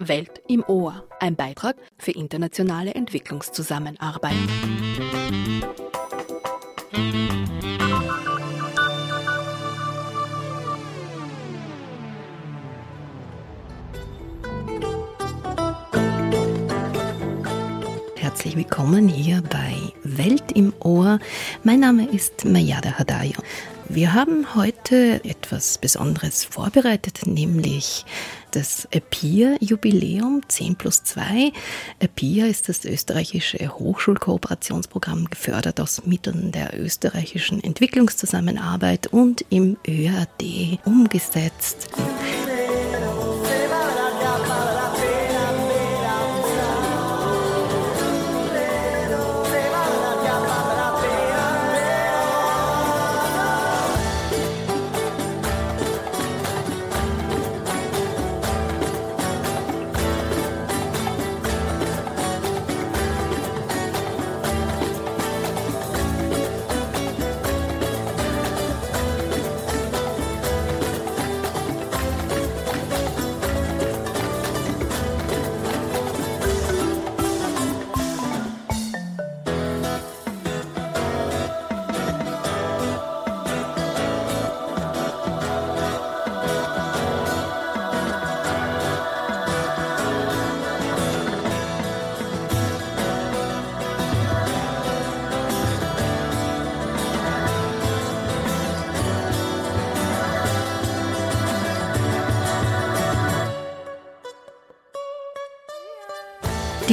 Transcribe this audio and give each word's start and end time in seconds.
Welt 0.00 0.40
im 0.48 0.64
Ohr, 0.66 1.04
ein 1.20 1.36
Beitrag 1.36 1.76
für 1.98 2.12
internationale 2.12 2.94
Entwicklungszusammenarbeit. 2.94 4.32
Herzlich 18.16 18.56
willkommen 18.56 19.06
hier 19.06 19.42
bei 19.42 19.74
Welt 20.02 20.52
im 20.54 20.72
Ohr. 20.80 21.18
Mein 21.62 21.80
Name 21.80 22.08
ist 22.08 22.46
Mayada 22.46 22.98
Hadayo. 22.98 23.42
Wir 23.92 24.14
haben 24.14 24.54
heute 24.54 25.20
etwas 25.24 25.76
Besonderes 25.78 26.44
vorbereitet, 26.44 27.26
nämlich 27.26 28.04
das 28.52 28.86
APIR-Jubiläum 28.94 30.42
10 30.46 30.76
plus 30.76 31.02
2. 31.02 31.50
APIR 32.00 32.46
ist 32.46 32.68
das 32.68 32.84
österreichische 32.84 33.58
Hochschulkooperationsprogramm, 33.76 35.24
gefördert 35.24 35.80
aus 35.80 36.06
Mitteln 36.06 36.52
der 36.52 36.78
österreichischen 36.78 37.64
Entwicklungszusammenarbeit 37.64 39.08
und 39.08 39.44
im 39.50 39.76
ÖAD 39.84 40.78
umgesetzt. 40.84 41.88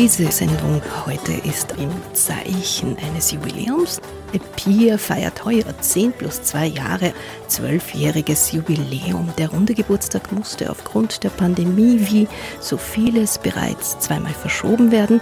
Diese 0.08 0.32
Sendung 0.32 0.82
heute 1.06 1.34
ist 1.34 1.74
im 1.78 1.90
Zeichen 2.14 2.96
eines 2.98 3.34
Jubiläums. 3.34 4.00
EPIR 4.32 4.98
feiert 4.98 5.44
heuer 5.44 5.66
10 5.82 6.14
plus 6.14 6.42
2 6.44 6.66
Jahre, 6.68 7.12
zwölfjähriges 7.50 8.54
Jubiläum. 8.54 9.34
Der 9.38 9.50
runde 9.50 9.74
Geburtstag 9.74 10.32
musste 10.32 10.72
aufgrund 10.72 11.26
der 11.26 11.30
Pandemie 11.30 12.00
wie 12.10 12.30
so 12.62 12.78
vieles 12.78 13.38
bereits 13.38 14.00
zweimal 14.00 14.32
verschoben 14.32 14.94
werden. 14.94 15.20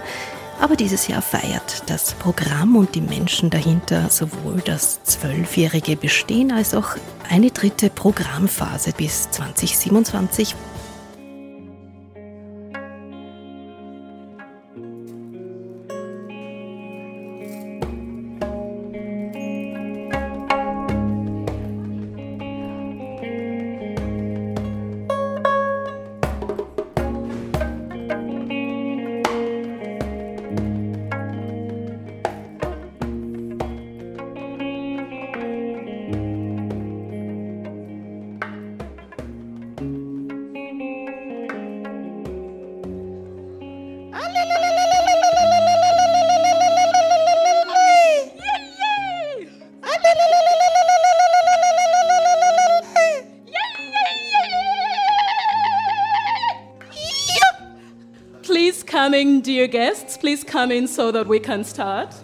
Aber 0.60 0.76
dieses 0.76 1.08
Jahr 1.08 1.20
feiert 1.20 1.82
das 1.90 2.12
Programm 2.12 2.76
und 2.76 2.94
die 2.94 3.00
Menschen 3.00 3.50
dahinter 3.50 4.08
sowohl 4.08 4.62
das 4.64 5.02
zwölfjährige 5.02 5.96
Bestehen 5.96 6.52
als 6.52 6.74
auch 6.74 6.90
eine 7.28 7.50
dritte 7.50 7.90
Programmphase 7.90 8.92
bis 8.96 9.32
2027. 9.32 10.54
Please 60.36 60.44
come 60.44 60.70
in 60.70 60.86
so 60.86 61.10
that 61.12 61.26
we 61.26 61.40
can 61.40 61.64
start. 61.64 62.14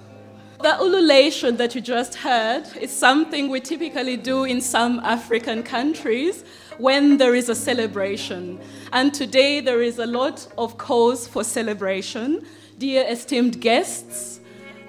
The 0.61 0.77
ululation 0.79 1.57
that 1.57 1.75
you 1.75 1.81
just 1.81 2.17
heard 2.17 2.65
is 2.79 2.95
something 2.95 3.49
we 3.49 3.59
typically 3.59 4.19
do 4.19 4.45
in 4.45 4.61
some 4.61 5.01
African 5.01 5.63
countries 5.63 6.45
when 6.77 7.17
there 7.17 7.35
is 7.35 7.49
a 7.49 7.55
celebration. 7.55 8.61
And 8.93 9.15
today 9.15 9.61
there 9.61 9.81
is 9.81 9.99
a 9.99 10.05
lot 10.05 10.47
of 10.59 10.77
cause 10.77 11.27
for 11.27 11.43
celebration. 11.43 12.45
Dear 12.77 13.07
esteemed 13.09 13.63
guests, 13.63 14.41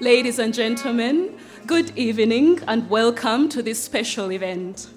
ladies 0.02 0.38
and 0.38 0.54
gentlemen, 0.54 1.38
good 1.66 1.98
evening 1.98 2.60
and 2.68 2.90
welcome 2.90 3.48
to 3.48 3.64
this 3.64 3.82
special 3.82 4.34
event. 4.34 4.90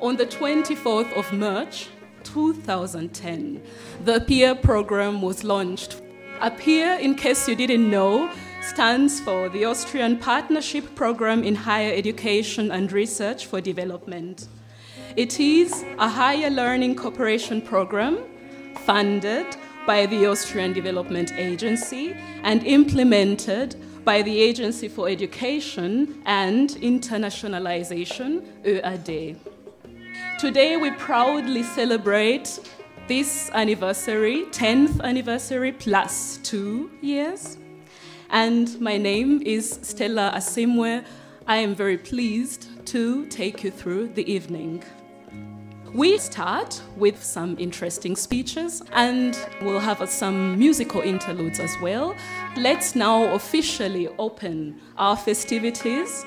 On 0.00 0.16
the 0.16 0.26
24th 0.26 1.12
of 1.12 1.32
March, 1.32 1.90
2010, 2.24 3.62
the 4.04 4.14
APPEAR 4.14 4.56
program 4.56 5.22
was 5.22 5.44
launched 5.44 6.01
APPEAR, 6.42 6.98
in 7.00 7.14
case 7.14 7.48
you 7.48 7.54
didn't 7.54 7.88
know, 7.88 8.28
stands 8.62 9.20
for 9.20 9.48
the 9.48 9.64
Austrian 9.64 10.18
Partnership 10.18 10.96
Program 10.96 11.44
in 11.44 11.54
Higher 11.54 11.92
Education 11.94 12.72
and 12.72 12.90
Research 12.90 13.46
for 13.46 13.60
Development. 13.60 14.48
It 15.14 15.38
is 15.38 15.84
a 16.00 16.08
higher 16.08 16.50
learning 16.50 16.96
cooperation 16.96 17.62
program 17.62 18.18
funded 18.84 19.56
by 19.86 20.06
the 20.06 20.26
Austrian 20.26 20.72
Development 20.72 21.32
Agency 21.36 22.16
and 22.42 22.64
implemented 22.64 23.76
by 24.04 24.22
the 24.22 24.40
Agency 24.40 24.88
for 24.88 25.08
Education 25.08 26.20
and 26.26 26.70
Internationalization, 26.70 28.42
ÖAD. 28.64 29.36
Today 30.40 30.76
we 30.76 30.90
proudly 30.90 31.62
celebrate 31.62 32.58
this 33.08 33.50
anniversary, 33.52 34.44
10th 34.50 35.00
anniversary 35.02 35.72
plus 35.72 36.38
two 36.38 36.90
years. 37.00 37.58
And 38.30 38.80
my 38.80 38.96
name 38.96 39.42
is 39.44 39.78
Stella 39.82 40.32
Asimwe. 40.34 41.04
I 41.46 41.56
am 41.56 41.74
very 41.74 41.98
pleased 41.98 42.86
to 42.86 43.26
take 43.26 43.64
you 43.64 43.70
through 43.70 44.08
the 44.08 44.30
evening. 44.30 44.84
We 45.92 46.16
start 46.16 46.80
with 46.96 47.22
some 47.22 47.58
interesting 47.58 48.16
speeches 48.16 48.82
and 48.92 49.36
we'll 49.60 49.80
have 49.80 50.08
some 50.08 50.58
musical 50.58 51.02
interludes 51.02 51.60
as 51.60 51.76
well. 51.82 52.16
Let's 52.56 52.94
now 52.94 53.34
officially 53.34 54.08
open 54.18 54.80
our 54.96 55.16
festivities 55.16 56.24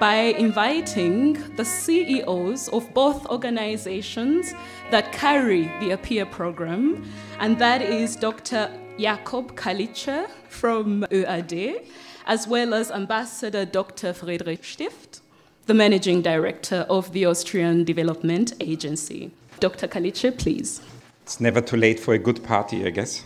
by 0.00 0.16
inviting 0.16 1.34
the 1.56 1.64
CEOs 1.64 2.68
of 2.68 2.92
both 2.94 3.26
organizations 3.26 4.54
that 4.90 5.12
carry 5.12 5.62
the 5.80 5.92
APPEAR 5.92 6.26
program, 6.30 7.04
and 7.38 7.58
that 7.58 7.80
is 7.82 8.16
Dr. 8.16 8.70
Jakob 8.98 9.56
Calice 9.56 10.26
from 10.48 11.02
ÖAD, 11.10 11.86
as 12.26 12.46
well 12.48 12.74
as 12.74 12.90
Ambassador 12.90 13.64
Dr. 13.64 14.12
Friedrich 14.12 14.64
Stift, 14.64 15.20
the 15.66 15.74
Managing 15.74 16.22
Director 16.22 16.86
of 16.88 17.12
the 17.12 17.26
Austrian 17.26 17.84
Development 17.84 18.52
Agency. 18.60 19.30
Dr. 19.60 19.86
Calice, 19.86 20.26
please. 20.36 20.80
It's 21.22 21.40
never 21.40 21.60
too 21.60 21.76
late 21.76 22.00
for 22.00 22.14
a 22.14 22.18
good 22.18 22.42
party, 22.44 22.84
I 22.84 22.90
guess. 22.90 23.24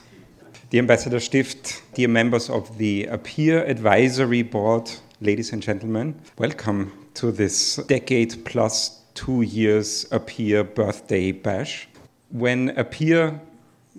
Dear 0.70 0.80
Ambassador 0.80 1.18
Stift, 1.18 1.82
dear 1.94 2.08
members 2.08 2.50
of 2.50 2.76
the 2.78 3.08
APPEAR 3.08 3.64
Advisory 3.66 4.42
Board, 4.42 4.90
ladies 5.20 5.52
and 5.52 5.60
gentlemen. 5.60 6.14
Welcome 6.38 6.92
to 7.14 7.32
this 7.32 7.76
decade 7.88 8.44
plus 8.44 9.02
two 9.14 9.42
years 9.42 10.06
APPEAR 10.12 10.62
birthday 10.62 11.32
bash. 11.32 11.88
When 12.30 12.70
APPEAR 12.76 13.40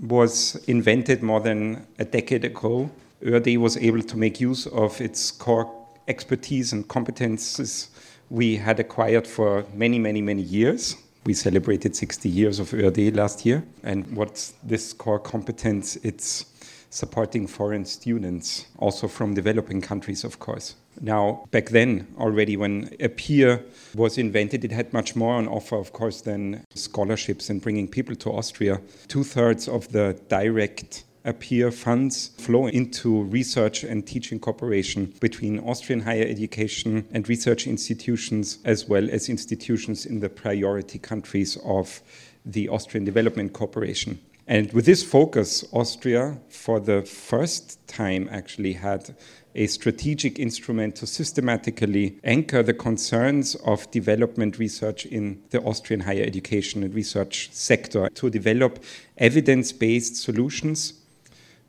was 0.02 0.56
invented 0.68 1.22
more 1.22 1.42
than 1.42 1.86
a 1.98 2.06
decade 2.06 2.46
ago, 2.46 2.90
ÖAD 3.22 3.58
was 3.58 3.76
able 3.76 4.02
to 4.02 4.18
make 4.18 4.40
use 4.40 4.66
of 4.68 5.02
its 5.02 5.30
core 5.30 5.70
expertise 6.08 6.72
and 6.72 6.88
competences 6.88 7.90
we 8.30 8.56
had 8.56 8.80
acquired 8.80 9.28
for 9.28 9.66
many, 9.74 10.00
many, 10.00 10.22
many 10.22 10.44
years. 10.44 10.96
We 11.26 11.34
celebrated 11.34 11.98
60 11.98 12.30
years 12.30 12.60
of 12.60 12.70
ÖAD 12.70 13.18
last 13.18 13.46
year. 13.46 13.66
And 13.84 14.10
what's 14.16 14.54
this 14.64 14.94
core 14.94 15.20
competence? 15.20 15.98
It's 15.98 16.46
supporting 16.90 17.46
foreign 17.46 17.86
students, 17.86 18.66
also 18.78 19.08
from 19.08 19.34
developing 19.34 19.82
countries, 19.82 20.24
of 20.24 20.40
course. 20.40 20.76
Now, 21.02 21.46
back 21.52 21.70
then, 21.70 22.08
already 22.18 22.58
when 22.58 22.90
APPEAR 23.00 23.64
was 23.96 24.18
invented, 24.18 24.66
it 24.66 24.72
had 24.72 24.92
much 24.92 25.16
more 25.16 25.36
on 25.36 25.48
offer, 25.48 25.78
of 25.78 25.94
course, 25.94 26.22
than 26.22 26.64
scholarships 26.76 27.50
and 27.50 27.62
bringing 27.62 27.88
people 27.88 28.16
to 28.16 28.32
Austria. 28.32 28.82
Two 29.08 29.24
thirds 29.24 29.68
of 29.68 29.92
the 29.92 30.20
direct 30.28 31.06
peer 31.40 31.72
funds 31.72 32.30
flow 32.40 32.68
into 32.68 33.24
research 33.24 33.84
and 33.84 34.06
teaching 34.06 34.40
cooperation 34.40 35.14
between 35.20 35.60
Austrian 35.60 36.02
higher 36.02 36.26
education 36.26 37.08
and 37.12 37.30
research 37.30 37.68
institutions, 37.68 38.60
as 38.66 38.88
well 38.88 39.10
as 39.12 39.30
institutions 39.30 40.06
in 40.06 40.20
the 40.20 40.30
priority 40.30 40.98
countries 40.98 41.58
of 41.64 42.02
the 42.46 42.68
Austrian 42.70 43.06
Development 43.06 43.54
Cooperation. 43.54 44.20
And 44.48 44.74
with 44.74 44.88
this 44.88 45.04
focus, 45.04 45.64
Austria, 45.72 46.40
for 46.50 46.80
the 46.80 47.04
first 47.04 47.88
time, 47.88 48.28
actually 48.32 48.74
had 48.74 49.16
a 49.56 49.68
strategic 49.68 50.38
instrument 50.40 50.96
to 50.96 51.08
systematically 51.08 52.20
anchor 52.24 52.62
the 52.62 52.74
concerns 52.74 53.56
of 53.66 53.90
development 53.92 54.60
research 54.60 55.06
in 55.06 55.42
the 55.50 55.62
Austrian 55.64 56.02
higher 56.02 56.24
education 56.24 56.84
and 56.84 56.94
research 56.94 57.50
sector 57.52 58.10
to 58.10 58.30
develop 58.30 58.84
evidence 59.18 59.72
based 59.72 60.16
solutions 60.16 60.94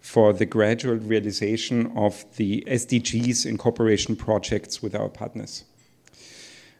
for 0.00 0.32
the 0.32 0.46
gradual 0.46 0.96
realization 0.96 1.92
of 1.96 2.24
the 2.36 2.64
SDGs 2.66 3.46
in 3.46 3.58
cooperation 3.58 4.16
projects 4.16 4.82
with 4.82 4.94
our 4.94 5.08
partners. 5.08 5.64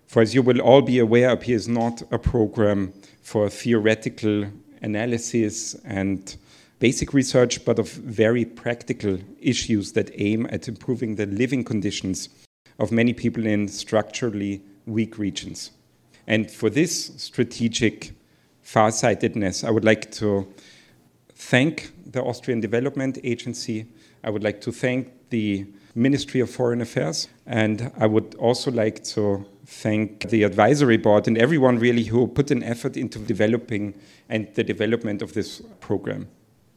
For 0.06 0.22
as 0.22 0.34
you 0.34 0.42
will 0.42 0.60
all 0.60 0.82
be 0.82 0.98
aware, 0.98 1.30
APPEAR 1.30 1.54
is 1.54 1.68
not 1.68 2.02
a 2.10 2.18
program 2.18 2.92
for 3.22 3.48
theoretical 3.48 4.46
analysis 4.82 5.74
and 5.84 6.36
basic 6.80 7.14
research, 7.14 7.64
but 7.64 7.78
of 7.78 7.88
very 7.92 8.44
practical 8.44 9.18
issues 9.38 9.92
that 9.92 10.10
aim 10.14 10.46
at 10.50 10.66
improving 10.66 11.14
the 11.14 11.26
living 11.26 11.62
conditions 11.62 12.28
of 12.78 12.90
many 12.90 13.12
people 13.12 13.46
in 13.46 13.68
structurally 13.68 14.62
weak 14.86 15.18
regions. 15.18 15.70
And 16.26 16.50
for 16.50 16.70
this 16.70 17.12
strategic 17.16 18.12
farsightedness, 18.62 19.62
I 19.62 19.70
would 19.70 19.84
like 19.84 20.10
to 20.12 20.52
thank 21.34 21.92
the 22.06 22.22
Austrian 22.22 22.60
Development 22.60 23.18
Agency. 23.22 23.86
I 24.24 24.30
would 24.30 24.42
like 24.42 24.60
to 24.62 24.72
thank 24.72 25.12
the 25.30 25.66
Ministry 25.94 26.40
of 26.40 26.50
Foreign 26.50 26.80
Affairs. 26.80 27.28
And 27.46 27.92
I 27.98 28.06
would 28.06 28.34
also 28.36 28.70
like 28.70 29.04
to 29.04 29.44
thank 29.66 30.28
the 30.30 30.44
advisory 30.44 30.96
board 30.96 31.28
and 31.28 31.36
everyone 31.36 31.78
really 31.78 32.04
who 32.04 32.26
put 32.26 32.50
an 32.50 32.62
effort 32.62 32.96
into 32.96 33.18
developing 33.18 33.94
and 34.28 34.48
the 34.54 34.64
development 34.64 35.22
of 35.22 35.34
this 35.34 35.62
program. 35.80 36.28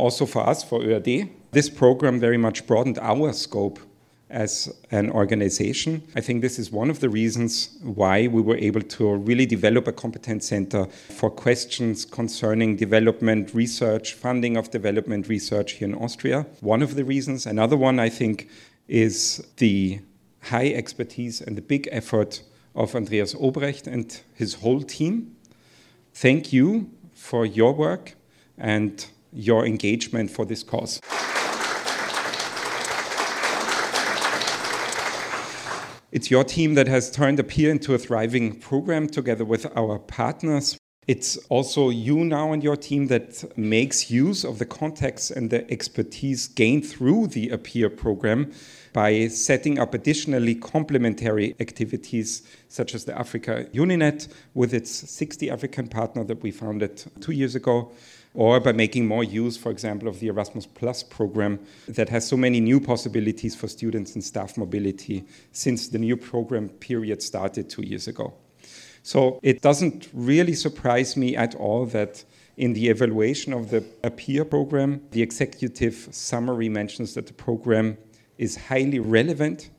Also 0.03 0.25
for 0.25 0.45
us, 0.45 0.61
for 0.65 0.81
ÖAD, 0.81 1.29
this 1.51 1.69
program 1.69 2.19
very 2.19 2.37
much 2.37 2.67
broadened 2.67 2.99
our 2.99 3.31
scope 3.31 3.79
as 4.29 4.69
an 4.91 5.09
organization. 5.09 6.03
I 6.13 6.19
think 6.19 6.41
this 6.41 6.59
is 6.59 6.73
one 6.73 6.89
of 6.89 6.99
the 6.99 7.07
reasons 7.07 7.77
why 7.81 8.27
we 8.27 8.41
were 8.41 8.57
able 8.57 8.81
to 8.81 9.15
really 9.15 9.45
develop 9.45 9.87
a 9.87 9.93
competence 9.93 10.45
center 10.45 10.87
for 10.87 11.29
questions 11.29 12.03
concerning 12.03 12.75
development 12.75 13.53
research, 13.53 14.15
funding 14.15 14.57
of 14.57 14.69
development 14.71 15.29
research 15.29 15.73
here 15.77 15.87
in 15.87 15.95
Austria. 15.95 16.47
One 16.59 16.81
of 16.81 16.95
the 16.95 17.05
reasons. 17.05 17.45
Another 17.45 17.77
one, 17.77 17.97
I 17.97 18.09
think, 18.09 18.49
is 18.89 19.47
the 19.55 20.01
high 20.41 20.73
expertise 20.73 21.39
and 21.39 21.57
the 21.57 21.61
big 21.61 21.87
effort 21.93 22.43
of 22.75 22.93
Andreas 22.93 23.33
Obrecht 23.35 23.87
and 23.87 24.19
his 24.33 24.55
whole 24.55 24.81
team. 24.81 25.37
Thank 26.13 26.51
you 26.51 26.89
for 27.13 27.45
your 27.45 27.71
work 27.71 28.15
and 28.57 29.07
your 29.33 29.65
engagement 29.65 30.31
for 30.31 30.45
this 30.45 30.63
cause. 30.63 30.99
It's 36.11 36.29
your 36.29 36.43
team 36.43 36.75
that 36.75 36.87
has 36.87 37.09
turned 37.09 37.39
APPEAR 37.39 37.71
into 37.71 37.95
a 37.95 37.97
thriving 37.97 38.59
program 38.59 39.07
together 39.07 39.43
with 39.43 39.65
our 39.75 39.97
partners. 39.97 40.77
It's 41.07 41.37
also 41.49 41.89
you 41.89 42.23
now 42.23 42.53
and 42.53 42.63
your 42.63 42.77
team 42.77 43.07
that 43.07 43.57
makes 43.57 44.11
use 44.11 44.45
of 44.45 44.59
the 44.59 44.65
context 44.65 45.31
and 45.31 45.49
the 45.49 45.69
expertise 45.71 46.47
gained 46.47 46.85
through 46.85 47.27
the 47.27 47.49
APPEAR 47.49 47.89
program 47.89 48.53
by 48.93 49.27
setting 49.27 49.79
up 49.79 49.95
additionally 49.95 50.53
complementary 50.53 51.55
activities 51.59 52.43
such 52.69 52.93
as 52.93 53.05
the 53.05 53.17
Africa 53.17 53.67
Uninet 53.73 54.27
with 54.53 54.73
its 54.73 54.91
60 54.91 55.49
African 55.49 55.87
partner 55.87 56.23
that 56.23 56.43
we 56.43 56.51
founded 56.51 57.03
two 57.19 57.31
years 57.31 57.55
ago 57.55 57.91
or 58.33 58.59
by 58.59 58.71
making 58.71 59.05
more 59.07 59.23
use, 59.23 59.57
for 59.57 59.71
example, 59.71 60.07
of 60.07 60.19
the 60.19 60.27
Erasmus 60.27 60.65
Plus 60.65 61.03
program 61.03 61.59
that 61.87 62.09
has 62.09 62.27
so 62.27 62.35
many 62.35 62.59
new 62.59 62.79
possibilities 62.79 63.55
for 63.55 63.67
students 63.67 64.15
and 64.15 64.23
staff 64.23 64.57
mobility 64.57 65.23
since 65.51 65.87
the 65.87 65.99
new 65.99 66.17
program 66.17 66.69
period 66.69 67.21
started 67.21 67.69
two 67.69 67.83
years 67.83 68.07
ago. 68.07 68.33
So 69.03 69.39
it 69.43 69.61
doesn't 69.61 70.09
really 70.13 70.53
surprise 70.53 71.17
me 71.17 71.35
at 71.35 71.55
all 71.55 71.85
that 71.87 72.23
in 72.57 72.73
the 72.73 72.87
evaluation 72.89 73.51
of 73.53 73.69
the 73.69 73.83
APPEAR 74.03 74.45
program, 74.45 75.01
the 75.11 75.21
executive 75.21 76.07
summary 76.11 76.69
mentions 76.69 77.13
that 77.15 77.27
the 77.27 77.33
program 77.33 77.97
is 78.37 78.55
highly 78.55 78.99
relevant 78.99 79.69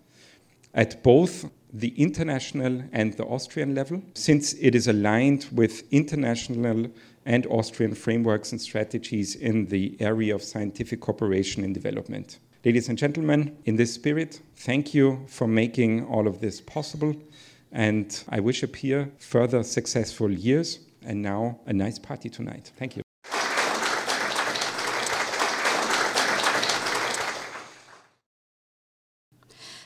at 0.75 1.03
both 1.03 1.51
the 1.73 1.89
international 2.01 2.83
and 2.93 3.15
the 3.15 3.25
Austrian 3.25 3.75
level, 3.75 4.03
since 4.15 4.55
it 4.55 4.75
is 4.75 4.87
aligned 4.87 5.47
with 5.53 5.83
international 5.93 6.87
and 7.27 7.47
Austrian 7.47 7.95
frameworks 7.95 8.53
and 8.53 8.61
strategies 8.61 9.35
in 9.35 9.67
the 9.67 9.97
area 10.01 10.35
of 10.35 10.43
scientific 10.43 11.01
cooperation 11.01 11.65
and 11.65 11.75
development. 11.75 12.39
Ladies 12.65 12.89
and 12.89 12.99
gentlemen, 12.99 13.57
in 13.65 13.77
this 13.77 13.95
spirit, 13.95 14.41
thank 14.57 14.95
you 14.95 15.25
for 15.29 15.47
making 15.47 16.07
all 16.07 16.27
of 16.27 16.41
this 16.41 16.61
possible. 16.61 17.15
And 17.73 18.23
I 18.29 18.41
wish 18.41 18.63
APPEAR 18.63 19.11
further 19.19 19.63
successful 19.63 20.31
years. 20.31 20.81
And 21.07 21.21
now, 21.21 21.61
a 21.67 21.73
nice 21.73 21.99
party 21.99 22.31
tonight. 22.31 22.73
Thank 22.79 22.97
you. 22.97 23.03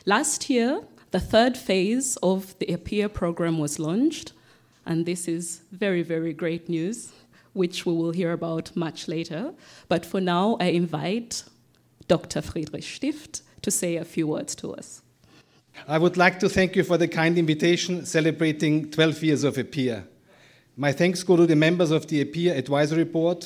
Last 0.07 0.49
year, 0.49 0.83
the 1.11 1.21
third 1.21 1.57
phase 1.57 2.17
of 2.23 2.57
the 2.61 2.67
APPEAR 2.67 3.09
program 3.13 3.59
was 3.59 3.79
launched, 3.79 4.33
and 4.87 5.05
this 5.05 5.27
is 5.27 5.63
very, 5.73 6.03
very 6.03 6.33
great 6.33 6.69
news 6.69 7.13
which 7.59 7.85
we 7.85 7.93
will 7.93 8.13
hear 8.13 8.33
about 8.33 8.75
much 8.77 9.09
later. 9.09 9.53
But 9.89 10.07
for 10.07 10.21
now, 10.21 10.57
I 10.61 10.67
invite 10.67 11.43
Dr. 12.07 12.41
Friedrich 12.41 12.85
Stift 12.85 13.43
to 13.63 13.71
say 13.71 13.97
a 13.97 14.05
few 14.05 14.27
words 14.29 14.55
to 14.55 14.73
us. 14.75 15.03
I 15.87 15.99
would 15.99 16.17
like 16.17 16.39
to 16.41 16.49
thank 16.49 16.77
you 16.77 16.85
for 16.85 16.97
the 16.97 17.09
kind 17.09 17.37
invitation 17.37 18.07
celebrating 18.07 18.91
12 18.91 19.23
years 19.23 19.45
of 19.45 19.59
APPEAR. 19.59 20.05
My 20.77 20.93
thanks 20.93 21.23
go 21.23 21.37
to 21.37 21.47
the 21.47 21.57
members 21.57 21.91
of 21.91 22.07
the 22.07 22.21
APPEAR 22.21 22.57
Advisory 22.57 23.05
Board, 23.05 23.45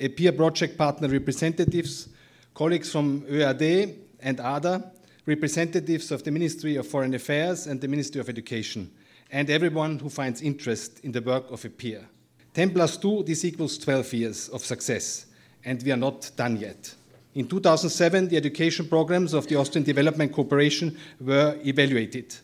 APPEAR 0.00 0.32
project 0.32 0.78
partner 0.78 1.08
representatives, 1.08 2.08
colleagues 2.54 2.90
from 2.90 3.20
ÖAD 3.22 3.96
and 4.20 4.40
ADA, 4.40 4.90
representatives 5.26 6.10
of 6.10 6.24
the 6.24 6.30
Ministry 6.30 6.76
of 6.76 6.86
Foreign 6.86 7.14
Affairs 7.14 7.66
and 7.66 7.80
the 7.80 7.88
Ministry 7.88 8.20
of 8.20 8.28
Education, 8.28 8.90
and 9.30 9.50
everyone 9.50 9.98
who 9.98 10.08
finds 10.08 10.40
interest 10.40 11.00
in 11.00 11.12
the 11.12 11.20
work 11.20 11.50
of 11.50 11.62
APPEAR. 11.64 12.08
10 12.54 12.70
plus 12.70 12.98
2, 12.98 13.22
this 13.22 13.44
equals 13.44 13.78
12 13.78 14.12
years 14.12 14.48
of 14.50 14.64
success, 14.64 15.26
and 15.64 15.82
we 15.82 15.90
are 15.90 15.96
not 15.96 16.30
done 16.36 16.56
yet. 16.58 16.94
In 17.34 17.48
2007, 17.48 18.28
the 18.28 18.36
education 18.36 18.86
programs 18.86 19.32
of 19.32 19.46
the 19.46 19.56
Austrian 19.56 19.84
Development 19.84 20.30
Cooperation 20.30 20.98
were 21.18 21.58
evaluated. 21.64 22.34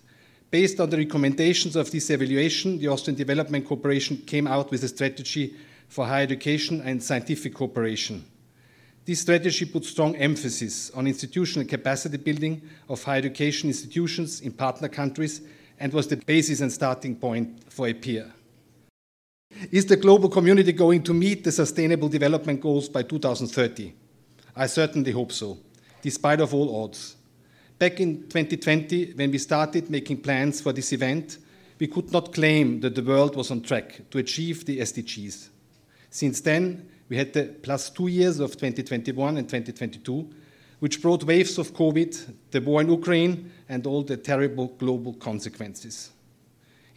Based 0.51 0.81
on 0.81 0.89
the 0.89 0.97
recommendations 0.97 1.77
of 1.77 1.91
this 1.91 2.09
evaluation, 2.09 2.79
the 2.79 2.89
Austrian 2.89 3.19
Development 3.19 3.67
Cooperation 3.67 4.17
came 4.17 4.47
out 4.47 4.71
with 4.71 4.83
a 4.83 4.89
strategy 4.89 5.55
for 5.89 6.07
higher 6.07 6.23
education 6.23 6.81
and 6.87 7.03
scientific 7.03 7.55
cooperation. 7.55 8.25
This 9.05 9.21
strategy 9.21 9.67
put 9.67 9.85
strong 9.85 10.17
emphasis 10.17 10.91
on 10.93 11.07
institutional 11.07 11.69
capacity 11.69 12.17
building 12.17 12.63
of 12.89 13.03
higher 13.03 13.19
education 13.19 13.69
institutions 13.69 14.41
in 14.41 14.53
partner 14.53 14.89
countries 14.89 15.43
and 15.79 15.93
was 15.93 16.09
the 16.09 16.17
basis 16.17 16.63
and 16.63 16.73
starting 16.73 17.15
point 17.15 17.71
for 17.71 17.89
APPEAR. 17.89 18.33
Is 19.71 19.87
the 19.87 19.97
global 19.97 20.29
community 20.29 20.73
going 20.73 21.03
to 21.05 21.15
meet 21.15 21.45
the 21.45 21.53
sustainable 21.53 22.09
development 22.09 22.61
goals 22.61 22.89
by 22.89 23.03
2030? 23.03 23.93
I 24.57 24.67
certainly 24.67 25.13
hope 25.13 25.33
so, 25.33 25.59
despite 26.03 26.41
of 26.41 26.55
all 26.55 26.85
odds. 26.85 27.17
Back 27.79 28.01
in 28.01 28.23
2020, 28.23 29.13
when 29.13 29.31
we 29.31 29.39
started 29.39 29.91
making 29.91 30.23
plans 30.23 30.61
for 30.61 30.73
this 30.73 30.93
event, 30.93 31.39
we 31.79 31.87
could 31.87 32.11
not 32.13 32.33
claim 32.33 32.81
that 32.81 32.95
the 32.95 33.03
world 33.03 33.37
was 33.37 33.51
on 33.51 33.63
track 33.63 34.03
to 34.11 34.19
achieve 34.19 34.65
the 34.65 34.81
SDGs. 34.81 35.49
Since 36.11 36.41
then, 36.41 36.89
We 37.09 37.17
had 37.17 37.33
the 37.33 37.45
plus 37.63 37.91
two 37.91 38.09
years 38.09 38.39
of 38.39 38.53
2021 38.53 39.39
and 39.39 39.49
2022, 39.49 40.29
which 40.79 41.01
brought 41.01 41.25
waves 41.25 41.59
of 41.59 41.73
COVID, 41.73 42.35
the 42.51 42.61
war 42.61 42.83
in 42.83 42.91
Ukraine, 42.91 43.51
and 43.69 43.87
all 43.87 44.03
the 44.03 44.17
terrible 44.17 44.69
global 44.79 45.15
consequences. 45.15 46.11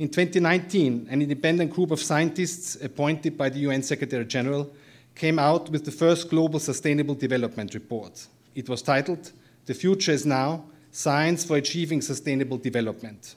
In 0.02 0.10
2019, 0.10 1.10
an 1.12 1.22
independent 1.22 1.70
group 1.70 1.92
of 1.92 2.02
scientists 2.02 2.76
appointed 2.84 3.38
by 3.38 3.50
the 3.50 3.60
UN 3.60 3.84
Secretary 3.84 4.26
General 4.26 4.68
came 5.14 5.38
out 5.38 5.70
with 5.70 5.86
the 5.86 5.92
first 5.92 6.28
Global 6.28 6.60
Sustainable 6.60 7.14
Development 7.14 7.72
Report. 7.76 8.26
It 8.56 8.68
was 8.68 8.82
titled, 8.82 9.32
The 9.68 9.76
Future 9.76 10.14
is 10.14 10.26
Now 10.26 10.66
Science 10.90 11.46
for 11.46 11.58
Achieving 11.58 12.02
Sustainable 12.02 12.58
Development. 12.58 13.36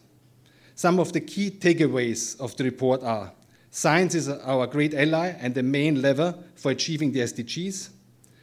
Some 0.75 0.99
of 0.99 1.13
the 1.13 1.21
key 1.21 1.51
takeaways 1.51 2.41
of 2.41 2.57
the 2.57 2.65
report 2.65 3.03
are 3.03 3.31
science 3.71 4.15
is 4.15 4.31
our 4.31 4.67
great 4.67 4.95
ally 4.95 5.35
and 5.41 5.55
the 5.55 5.63
main 5.63 6.01
lever 6.01 6.35
for 6.55 6.71
achieving 6.71 7.13
the 7.13 7.21
SDGs. 7.21 7.91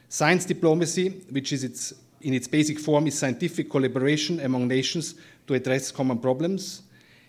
Science 0.09 0.45
diplomacy, 0.45 1.09
which 1.31 1.51
is 1.51 1.63
its, 1.63 1.91
in 2.21 2.35
its 2.35 2.47
basic 2.47 2.77
form 2.77 3.07
is 3.07 3.17
scientific 3.17 3.67
collaboration 3.67 4.39
among 4.41 4.67
nations 4.67 5.15
to 5.47 5.55
address 5.55 5.91
common 5.91 6.19
problems, 6.19 6.83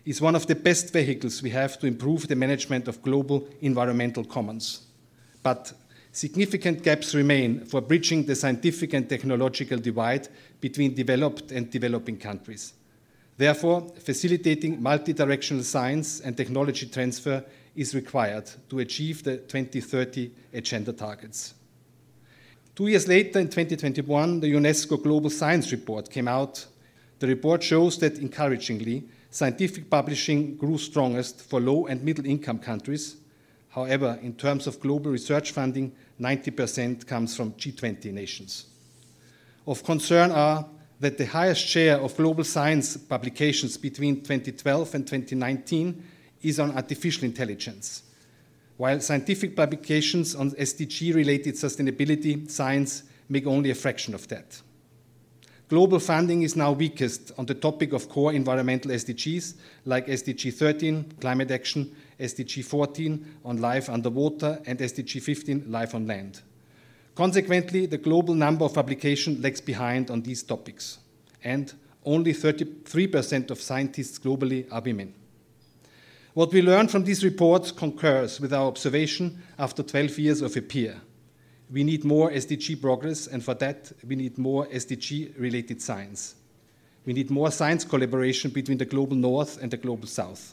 is 0.04 0.20
one 0.20 0.34
of 0.34 0.46
the 0.46 0.54
best 0.54 0.92
vehicles 0.92 1.42
we 1.42 1.50
have 1.50 1.78
to 1.78 1.86
improve 1.86 2.26
the 2.28 2.36
management 2.36 2.88
of 2.88 3.02
global 3.02 3.48
environmental 3.60 4.24
commons. 4.24 4.82
But 5.42 5.72
significant 6.10 6.82
gaps 6.82 7.14
remain 7.14 7.64
for 7.64 7.80
bridging 7.80 8.24
the 8.24 8.34
scientific 8.34 8.92
and 8.94 9.08
technological 9.08 9.78
divide 9.78 10.28
between 10.60 10.94
developed 10.94 11.52
and 11.52 11.70
developing 11.70 12.18
countries. 12.18 12.74
Therefore, 13.36 13.88
facilitating 13.98 14.82
multi-directional 14.82 15.64
science 15.64 16.20
and 16.20 16.36
technology 16.36 16.86
transfer 16.86 17.44
is 17.74 17.94
required 17.94 18.50
to 18.68 18.80
achieve 18.80 19.22
the 19.22 19.38
2030 19.38 20.30
agenda 20.52 20.92
targets. 20.92 21.54
Two 22.74 22.88
years 22.88 23.06
later, 23.08 23.38
in 23.38 23.48
2021, 23.48 24.40
the 24.40 24.52
UNESCO 24.52 25.02
Global 25.02 25.30
Science 25.30 25.72
Report 25.72 26.08
came 26.10 26.28
out. 26.28 26.66
The 27.18 27.26
report 27.26 27.62
shows 27.62 27.98
that, 27.98 28.18
encouragingly, 28.18 29.04
scientific 29.32 29.88
publishing 29.88 30.56
grew 30.56 30.76
strongest 30.76 31.40
for 31.40 31.58
low 31.58 31.86
and 31.86 32.04
middle 32.04 32.26
income 32.26 32.58
countries. 32.58 33.16
However, 33.70 34.18
in 34.22 34.34
terms 34.34 34.66
of 34.66 34.78
global 34.78 35.10
research 35.10 35.52
funding, 35.52 35.92
90% 36.20 37.06
comes 37.06 37.34
from 37.34 37.52
G20 37.52 38.12
nations. 38.12 38.66
Of 39.66 39.82
concern 39.82 40.30
are 40.32 40.66
that 41.00 41.16
the 41.16 41.24
highest 41.26 41.66
share 41.66 41.96
of 41.96 42.14
global 42.14 42.44
science 42.44 42.98
publications 42.98 43.78
between 43.78 44.16
2012 44.16 44.94
and 44.94 45.06
2019 45.06 46.04
is 46.42 46.60
on 46.60 46.76
artificial 46.76 47.24
intelligence, 47.24 48.02
while 48.76 49.00
scientific 49.00 49.56
publications 49.56 50.34
on 50.34 50.50
SDG 50.50 51.14
related 51.14 51.54
sustainability 51.54 52.50
science 52.50 53.04
make 53.30 53.46
only 53.46 53.70
a 53.70 53.74
fraction 53.74 54.14
of 54.14 54.28
that. 54.28 54.60
Global 55.72 56.00
funding 56.00 56.42
is 56.42 56.54
now 56.54 56.70
weakest 56.72 57.32
on 57.38 57.46
the 57.46 57.54
topic 57.54 57.94
of 57.94 58.06
core 58.10 58.34
environmental 58.34 58.90
SDGs 58.90 59.54
like 59.86 60.06
SDG 60.06 60.52
13, 60.52 61.14
climate 61.18 61.50
action, 61.50 61.96
SDG 62.20 62.62
14 62.62 63.36
on 63.42 63.56
life 63.56 63.88
underwater, 63.88 64.60
and 64.66 64.78
SDG 64.78 65.22
15, 65.22 65.72
life 65.72 65.94
on 65.94 66.06
land. 66.06 66.42
Consequently, 67.14 67.86
the 67.86 67.96
global 67.96 68.34
number 68.34 68.66
of 68.66 68.74
publications 68.74 69.42
lags 69.42 69.62
behind 69.62 70.10
on 70.10 70.20
these 70.20 70.42
topics, 70.42 70.98
and 71.42 71.72
only 72.04 72.34
33% 72.34 73.50
of 73.50 73.58
scientists 73.58 74.18
globally 74.18 74.70
are 74.70 74.82
women. 74.82 75.14
What 76.34 76.52
we 76.52 76.60
learn 76.60 76.88
from 76.88 77.04
these 77.04 77.24
reports 77.24 77.72
concurs 77.72 78.40
with 78.40 78.52
our 78.52 78.66
observation 78.66 79.42
after 79.58 79.82
12 79.82 80.18
years 80.18 80.42
of 80.42 80.54
APPEAR. 80.54 81.00
We 81.72 81.84
need 81.84 82.04
more 82.04 82.30
SDG 82.30 82.82
progress, 82.82 83.26
and 83.26 83.42
for 83.42 83.54
that, 83.54 83.90
we 84.06 84.14
need 84.14 84.36
more 84.36 84.66
SDG 84.66 85.40
related 85.40 85.80
science. 85.80 86.34
We 87.06 87.14
need 87.14 87.30
more 87.30 87.50
science 87.50 87.82
collaboration 87.82 88.50
between 88.50 88.76
the 88.76 88.84
global 88.84 89.16
north 89.16 89.56
and 89.62 89.70
the 89.70 89.78
global 89.78 90.06
south. 90.06 90.52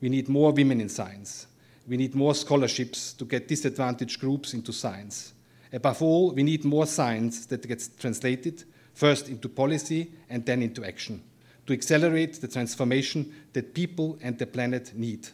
We 0.00 0.08
need 0.08 0.28
more 0.28 0.50
women 0.50 0.80
in 0.80 0.88
science. 0.88 1.46
We 1.86 1.96
need 1.96 2.16
more 2.16 2.34
scholarships 2.34 3.12
to 3.12 3.24
get 3.24 3.46
disadvantaged 3.46 4.18
groups 4.18 4.54
into 4.54 4.72
science. 4.72 5.34
Above 5.72 6.02
all, 6.02 6.32
we 6.32 6.42
need 6.42 6.64
more 6.64 6.86
science 6.86 7.46
that 7.46 7.68
gets 7.68 7.86
translated 7.86 8.64
first 8.92 9.28
into 9.28 9.48
policy 9.48 10.10
and 10.28 10.44
then 10.44 10.62
into 10.62 10.84
action 10.84 11.22
to 11.66 11.72
accelerate 11.72 12.40
the 12.40 12.48
transformation 12.48 13.32
that 13.52 13.72
people 13.72 14.18
and 14.20 14.36
the 14.38 14.46
planet 14.46 14.96
need. 14.96 15.28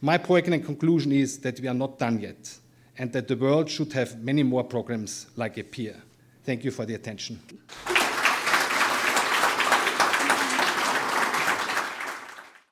My 0.00 0.16
poignant 0.16 0.64
conclusion 0.64 1.10
is 1.10 1.38
that 1.40 1.58
we 1.58 1.66
are 1.66 1.74
not 1.74 1.98
done 1.98 2.20
yet 2.20 2.58
and 2.98 3.12
that 3.12 3.28
the 3.28 3.36
world 3.36 3.68
should 3.70 3.92
have 3.92 4.22
many 4.22 4.42
more 4.42 4.64
programs 4.64 5.26
like 5.36 5.56
APPEAR. 5.58 5.96
Thank 6.44 6.64
you 6.64 6.70
for 6.70 6.86
the 6.86 6.94
attention. 6.94 7.40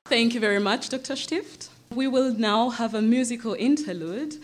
Thank 0.07 0.35
you 0.35 0.40
very 0.40 0.61
much, 0.61 0.90
Dr. 0.90 1.16
Stift. 1.16 1.71
We 1.95 2.07
will 2.09 2.35
now 2.35 2.71
have 2.71 2.95
a 2.95 3.02
musical 3.02 3.54
interlude 3.54 4.37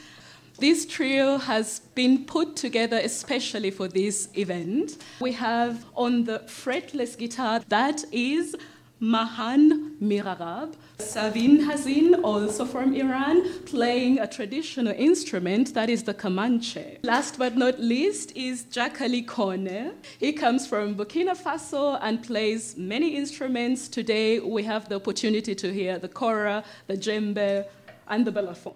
this 0.60 0.84
trio 0.84 1.38
has 1.38 1.80
been 1.94 2.26
put 2.26 2.54
together 2.54 3.00
especially 3.02 3.70
for 3.70 3.88
this 3.88 4.28
event. 4.34 4.98
We 5.18 5.32
have 5.32 5.86
on 5.94 6.24
the 6.24 6.40
fretless 6.40 7.16
guitar, 7.16 7.62
that 7.68 8.04
is 8.12 8.54
Mahan 9.00 9.96
Mirarab, 9.98 10.74
Savin 10.98 11.60
Hazin, 11.60 12.22
also 12.22 12.66
from 12.66 12.94
Iran, 12.94 13.62
playing 13.64 14.18
a 14.18 14.26
traditional 14.26 14.92
instrument 14.94 15.72
that 15.72 15.88
is 15.88 16.02
the 16.02 16.12
Kamanche. 16.12 16.98
Last 17.02 17.38
but 17.38 17.56
not 17.56 17.80
least 17.80 18.36
is 18.36 18.64
Jakali 18.64 19.24
Kone. 19.24 19.94
He 20.18 20.34
comes 20.34 20.66
from 20.66 20.94
Burkina 20.96 21.34
Faso 21.34 21.98
and 22.02 22.22
plays 22.22 22.76
many 22.76 23.16
instruments. 23.16 23.88
Today 23.88 24.38
we 24.38 24.64
have 24.64 24.90
the 24.90 24.96
opportunity 24.96 25.54
to 25.54 25.72
hear 25.72 25.98
the 25.98 26.08
kora, 26.08 26.62
the 26.86 26.94
djembe, 26.98 27.64
and 28.06 28.26
the 28.26 28.32
balafon. 28.32 28.74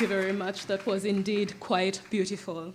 Thank 0.00 0.12
you 0.12 0.16
very 0.16 0.32
much. 0.32 0.64
That 0.64 0.86
was 0.86 1.04
indeed 1.04 1.60
quite 1.60 2.00
beautiful. 2.08 2.72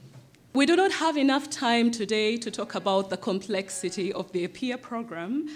We 0.54 0.68
do 0.68 0.76
not 0.76 0.92
have 0.92 1.18
enough 1.18 1.50
time 1.50 1.90
today 1.90 2.38
to 2.38 2.52
talk 2.52 2.76
about 2.76 3.10
the 3.10 3.18
complexity 3.18 4.14
of 4.14 4.32
the 4.32 4.44
APPEAR 4.44 4.78
program, 4.78 5.50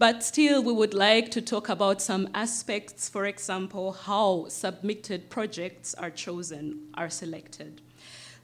but 0.00 0.24
still 0.24 0.64
we 0.64 0.72
would 0.72 0.94
like 0.94 1.30
to 1.30 1.40
talk 1.40 1.68
about 1.68 2.02
some 2.02 2.28
aspects, 2.34 3.08
for 3.08 3.26
example, 3.26 3.92
how 3.92 4.46
submitted 4.48 5.30
projects 5.30 5.94
are 5.94 6.10
chosen, 6.10 6.88
are 6.94 7.08
selected. 7.08 7.82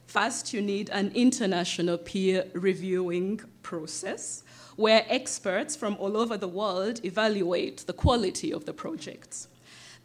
First, 0.07 0.53
you 0.53 0.61
need 0.61 0.89
an 0.91 1.11
international 1.13 1.97
peer 1.97 2.45
reviewing 2.53 3.41
process 3.61 4.43
where 4.77 5.05
experts 5.09 5.75
from 5.75 5.97
all 5.97 6.15
over 6.15 6.37
the 6.37 6.47
world 6.47 7.03
evaluate 7.03 7.79
the 7.87 7.99
quality 8.05 8.53
of 8.53 8.63
the 8.63 8.73
projects. 8.73 9.49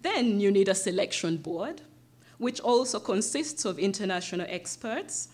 Then 0.02 0.40
you 0.40 0.50
need 0.50 0.66
a 0.66 0.74
selection 0.74 1.36
board, 1.36 1.82
which 2.44 2.60
also 2.60 3.00
consists 3.00 3.64
of 3.64 3.78
international 3.78 4.44
experts 4.50 5.28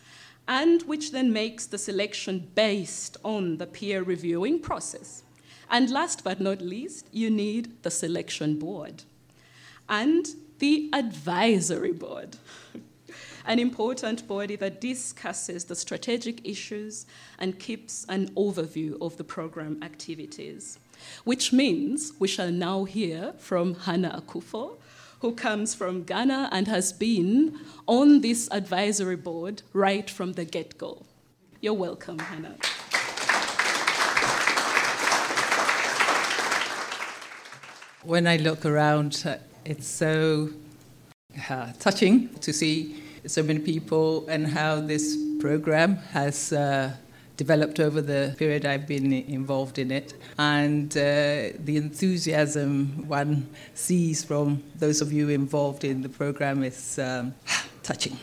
and 0.47 0.83
which 0.83 1.11
then 1.11 1.33
makes 1.33 1.67
the 1.67 1.77
selection 1.77 2.49
based 2.55 3.17
on 3.25 3.57
the 3.57 3.67
peer 3.67 4.05
reviewing 4.05 4.61
process. 4.61 5.25
And 5.69 5.91
last 5.91 6.23
but 6.23 6.41
not 6.41 6.61
least, 6.61 7.09
you 7.11 7.29
need 7.29 7.83
the 7.83 7.91
selection 7.91 8.61
board 8.61 9.03
and 9.89 10.25
the 10.61 10.89
advisory 10.93 11.91
board, 11.93 12.37
an 13.45 13.59
important 13.59 14.29
body 14.29 14.55
that 14.55 14.81
discusses 14.81 15.65
the 15.65 15.75
strategic 15.75 16.47
issues 16.47 17.07
and 17.41 17.59
keeps 17.59 18.07
an 18.09 18.31
overview 18.37 18.97
of 19.01 19.17
the 19.17 19.25
program 19.25 19.83
activities. 19.83 20.79
Which 21.25 21.53
means 21.53 22.13
we 22.21 22.29
shall 22.29 22.53
now 22.53 22.85
hear 22.85 23.33
from 23.39 23.75
Hannah 23.75 24.23
Akuffo, 24.23 24.77
who 25.21 25.33
comes 25.33 25.75
from 25.75 26.03
Ghana 26.03 26.49
and 26.51 26.67
has 26.67 26.93
been 26.93 27.59
on 27.87 28.23
this 28.23 28.49
advisory 28.51 29.17
board 29.17 29.63
right 29.73 30.09
from 30.09 30.33
the 30.33 30.45
get 30.45 30.79
go. 30.79 31.05
You're 31.61 31.75
welcome, 31.75 32.19
Hannah. 32.19 32.57
When 38.03 38.27
I 38.27 38.39
look 38.39 38.65
around, 38.65 39.23
it's 39.67 39.87
so 39.87 40.49
uh, 41.51 41.73
touching 41.79 42.31
to 42.41 42.53
see 42.53 43.03
so 43.27 43.43
many 43.43 43.61
people 43.61 44.27
and 44.29 44.47
how 44.47 44.81
this 44.81 45.19
program 45.39 45.97
has 45.97 46.53
uh, 46.55 46.95
developed 47.45 47.81
over 47.81 48.03
the 48.03 48.35
period 48.37 48.67
I've 48.67 48.87
been 48.87 49.15
involved 49.41 49.79
in 49.79 49.91
it. 49.91 50.13
And 50.39 50.91
uh, 50.93 51.57
the 51.69 51.77
enthusiasm 51.87 53.09
one 53.09 53.49
sees 53.73 54.23
from 54.23 54.63
those 54.77 55.01
of 55.01 55.11
you 55.11 55.31
involved 55.31 55.83
in 55.83 56.03
the 56.03 56.11
program 56.11 56.63
is 56.63 56.99
um, 56.99 57.35
touching. 57.83 58.19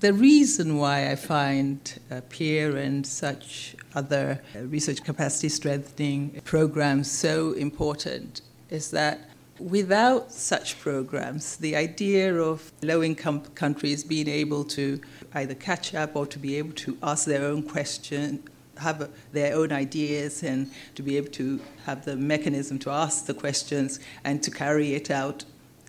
The 0.00 0.12
reason 0.12 0.76
why 0.76 0.96
I 1.12 1.14
find 1.14 1.78
uh, 2.10 2.20
peer 2.28 2.76
and 2.76 3.06
such 3.06 3.76
other 3.94 4.26
uh, 4.34 4.62
research 4.76 5.04
capacity 5.04 5.48
strengthening 5.48 6.40
programs 6.44 7.08
so 7.08 7.52
important 7.52 8.40
is 8.70 8.90
that 8.90 9.20
without 9.58 10.32
such 10.32 10.78
programs, 10.80 11.56
the 11.56 11.76
idea 11.76 12.34
of 12.34 12.72
low 12.82 13.02
income 13.02 13.40
countries 13.54 14.04
being 14.04 14.28
able 14.28 14.64
to 14.64 15.00
either 15.36 15.54
catch 15.54 15.94
up 15.94 16.16
or 16.16 16.26
to 16.26 16.38
be 16.38 16.56
able 16.56 16.72
to 16.72 16.96
ask 17.02 17.26
their 17.26 17.44
own 17.44 17.62
question, 17.62 18.42
have 18.78 19.08
their 19.32 19.54
own 19.54 19.70
ideas, 19.70 20.42
and 20.42 20.70
to 20.94 21.02
be 21.02 21.16
able 21.16 21.30
to 21.32 21.60
have 21.84 22.04
the 22.04 22.16
mechanism 22.16 22.78
to 22.80 22.90
ask 22.90 23.26
the 23.26 23.34
questions 23.34 24.00
and 24.24 24.42
to 24.42 24.50
carry 24.50 24.94
it 24.94 25.10
out 25.10 25.44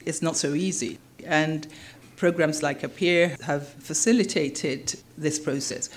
is 0.06 0.22
not 0.22 0.36
so 0.36 0.54
easy. 0.54 1.00
And 1.26 1.68
programs 2.16 2.62
like 2.62 2.84
APPEAR 2.84 3.38
have 3.44 3.68
facilitated 3.68 4.96
this 5.18 5.40
process. 5.40 5.90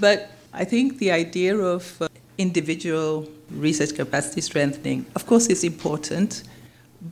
But 0.00 0.30
I 0.52 0.64
think 0.64 0.98
the 0.98 1.12
idea 1.12 1.56
of 1.56 2.02
uh, 2.02 2.08
individual 2.38 3.28
research 3.50 3.94
capacity 3.94 4.40
strengthening, 4.40 5.06
of 5.14 5.26
course, 5.26 5.46
is 5.46 5.64
important, 5.64 6.42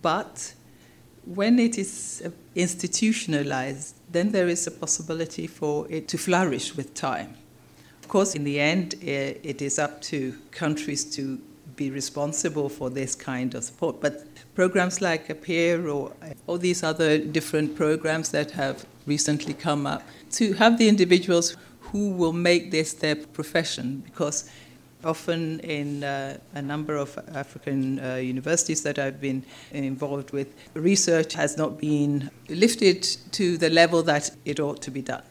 but 0.03 0.55
when 1.25 1.59
it 1.59 1.77
is 1.79 2.23
institutionalized, 2.55 3.96
then 4.11 4.33
there 4.33 4.49
is 4.49 4.67
a 4.67 4.71
possibility 4.71 5.47
for 5.47 5.87
it 5.91 6.09
to 6.09 6.19
flourish 6.19 6.77
with 6.77 6.95
time. 6.95 7.35
Of 8.03 8.09
course, 8.09 8.35
in 8.35 8.45
the 8.45 8.61
end, 8.61 8.95
it 9.03 9.61
is 9.61 9.79
up 9.79 10.01
to 10.03 10.35
countries 10.53 11.05
to 11.17 11.41
be 11.75 11.91
responsible 11.91 12.69
for 12.69 12.89
this 12.89 13.15
kind 13.15 13.55
of 13.55 13.65
support. 13.65 14.01
But 14.01 14.27
programs 14.55 15.01
like 15.01 15.29
APPEAR 15.29 15.89
or 15.89 16.13
uh, 16.23 16.33
all 16.47 16.59
these 16.59 16.83
other 16.83 17.19
different 17.19 17.77
programs 17.77 18.31
that 18.31 18.53
have 18.53 18.87
recently 19.07 19.55
come 19.55 19.87
up, 19.87 20.03
to 20.33 20.55
have 20.55 20.79
the 20.79 20.89
individuals 20.89 21.57
who 21.81 22.11
will 22.13 22.33
make 22.33 22.71
this 22.71 22.95
their 22.95 23.17
profession, 23.17 24.03
because 24.05 24.51
often 25.07 25.61
in 25.61 26.05
uh, 26.05 26.37
a 26.55 26.63
number 26.63 26.97
of 26.97 27.19
African 27.35 27.99
uh, 27.99 28.17
universities 28.17 28.83
that 28.83 28.99
I've 28.99 29.21
been 29.21 29.45
involved 29.73 30.33
with, 30.33 30.55
research 30.75 31.33
has 31.35 31.57
not 31.57 31.79
been 31.79 32.31
lifted 32.49 33.03
to 33.33 33.57
the 33.57 33.71
level 33.71 34.03
that 34.03 34.31
it 34.45 34.61
ought 34.61 34.83
to 34.83 34.91
be 34.91 35.03
done. 35.03 35.23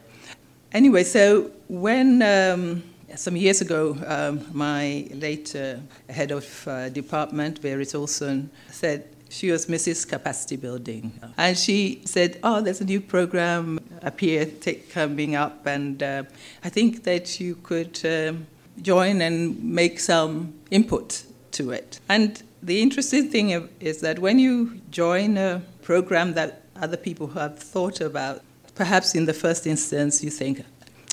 Anyway, 0.71 1.03
so 1.03 1.51
when 1.67 2.21
um, 2.21 2.83
some 3.15 3.35
years 3.35 3.61
ago, 3.61 3.97
um, 4.05 4.45
my 4.51 5.07
late 5.13 5.55
uh, 5.55 5.75
head 6.09 6.31
of 6.31 6.67
uh, 6.67 6.89
department, 6.89 7.61
Berit 7.61 7.93
Olsson, 7.93 8.49
said 8.69 9.07
she 9.29 9.51
was 9.51 9.67
Mrs. 9.67 10.07
Capacity 10.07 10.55
Building. 10.55 11.19
And 11.38 11.57
she 11.57 12.01
said, 12.05 12.39
Oh, 12.43 12.61
there's 12.61 12.81
a 12.81 12.85
new 12.85 13.01
program 13.01 13.79
APPEAR 14.01 14.45
coming 14.89 15.35
up, 15.35 15.65
and 15.65 16.01
uh, 16.01 16.23
I 16.63 16.69
think 16.69 17.03
that 17.03 17.39
you 17.39 17.55
could 17.55 17.99
um, 18.05 18.47
join 18.81 19.21
and 19.21 19.63
make 19.63 19.99
some 19.99 20.53
input 20.71 21.23
to 21.51 21.71
it. 21.71 21.99
And 22.09 22.41
the 22.61 22.81
interesting 22.81 23.29
thing 23.29 23.69
is 23.79 24.01
that 24.01 24.19
when 24.19 24.39
you 24.39 24.81
join 24.89 25.38
a 25.38 25.61
program 25.81 26.33
that 26.33 26.63
other 26.75 26.97
people 26.97 27.27
have 27.27 27.59
thought 27.59 28.01
about, 28.01 28.41
perhaps 28.75 29.15
in 29.15 29.25
the 29.25 29.33
first 29.33 29.65
instance 29.67 30.23
you 30.23 30.29
think, 30.29 30.63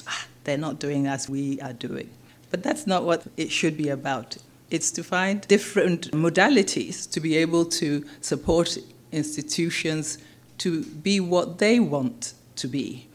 ah, 0.07 0.27
they're 0.45 0.59
not 0.59 0.79
doing 0.79 1.07
as 1.07 1.29
we 1.29 1.61
are 1.61 1.73
doing. 1.73 2.11
But 2.51 2.63
that's 2.63 2.87
not 2.87 3.05
what 3.05 3.27
it 3.37 3.51
should 3.51 3.77
be 3.77 3.89
about. 3.89 4.37
It's 4.71 4.91
to 4.93 5.05
find 5.05 5.47
different 5.49 6.11
modalities 6.13 7.11
to 7.11 7.21
be 7.21 7.37
able 7.37 7.67
to 7.67 8.05
support 8.21 8.79
institutions 9.13 10.19
to 10.59 10.83
be 10.85 11.21
what 11.21 11.59
they 11.59 11.81
want 11.81 12.35
to 12.57 12.69
be. 12.69 13.07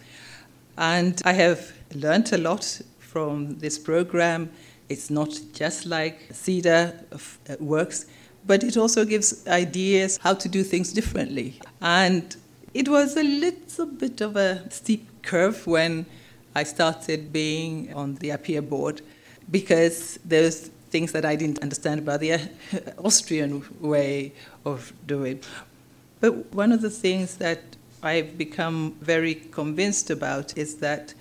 And 0.78 1.22
I 1.26 1.34
have 1.34 1.74
learned 1.94 2.32
a 2.34 2.38
lot 2.38 2.82
from 3.18 3.58
this 3.58 3.80
program. 3.80 4.48
It's 4.90 5.10
not 5.10 5.32
just 5.52 5.88
like 5.88 6.18
Sida 6.30 6.78
uh, 7.12 7.56
works, 7.60 8.06
but 8.46 8.64
it 8.64 8.78
also 8.78 9.06
gives 9.06 9.28
ideas 9.48 10.20
how 10.22 10.36
to 10.36 10.48
do 10.48 10.62
things 10.64 10.94
differently. 10.94 11.60
And 11.82 12.24
it 12.76 12.88
was 12.88 13.18
a 13.18 13.24
little 13.24 13.88
bit 13.88 14.22
of 14.22 14.36
a 14.36 14.70
steep 14.70 15.04
curve 15.24 15.66
when 15.66 16.06
I 16.54 16.62
started 16.62 17.34
being 17.34 17.92
on 17.96 18.16
the 18.22 18.30
APPEAR 18.30 18.62
board 18.62 19.02
because 19.50 20.20
there's 20.24 20.70
things 20.92 21.12
that 21.14 21.26
I 21.26 21.36
didn't 21.36 21.60
understand 21.64 21.98
about 22.00 22.20
the 22.20 22.34
Austrian 23.10 23.64
way 23.82 24.32
of 24.64 24.94
doing. 25.08 25.40
But 26.22 26.54
one 26.54 26.72
of 26.72 26.82
the 26.82 26.92
things 26.92 27.38
that 27.38 27.62
I've 28.04 28.38
become 28.38 28.96
very 29.02 29.34
convinced 29.34 30.12
about 30.12 30.56
is 30.56 30.76
that 30.76 31.16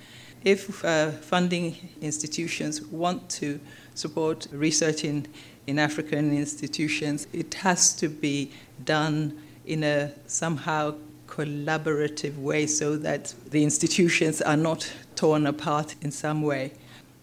if 0.47 0.85
uh, 0.85 1.11
funding 1.11 1.77
institutions 2.01 2.81
want 2.81 3.29
to 3.29 3.59
support 3.97 4.47
research 4.53 5.03
in, 5.03 5.27
in 5.67 5.77
African 5.77 6.33
institutions, 6.33 7.27
it 7.33 7.53
has 7.55 7.93
to 7.97 8.09
be 8.09 8.53
done 8.85 9.37
in 9.67 9.83
a 9.83 10.13
somehow 10.29 10.95
collaborative 11.27 12.39
way 12.39 12.65
so 12.65 12.97
that 12.97 13.35
the 13.51 13.65
institutions 13.65 14.41
are 14.41 14.57
not 14.57 14.91
torn 15.17 15.49
apart 15.49 15.97
in 16.03 16.13
some 16.13 16.43
way. 16.43 16.73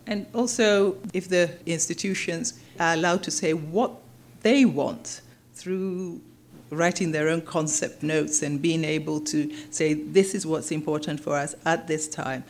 And 0.05 0.25
also, 0.33 0.97
if 1.13 1.29
the 1.29 1.49
institutions 1.65 2.59
are 2.77 2.93
allowed 2.93 3.23
to 3.23 3.31
say 3.31 3.53
what 3.53 3.93
they 4.41 4.65
want 4.65 5.21
through 5.53 6.19
writing 6.71 7.13
their 7.13 7.29
own 7.29 7.41
concept 7.41 8.03
notes 8.03 8.41
and 8.41 8.61
being 8.61 8.83
able 8.83 9.21
to 9.21 9.49
say, 9.71 9.93
this 9.93 10.35
is 10.35 10.45
what's 10.45 10.71
important 10.71 11.21
for 11.21 11.37
us 11.37 11.55
at 11.65 11.87
this 11.87 12.09
time 12.09 12.43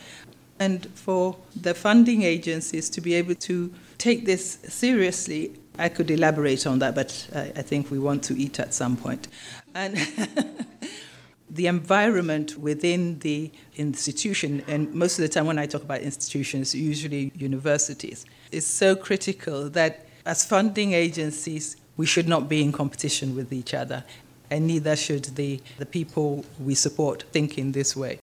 and 0.59 0.85
for 0.95 1.35
the 1.59 1.73
funding 1.73 2.23
agencies 2.23 2.89
to 2.89 3.01
be 3.01 3.13
able 3.15 3.35
to 3.35 3.73
take 3.97 4.25
this 4.25 4.59
seriously. 4.67 5.53
I 5.77 5.89
could 5.89 6.11
elaborate 6.11 6.67
on 6.67 6.79
that, 6.79 6.93
but 6.93 7.27
I, 7.33 7.63
think 7.63 7.89
we 7.89 7.97
want 7.97 8.23
to 8.25 8.39
eat 8.39 8.59
at 8.59 8.75
some 8.75 8.95
point. 8.95 9.27
And 9.73 9.97
the 11.49 11.65
environment 11.65 12.57
within 12.59 13.17
the 13.19 13.51
institution, 13.75 14.63
and 14.67 14.93
most 14.93 15.17
of 15.17 15.23
the 15.23 15.29
time 15.29 15.47
when 15.47 15.57
I 15.57 15.65
talk 15.65 15.81
about 15.81 16.01
institutions, 16.01 16.75
usually 16.75 17.31
universities, 17.35 18.25
is 18.51 18.67
so 18.67 18.95
critical 18.95 19.67
that 19.71 20.05
as 20.27 20.45
funding 20.45 20.93
agencies, 20.93 21.75
we 21.97 22.05
should 22.05 22.27
not 22.27 22.47
be 22.47 22.61
in 22.61 22.71
competition 22.71 23.35
with 23.35 23.51
each 23.51 23.73
other. 23.73 24.03
and 24.53 24.67
neither 24.67 24.95
should 24.95 25.25
the, 25.35 25.59
the 25.79 25.85
people 25.85 26.45
we 26.59 26.75
support 26.75 27.23
think 27.31 27.57
in 27.57 27.71
this 27.71 27.95
way. 27.95 28.19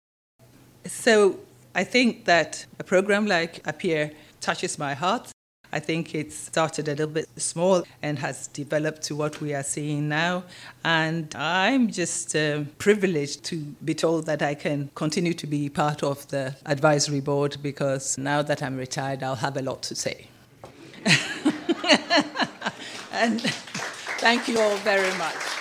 So 0.84 1.40
I 1.78 1.84
think 1.84 2.24
that 2.24 2.66
a 2.80 2.82
program 2.82 3.26
like 3.26 3.64
Appear 3.64 4.10
touches 4.40 4.80
my 4.80 4.94
heart. 4.94 5.30
I 5.72 5.78
think 5.78 6.12
it 6.12 6.32
started 6.32 6.88
a 6.88 6.90
little 6.90 7.06
bit 7.06 7.28
small 7.36 7.84
and 8.02 8.18
has 8.18 8.48
developed 8.48 9.02
to 9.02 9.14
what 9.14 9.40
we 9.40 9.54
are 9.54 9.62
seeing 9.62 10.08
now. 10.08 10.42
And 10.84 11.32
I'm 11.36 11.86
just 11.86 12.34
uh, 12.34 12.64
privileged 12.78 13.44
to 13.44 13.58
be 13.84 13.94
told 13.94 14.26
that 14.26 14.42
I 14.42 14.56
can 14.56 14.90
continue 14.96 15.34
to 15.34 15.46
be 15.46 15.68
part 15.68 16.02
of 16.02 16.26
the 16.26 16.56
advisory 16.66 17.20
board 17.20 17.58
because 17.62 18.18
now 18.18 18.42
that 18.42 18.60
I'm 18.60 18.76
retired, 18.76 19.22
I'll 19.22 19.36
have 19.36 19.56
a 19.56 19.62
lot 19.62 19.82
to 19.82 19.94
say. 19.94 20.26
and 23.12 23.40
thank 24.18 24.48
you 24.48 24.58
all 24.58 24.76
very 24.78 25.16
much. 25.16 25.57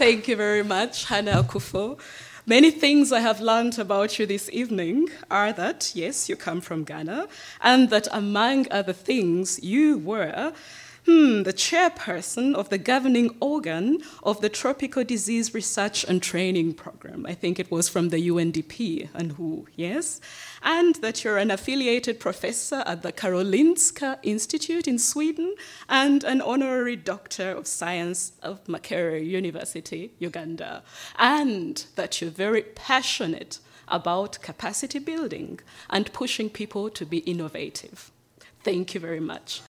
Thank 0.00 0.28
you 0.28 0.36
very 0.36 0.64
much, 0.64 1.04
Hannah 1.04 1.42
Akuffo. 1.42 2.00
Many 2.46 2.70
things 2.70 3.12
I 3.12 3.20
have 3.20 3.42
learned 3.42 3.78
about 3.78 4.18
you 4.18 4.24
this 4.24 4.48
evening 4.50 5.10
are 5.30 5.52
that, 5.52 5.92
yes, 5.94 6.26
you 6.26 6.36
come 6.36 6.62
from 6.62 6.84
Ghana, 6.84 7.28
and 7.60 7.90
that 7.90 8.08
among 8.10 8.66
other 8.70 8.94
things, 8.94 9.62
you 9.62 9.98
were 9.98 10.54
hmm, 11.10 11.42
the 11.42 11.52
chairperson 11.52 12.54
of 12.54 12.68
the 12.68 12.78
governing 12.78 13.34
organ 13.40 14.00
of 14.22 14.40
the 14.40 14.48
Tropical 14.48 15.02
Disease 15.02 15.52
Research 15.52 16.04
and 16.04 16.22
Training 16.22 16.74
Program. 16.74 17.26
I 17.26 17.34
think 17.34 17.58
it 17.58 17.70
was 17.70 17.88
from 17.88 18.10
the 18.10 18.28
UNDP 18.28 19.08
and 19.12 19.32
who, 19.32 19.66
yes? 19.74 20.20
And 20.62 20.94
that 20.96 21.24
you're 21.24 21.38
an 21.38 21.50
affiliated 21.50 22.20
professor 22.20 22.84
at 22.86 23.02
the 23.02 23.12
Karolinska 23.12 24.18
Institute 24.22 24.86
in 24.86 24.98
Sweden 24.98 25.54
and 25.88 26.22
an 26.22 26.40
honorary 26.40 26.96
doctor 26.96 27.50
of 27.50 27.66
science 27.66 28.32
of 28.42 28.62
Makerere 28.64 29.26
University, 29.26 30.12
Uganda. 30.20 30.82
And 31.18 31.84
that 31.96 32.20
you're 32.20 32.30
very 32.30 32.62
passionate 32.62 33.58
about 33.88 34.40
capacity 34.42 35.00
building 35.00 35.58
and 35.88 36.12
pushing 36.12 36.48
people 36.48 36.88
to 36.90 37.04
be 37.04 37.18
innovative. 37.18 38.12
Thank 38.62 38.94
you 38.94 39.00
very 39.00 39.20
much. 39.20 39.62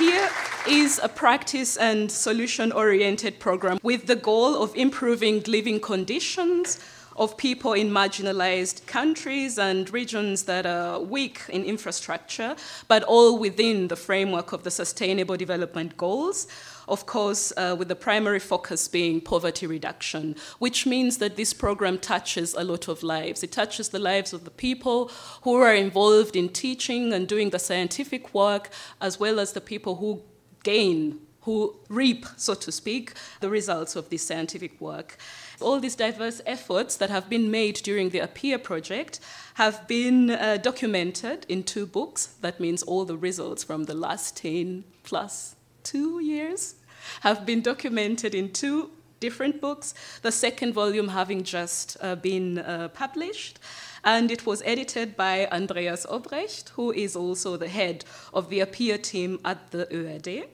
Appear 0.00 0.30
is 0.66 0.98
a 1.02 1.10
practice 1.10 1.76
and 1.76 2.10
solution 2.10 2.72
oriented 2.72 3.38
program 3.38 3.78
with 3.82 4.06
the 4.06 4.16
goal 4.16 4.62
of 4.62 4.74
improving 4.74 5.42
living 5.46 5.78
conditions 5.78 6.80
of 7.16 7.36
people 7.36 7.74
in 7.74 7.90
marginalized 7.90 8.86
countries 8.86 9.58
and 9.58 9.92
regions 9.92 10.44
that 10.44 10.64
are 10.64 10.98
weak 11.00 11.42
in 11.50 11.64
infrastructure, 11.64 12.56
but 12.88 13.02
all 13.02 13.38
within 13.38 13.88
the 13.88 13.96
framework 13.96 14.52
of 14.52 14.62
the 14.62 14.70
Sustainable 14.70 15.36
Development 15.36 15.94
Goals 15.98 16.46
of 16.90 17.06
course, 17.06 17.52
uh, 17.56 17.76
with 17.78 17.88
the 17.88 17.94
primary 17.94 18.40
focus 18.40 18.88
being 18.88 19.20
poverty 19.20 19.66
reduction, 19.66 20.34
which 20.58 20.86
means 20.86 21.18
that 21.18 21.36
this 21.36 21.52
program 21.52 21.98
touches 21.98 22.52
a 22.54 22.64
lot 22.64 22.88
of 22.88 23.02
lives. 23.02 23.42
It 23.42 23.52
touches 23.52 23.90
the 23.90 24.00
lives 24.00 24.32
of 24.32 24.44
the 24.44 24.50
people 24.50 25.10
who 25.42 25.54
are 25.54 25.74
involved 25.74 26.34
in 26.34 26.48
teaching 26.48 27.12
and 27.12 27.28
doing 27.28 27.50
the 27.50 27.58
scientific 27.58 28.34
work, 28.34 28.70
as 29.00 29.20
well 29.20 29.38
as 29.38 29.52
the 29.52 29.60
people 29.60 29.96
who 29.96 30.22
gain, 30.64 31.20
who 31.42 31.76
reap, 31.88 32.26
so 32.36 32.54
to 32.54 32.72
speak, 32.72 33.12
the 33.38 33.48
results 33.48 33.94
of 33.94 34.10
this 34.10 34.26
scientific 34.26 34.80
work. 34.80 35.16
All 35.60 35.78
these 35.78 35.94
diverse 35.94 36.40
efforts 36.44 36.96
that 36.96 37.10
have 37.10 37.28
been 37.28 37.50
made 37.50 37.76
during 37.76 38.10
the 38.10 38.18
Appear 38.18 38.58
project 38.58 39.20
have 39.54 39.86
been 39.86 40.30
uh, 40.30 40.56
documented 40.56 41.46
in 41.48 41.62
two 41.62 41.86
books. 41.86 42.26
That 42.40 42.58
means 42.58 42.82
all 42.82 43.04
the 43.04 43.16
results 43.16 43.62
from 43.62 43.84
the 43.84 43.94
last 43.94 44.36
10 44.36 44.84
plus 45.04 45.54
two 45.82 46.20
years 46.20 46.74
have 47.20 47.46
been 47.46 47.62
documented 47.62 48.34
in 48.34 48.52
two 48.52 48.90
different 49.20 49.60
books, 49.60 49.94
the 50.22 50.32
second 50.32 50.72
volume 50.72 51.08
having 51.08 51.44
just 51.44 51.96
uh, 52.00 52.16
been 52.16 52.58
uh, 52.58 52.88
published. 52.88 53.58
And 54.02 54.30
it 54.30 54.46
was 54.46 54.62
edited 54.64 55.16
by 55.16 55.46
Andreas 55.52 56.06
Obrecht, 56.06 56.70
who 56.70 56.90
is 56.90 57.14
also 57.14 57.56
the 57.56 57.68
head 57.68 58.04
of 58.32 58.48
the 58.48 58.60
Appear 58.60 58.96
team 58.96 59.38
at 59.44 59.70
the 59.70 59.86
ÖAD. 59.86 60.46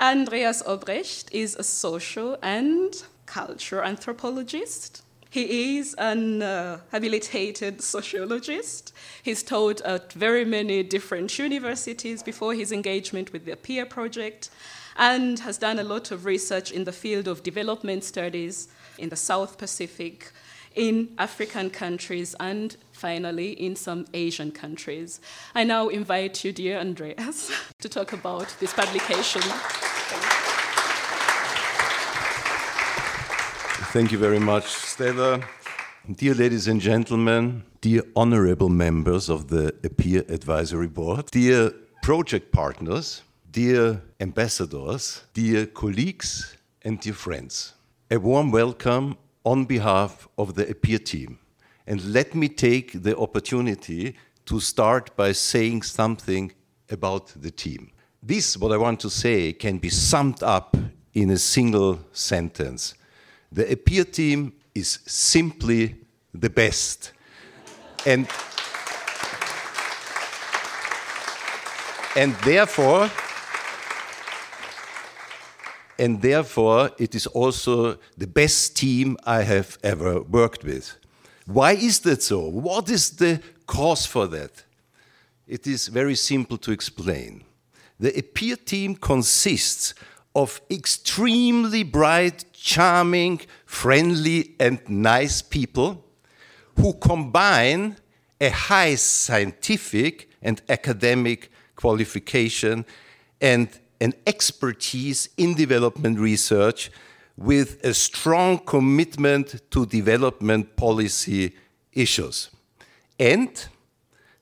Andreas 0.00 0.62
Obrecht 0.62 1.28
is 1.32 1.56
a 1.56 1.64
social 1.64 2.36
and 2.42 3.04
culture 3.26 3.82
anthropologist. 3.82 5.02
He 5.30 5.78
is 5.78 5.94
an 5.94 6.42
uh, 6.42 6.78
habilitated 6.92 7.80
sociologist. 7.80 8.92
He's 9.22 9.42
taught 9.42 9.80
at 9.80 10.12
very 10.12 10.44
many 10.44 10.82
different 10.84 11.36
universities 11.38 12.22
before 12.22 12.54
his 12.54 12.70
engagement 12.70 13.32
with 13.32 13.44
the 13.44 13.52
Appear 13.52 13.86
project 13.86 14.50
and 14.96 15.40
has 15.40 15.58
done 15.58 15.78
a 15.78 15.84
lot 15.84 16.10
of 16.10 16.24
research 16.24 16.70
in 16.70 16.84
the 16.84 16.92
field 16.92 17.28
of 17.28 17.42
development 17.42 18.04
studies 18.04 18.68
in 18.98 19.08
the 19.08 19.16
South 19.16 19.58
Pacific, 19.58 20.30
in 20.74 21.08
African 21.18 21.70
countries, 21.70 22.34
and 22.40 22.76
finally 22.92 23.52
in 23.52 23.76
some 23.76 24.06
Asian 24.14 24.50
countries. 24.50 25.20
I 25.54 25.64
now 25.64 25.88
invite 25.88 26.44
you, 26.44 26.52
dear 26.52 26.78
Andreas, 26.78 27.50
to 27.80 27.88
talk 27.88 28.12
about 28.12 28.54
this 28.60 28.72
publication. 28.72 29.42
Thank 33.92 34.10
you 34.10 34.18
very 34.18 34.40
much, 34.40 34.66
Stella. 34.66 35.40
Dear 36.10 36.34
ladies 36.34 36.66
and 36.68 36.80
gentlemen, 36.80 37.62
dear 37.80 38.02
honorable 38.16 38.68
members 38.68 39.30
of 39.30 39.48
the 39.48 39.72
Appear 39.84 40.24
Advisory 40.28 40.88
Board, 40.88 41.30
dear 41.30 41.70
project 42.02 42.50
partners, 42.50 43.22
dear 43.54 44.02
ambassadors, 44.18 45.22
dear 45.32 45.64
colleagues, 45.66 46.56
and 46.82 46.98
dear 46.98 47.14
friends. 47.14 47.74
A 48.10 48.18
warm 48.18 48.50
welcome 48.50 49.16
on 49.44 49.64
behalf 49.64 50.26
of 50.36 50.56
the 50.56 50.68
Appear 50.68 50.98
team. 50.98 51.38
And 51.86 52.04
let 52.12 52.34
me 52.34 52.48
take 52.48 53.00
the 53.04 53.16
opportunity 53.16 54.16
to 54.46 54.58
start 54.58 55.14
by 55.14 55.30
saying 55.30 55.82
something 55.82 56.50
about 56.90 57.28
the 57.40 57.52
team. 57.52 57.92
This, 58.20 58.56
what 58.56 58.72
I 58.72 58.76
want 58.76 58.98
to 59.00 59.08
say, 59.08 59.52
can 59.52 59.78
be 59.78 59.88
summed 59.88 60.42
up 60.42 60.76
in 61.12 61.30
a 61.30 61.38
single 61.38 62.00
sentence. 62.10 62.94
The 63.52 63.70
Appear 63.70 64.02
team 64.02 64.54
is 64.74 64.98
simply 65.06 65.94
the 66.34 66.50
best. 66.50 67.12
and, 68.04 68.26
and 72.16 72.34
therefore, 72.42 73.08
and 75.98 76.22
therefore 76.22 76.90
it 76.98 77.14
is 77.14 77.26
also 77.28 77.98
the 78.16 78.26
best 78.26 78.76
team 78.76 79.16
I 79.24 79.42
have 79.42 79.78
ever 79.82 80.22
worked 80.22 80.64
with. 80.64 80.96
Why 81.46 81.72
is 81.72 82.00
that 82.00 82.22
so? 82.22 82.40
What 82.40 82.88
is 82.90 83.10
the 83.10 83.40
cause 83.66 84.06
for 84.06 84.26
that? 84.28 84.64
It 85.46 85.66
is 85.66 85.88
very 85.88 86.14
simple 86.14 86.56
to 86.58 86.72
explain. 86.72 87.44
The 88.00 88.18
Appear 88.18 88.56
team 88.56 88.96
consists 88.96 89.94
of 90.34 90.60
extremely 90.70 91.82
bright, 91.84 92.44
charming, 92.52 93.40
friendly, 93.66 94.54
and 94.58 94.80
nice 94.88 95.42
people 95.42 96.04
who 96.76 96.94
combine 96.94 97.96
a 98.40 98.48
high 98.48 98.96
scientific 98.96 100.28
and 100.42 100.60
academic 100.68 101.52
qualification 101.76 102.84
and 103.40 103.68
an 104.04 104.12
expertise 104.26 105.30
in 105.38 105.54
development 105.54 106.18
research 106.18 106.90
with 107.38 107.82
a 107.82 107.94
strong 107.94 108.58
commitment 108.58 109.62
to 109.70 109.86
development 109.86 110.76
policy 110.76 111.54
issues. 111.90 112.50
And 113.18 113.50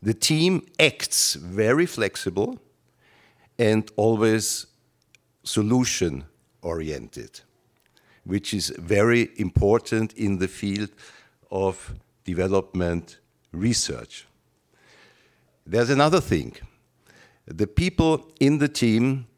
the 0.02 0.14
team 0.14 0.66
acts 0.80 1.34
very 1.34 1.86
flexible 1.86 2.58
and 3.56 3.88
always 3.94 4.66
solution 5.44 6.24
oriented, 6.60 7.40
which 8.24 8.52
is 8.52 8.70
very 8.70 9.30
important 9.36 10.12
in 10.14 10.38
the 10.38 10.48
field 10.48 10.90
of 11.52 11.94
development 12.24 13.20
research. 13.52 14.26
There's 15.64 15.90
another 15.90 16.20
thing. 16.20 16.56
The 17.46 17.68
people 17.68 18.26
in 18.40 18.58
the 18.58 18.68
team 18.68 19.28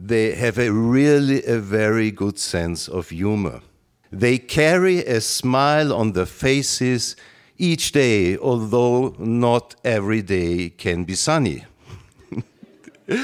they 0.00 0.34
have 0.34 0.58
a 0.58 0.70
really 0.70 1.44
a 1.44 1.58
very 1.58 2.10
good 2.10 2.38
sense 2.38 2.88
of 2.88 3.10
humor. 3.10 3.60
They 4.10 4.38
carry 4.38 4.98
a 4.98 5.20
smile 5.20 5.92
on 5.92 6.12
their 6.12 6.26
faces 6.26 7.16
each 7.58 7.92
day, 7.92 8.38
although 8.38 9.14
not 9.18 9.74
every 9.84 10.22
day 10.22 10.70
can 10.70 11.04
be 11.04 11.14
sunny. 11.14 11.64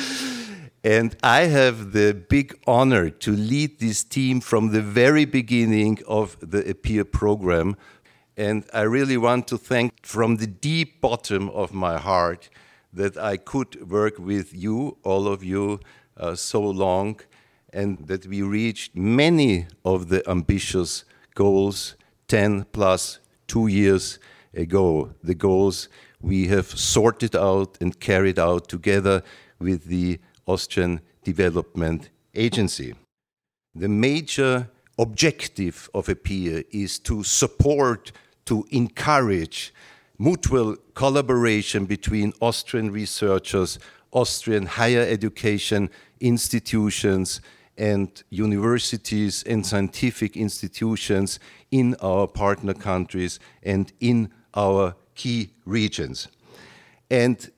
and 0.85 1.17
I 1.23 1.43
have 1.43 1.93
the 1.93 2.13
big 2.15 2.59
honor 2.67 3.09
to 3.11 3.31
lead 3.31 3.79
this 3.79 4.03
team 4.03 4.41
from 4.41 4.73
the 4.73 4.83
very 4.83 5.25
beginning 5.25 6.01
of 6.07 6.37
the 6.41 6.69
Appear 6.69 7.05
program. 7.05 7.77
And 8.37 8.65
I 8.75 8.83
really 8.83 9.17
want 9.17 9.47
to 9.49 9.59
thank 9.59 10.05
from 10.05 10.37
the 10.37 10.49
deep 10.49 11.01
bottom 11.01 11.49
of 11.51 11.73
my 11.73 11.99
heart 11.99 12.51
that 12.93 13.17
I 13.17 13.37
could 13.37 13.91
work 13.91 14.19
with 14.19 14.53
you, 14.53 14.99
all 15.05 15.29
of 15.29 15.43
you, 15.45 15.81
uh, 16.17 16.35
so 16.35 16.61
long, 16.61 17.21
and 17.73 17.99
that 18.07 18.27
we 18.27 18.43
reached 18.43 18.95
many 18.95 19.67
of 19.85 20.09
the 20.09 20.29
ambitious 20.29 21.05
goals 21.35 21.97
10 22.29 22.65
plus 22.73 23.19
two 23.47 23.67
years 23.67 24.19
ago. 24.55 25.11
The 25.23 25.35
goals 25.35 25.89
we 26.21 26.47
have 26.49 26.67
sorted 26.67 27.37
out 27.37 27.77
and 27.81 27.99
carried 28.01 28.39
out 28.39 28.69
together 28.69 29.23
with 29.59 29.85
the 29.85 30.21
Austrian 30.47 31.01
Development 31.23 32.09
Agency. 32.35 32.95
The 33.75 33.89
major 33.89 34.71
objective 34.99 35.91
of 35.95 36.09
APPEAR 36.09 36.65
is 36.71 36.99
to 37.01 37.25
support, 37.25 38.13
to 38.47 38.65
encourage 38.71 39.75
mutual 40.19 40.77
collaboration 40.95 41.87
between 41.87 42.33
Austrian 42.41 42.91
researchers, 42.93 43.79
Austrian 44.15 44.67
higher 44.67 45.03
education 45.03 45.91
institutions, 46.21 47.41
and 47.77 48.23
universities 48.31 49.43
and 49.45 49.67
scientific 49.67 50.37
institutions 50.37 51.41
in 51.71 51.97
our 52.01 52.27
partner 52.27 52.75
countries 52.75 53.41
and 53.63 53.93
in 54.01 54.31
our 54.55 54.95
key 55.15 55.51
regions. 55.65 56.29
And 57.11 57.51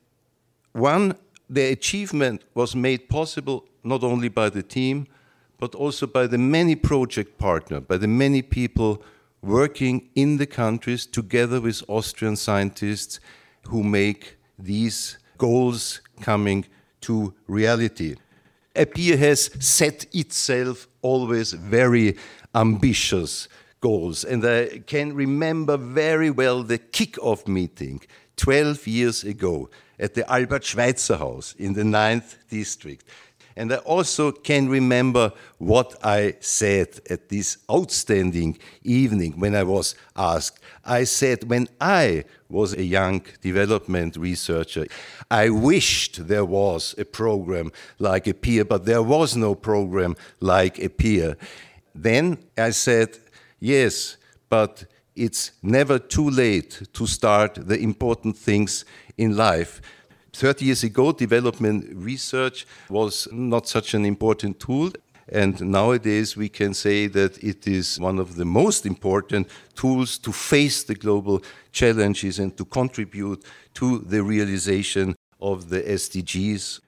one, 0.73 1.16
the 1.49 1.73
achievement 1.73 2.42
was 2.55 2.75
made 2.75 3.09
possible 3.09 3.66
not 3.85 4.03
only 4.03 4.29
by 4.29 4.51
the 4.51 4.62
team, 4.62 5.07
but 5.59 5.75
also 5.75 6.07
by 6.07 6.27
the 6.27 6.38
many 6.38 6.75
project 6.75 7.38
partners, 7.38 7.83
by 7.87 7.97
the 7.97 8.09
many 8.09 8.42
people 8.42 9.03
working 9.42 10.09
in 10.14 10.38
the 10.38 10.47
countries 10.47 11.07
together 11.07 11.61
with 11.61 11.83
Austrian 11.88 12.37
scientists 12.37 13.21
who 13.69 13.83
make 13.83 14.37
these 14.59 15.19
goals 15.38 16.01
coming 16.20 16.64
to 17.03 17.35
reality. 17.46 18.16
APPEAR 18.75 19.16
has 19.16 19.51
set 19.59 20.07
itself 20.14 20.87
always 21.03 21.53
very 21.53 22.16
ambitious 22.55 23.49
goals. 23.81 24.25
And 24.25 24.44
I 24.44 24.79
can 24.87 25.14
remember 25.14 25.77
very 25.77 26.31
well 26.31 26.62
the 26.62 26.79
kick-off 26.79 27.46
meeting 27.46 28.01
12 28.37 28.87
years 28.87 29.25
ago 29.25 29.70
at 29.99 30.14
the 30.14 30.31
Albert 30.31 30.64
Schweitzer 30.64 31.16
House 31.16 31.55
in 31.59 31.72
the 31.72 31.83
9th 31.83 32.37
district. 32.51 33.05
And 33.59 33.72
I 33.72 33.77
also 33.77 34.33
can 34.33 34.68
remember 34.68 35.33
what 35.57 35.96
I 36.05 36.35
said 36.40 37.01
at 37.09 37.31
this 37.31 37.57
outstanding 37.70 38.59
evening 38.83 39.40
when 39.40 39.55
I 39.55 39.62
was 39.62 39.94
asked. 40.14 40.61
I 40.85 41.05
said, 41.05 41.44
when 41.49 41.66
I 41.81 42.25
was 42.48 42.74
a 42.74 42.85
young 42.85 43.22
development 43.40 44.16
researcher, 44.16 44.87
I 45.30 45.50
wished 45.50 46.26
there 46.26 46.44
was 46.44 46.94
a 46.98 47.04
program 47.04 47.72
like 47.98 48.26
APPEAR, 48.26 48.64
but 48.64 48.85
there 48.85 49.02
was 49.02 49.37
no 49.37 49.54
program 49.54 50.16
like 50.40 50.78
APPEAR. 50.78 51.37
Then 51.94 52.38
I 52.56 52.70
said, 52.70 53.18
yes, 53.59 54.16
but 54.48 54.85
it's 55.14 55.52
never 55.62 55.98
too 55.98 56.30
late 56.30 56.82
to 56.92 57.06
start 57.06 57.54
the 57.54 57.78
important 57.78 58.37
things 58.37 58.85
in 59.16 59.37
life. 59.37 59.80
30 60.32 60.66
years 60.66 60.85
ago, 60.85 61.12
development 61.12 61.87
research 61.94 62.66
was 62.90 63.26
not 63.32 63.66
such 63.66 63.94
an 63.94 64.04
important 64.04 64.61
tool. 64.61 64.90
And 65.28 65.60
nowadays, 65.60 66.36
we 66.36 66.48
can 66.48 66.72
say 66.72 67.08
that 67.08 67.42
it 67.42 67.66
is 67.66 67.98
one 67.98 68.18
of 68.18 68.36
the 68.36 68.44
most 68.44 68.86
important 68.86 69.48
tools 69.74 70.18
to 70.18 70.32
face 70.32 70.84
the 70.84 70.94
global 70.94 71.42
challenges 71.72 72.38
and 72.38 72.56
to 72.56 72.64
contribute 72.64 73.44
to 73.74 73.98
the 73.98 74.22
realization 74.22 75.16
of 75.40 75.68
the 75.68 75.82
SDGs. 75.82 76.80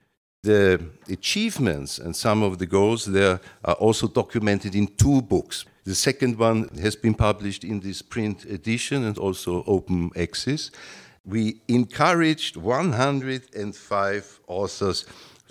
The 0.44 0.80
achievements 1.08 1.98
and 1.98 2.14
some 2.14 2.44
of 2.44 2.58
the 2.58 2.66
goals 2.66 3.06
there 3.06 3.40
are 3.64 3.74
also 3.74 4.06
documented 4.06 4.76
in 4.76 4.86
two 4.86 5.20
books. 5.20 5.64
The 5.84 5.96
second 5.96 6.38
one 6.38 6.68
has 6.80 6.94
been 6.94 7.14
published 7.14 7.64
in 7.64 7.80
this 7.80 8.02
print 8.02 8.44
edition 8.44 9.04
and 9.04 9.18
also 9.18 9.64
open 9.66 10.10
access 10.16 10.70
we 11.28 11.60
encouraged 11.68 12.56
105 12.56 14.40
authors 14.46 15.04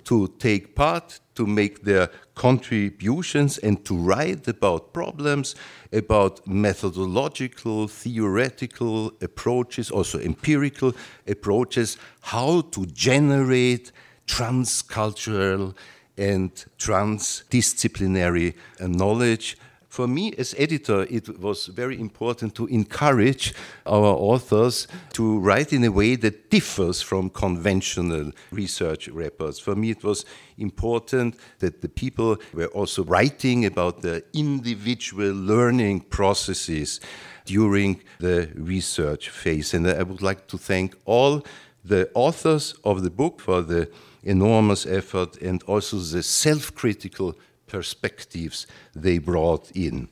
to 0.07 0.27
take 0.39 0.73
part, 0.73 1.19
to 1.35 1.45
make 1.45 1.83
their 1.83 2.09
contributions, 2.33 3.57
and 3.57 3.83
to 3.83 3.93
write 3.93 4.47
about 4.47 4.93
problems, 4.93 5.53
about 5.91 6.47
methodological, 6.47 7.89
theoretical 7.89 9.11
approaches, 9.21 9.91
also 9.91 10.17
empirical 10.19 10.93
approaches, 11.27 11.97
how 12.21 12.61
to 12.61 12.85
generate 12.85 13.91
transcultural 14.27 15.75
and 16.17 16.51
transdisciplinary 16.79 18.55
knowledge 18.79 19.57
for 19.97 20.07
me 20.07 20.31
as 20.37 20.53
editor, 20.59 21.07
it 21.09 21.39
was 21.39 21.65
very 21.65 21.99
important 21.99 22.53
to 22.53 22.67
encourage 22.67 23.51
our 23.87 24.13
authors 24.31 24.87
to 25.11 25.39
write 25.39 25.73
in 25.73 25.83
a 25.83 25.91
way 25.91 26.15
that 26.15 26.51
differs 26.51 27.01
from 27.01 27.31
conventional 27.31 28.31
research 28.51 29.07
reports. 29.07 29.57
For 29.57 29.75
me, 29.75 29.89
it 29.89 30.03
was 30.03 30.23
important 30.59 31.39
that 31.57 31.81
the 31.81 31.89
people 31.89 32.37
were 32.53 32.67
also 32.67 33.03
writing 33.05 33.65
about 33.65 34.03
the 34.03 34.23
individual 34.33 35.33
learning 35.33 36.01
processes 36.01 36.99
during 37.45 37.99
the 38.19 38.51
research 38.53 39.29
phase. 39.29 39.73
And 39.73 39.87
I 39.87 40.03
would 40.03 40.21
like 40.21 40.45
to 40.49 40.59
thank 40.59 40.95
all 41.05 41.43
the 41.83 42.07
authors 42.13 42.75
of 42.83 43.01
the 43.01 43.09
book 43.09 43.41
for 43.41 43.63
the 43.63 43.89
enormous 44.21 44.85
effort 44.85 45.41
and 45.41 45.63
also 45.63 45.97
the 45.97 46.21
self 46.21 46.75
critical 46.75 47.35
perspectives 47.67 48.67
they 48.95 49.17
brought 49.17 49.71
in. 49.71 50.09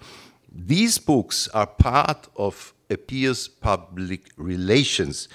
These 0.51 0.99
books 0.99 1.47
are 1.49 1.67
part 1.67 2.27
of 2.35 2.73
APPEAR's 2.89 3.47
public 3.47 4.29
relations. 4.37 5.27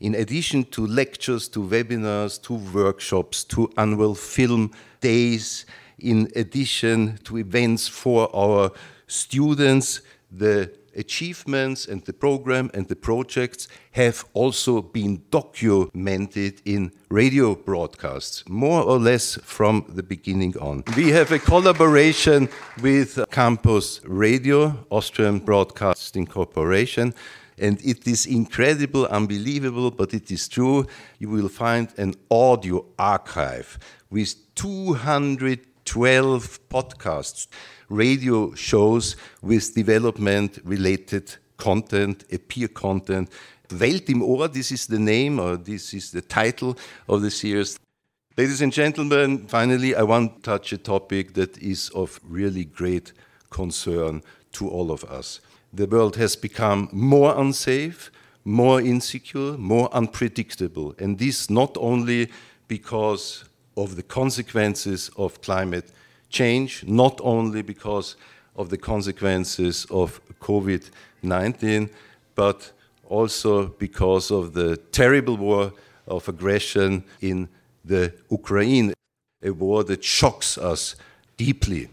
In 0.00 0.14
addition 0.14 0.64
to 0.64 0.86
lectures, 0.86 1.48
to 1.50 1.60
webinars, 1.60 2.42
to 2.42 2.54
workshops, 2.54 3.44
to 3.44 3.72
annual 3.76 4.14
film 4.14 4.72
days, 5.00 5.64
in 5.98 6.28
addition 6.34 7.18
to 7.24 7.38
events 7.38 7.86
for 7.86 8.34
our 8.34 8.72
students, 9.06 10.00
the 10.30 10.72
achievements 10.96 11.86
and 11.86 12.04
the 12.04 12.12
program 12.12 12.70
and 12.74 12.88
the 12.88 12.96
projects 12.96 13.68
have 13.92 14.24
also 14.32 14.82
been 14.82 15.22
documented 15.30 16.60
in 16.64 16.92
radio 17.10 17.54
broadcasts, 17.54 18.44
more 18.48 18.82
or 18.82 18.98
less 18.98 19.36
from 19.42 19.84
the 19.88 20.02
beginning 20.02 20.56
on. 20.58 20.82
We 20.96 21.10
have 21.10 21.32
a 21.32 21.38
collaboration 21.38 22.48
with 22.82 23.18
Campus 23.30 24.00
Radio, 24.04 24.86
Austrian 24.90 25.38
Broadcasting 25.38 26.26
Corporation, 26.26 27.14
and 27.58 27.80
it 27.84 28.06
is 28.08 28.26
incredible, 28.26 29.06
unbelievable, 29.06 29.90
but 29.90 30.14
it 30.14 30.30
is 30.30 30.48
true. 30.48 30.86
You 31.18 31.28
will 31.28 31.48
find 31.48 31.88
an 31.98 32.14
audio 32.30 32.84
archive 32.98 33.78
with 34.10 34.34
212 35.92 36.58
podcasts 36.70 37.48
radio 37.90 38.54
shows 38.54 39.14
with 39.42 39.74
development 39.74 40.58
related 40.64 41.36
content, 41.58 42.24
APPEAR 42.32 42.68
content. 42.68 43.30
Welt 43.70 44.08
im 44.08 44.22
Ohr, 44.22 44.48
this 44.48 44.72
is 44.72 44.86
the 44.86 44.98
name 44.98 45.38
or 45.38 45.58
this 45.58 45.92
is 45.92 46.10
the 46.10 46.22
title 46.22 46.78
of 47.10 47.20
the 47.20 47.30
series. 47.30 47.78
Ladies 48.38 48.62
and 48.62 48.72
gentlemen, 48.72 49.46
finally, 49.46 49.94
I 49.94 50.02
want 50.02 50.36
to 50.36 50.42
touch 50.42 50.72
a 50.72 50.78
topic 50.78 51.34
that 51.34 51.58
is 51.58 51.90
of 51.90 52.18
really 52.26 52.64
great 52.64 53.12
concern 53.50 54.22
to 54.52 54.70
all 54.70 54.90
of 54.90 55.04
us. 55.04 55.42
The 55.74 55.86
world 55.86 56.16
has 56.16 56.36
become 56.36 56.88
more 56.90 57.38
unsafe, 57.38 58.10
more 58.46 58.80
insecure, 58.80 59.58
more 59.58 59.94
unpredictable, 59.94 60.94
and 60.98 61.18
this 61.18 61.50
not 61.50 61.76
only 61.76 62.30
because 62.66 63.44
of 63.76 63.96
the 63.96 64.02
consequences 64.02 65.10
of 65.16 65.40
climate 65.40 65.90
change, 66.28 66.84
not 66.86 67.20
only 67.22 67.62
because 67.62 68.16
of 68.56 68.68
the 68.70 68.78
consequences 68.78 69.86
of 69.90 70.20
COVID 70.40 70.90
19, 71.22 71.88
but 72.34 72.72
also 73.08 73.66
because 73.66 74.30
of 74.30 74.54
the 74.54 74.76
terrible 74.90 75.36
war 75.36 75.72
of 76.06 76.28
aggression 76.28 77.04
in 77.20 77.48
the 77.84 78.12
Ukraine, 78.30 78.94
a 79.42 79.50
war 79.50 79.84
that 79.84 80.02
shocks 80.02 80.58
us 80.58 80.96
deeply. 81.36 81.88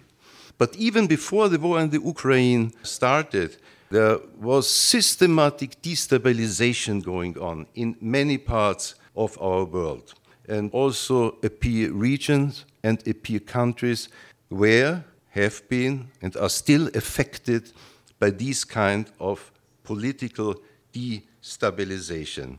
But 0.58 0.76
even 0.76 1.08
before 1.08 1.50
the 1.50 1.60
war 1.60 1.80
in 1.80 1.90
the 1.90 2.02
Ukraine 2.02 2.74
started, 2.84 3.58
there 3.90 4.20
was 4.40 4.70
systematic 4.70 5.82
destabilization 5.82 7.04
going 7.04 7.38
on 7.40 7.66
in 7.76 7.96
many 8.02 8.38
parts 8.38 8.96
of 9.16 9.38
our 9.42 9.64
world, 9.66 10.14
and 10.50 10.72
also 10.72 11.38
APPEAR 11.44 11.92
regions 11.94 12.66
and 12.84 13.00
APPEAR 13.08 13.40
countries 13.46 14.10
where 14.50 15.06
have 15.30 15.62
been, 15.70 16.08
and 16.22 16.36
are 16.38 16.50
still 16.50 16.88
affected 16.96 17.72
by 18.20 18.32
these 18.32 18.64
kind 18.64 19.06
of 19.20 19.52
political 19.84 20.56
destabilization. 20.94 22.58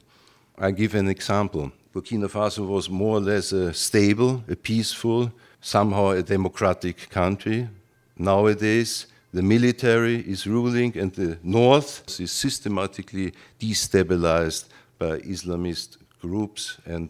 I 0.57 0.71
give 0.71 0.95
an 0.95 1.09
example. 1.09 1.73
Burkina 1.95 2.29
Faso 2.29 2.67
was 2.67 2.89
more 2.89 3.17
or 3.17 3.21
less 3.21 3.53
a 3.53 3.75
stable, 3.75 4.45
a 4.49 4.55
peaceful, 4.55 5.33
somehow 5.61 6.11
a 6.11 6.23
democratic 6.23 7.11
country. 7.11 7.69
Nowadays, 8.17 9.07
the 9.33 9.43
military 9.43 10.21
is 10.21 10.47
ruling 10.47 10.97
and 10.97 11.13
the 11.13 11.39
north 11.43 12.21
is 12.21 12.31
systematically 12.31 13.33
destabilized 13.59 14.67
by 14.99 15.19
Islamist 15.21 15.97
groups 16.21 16.79
and 16.85 17.09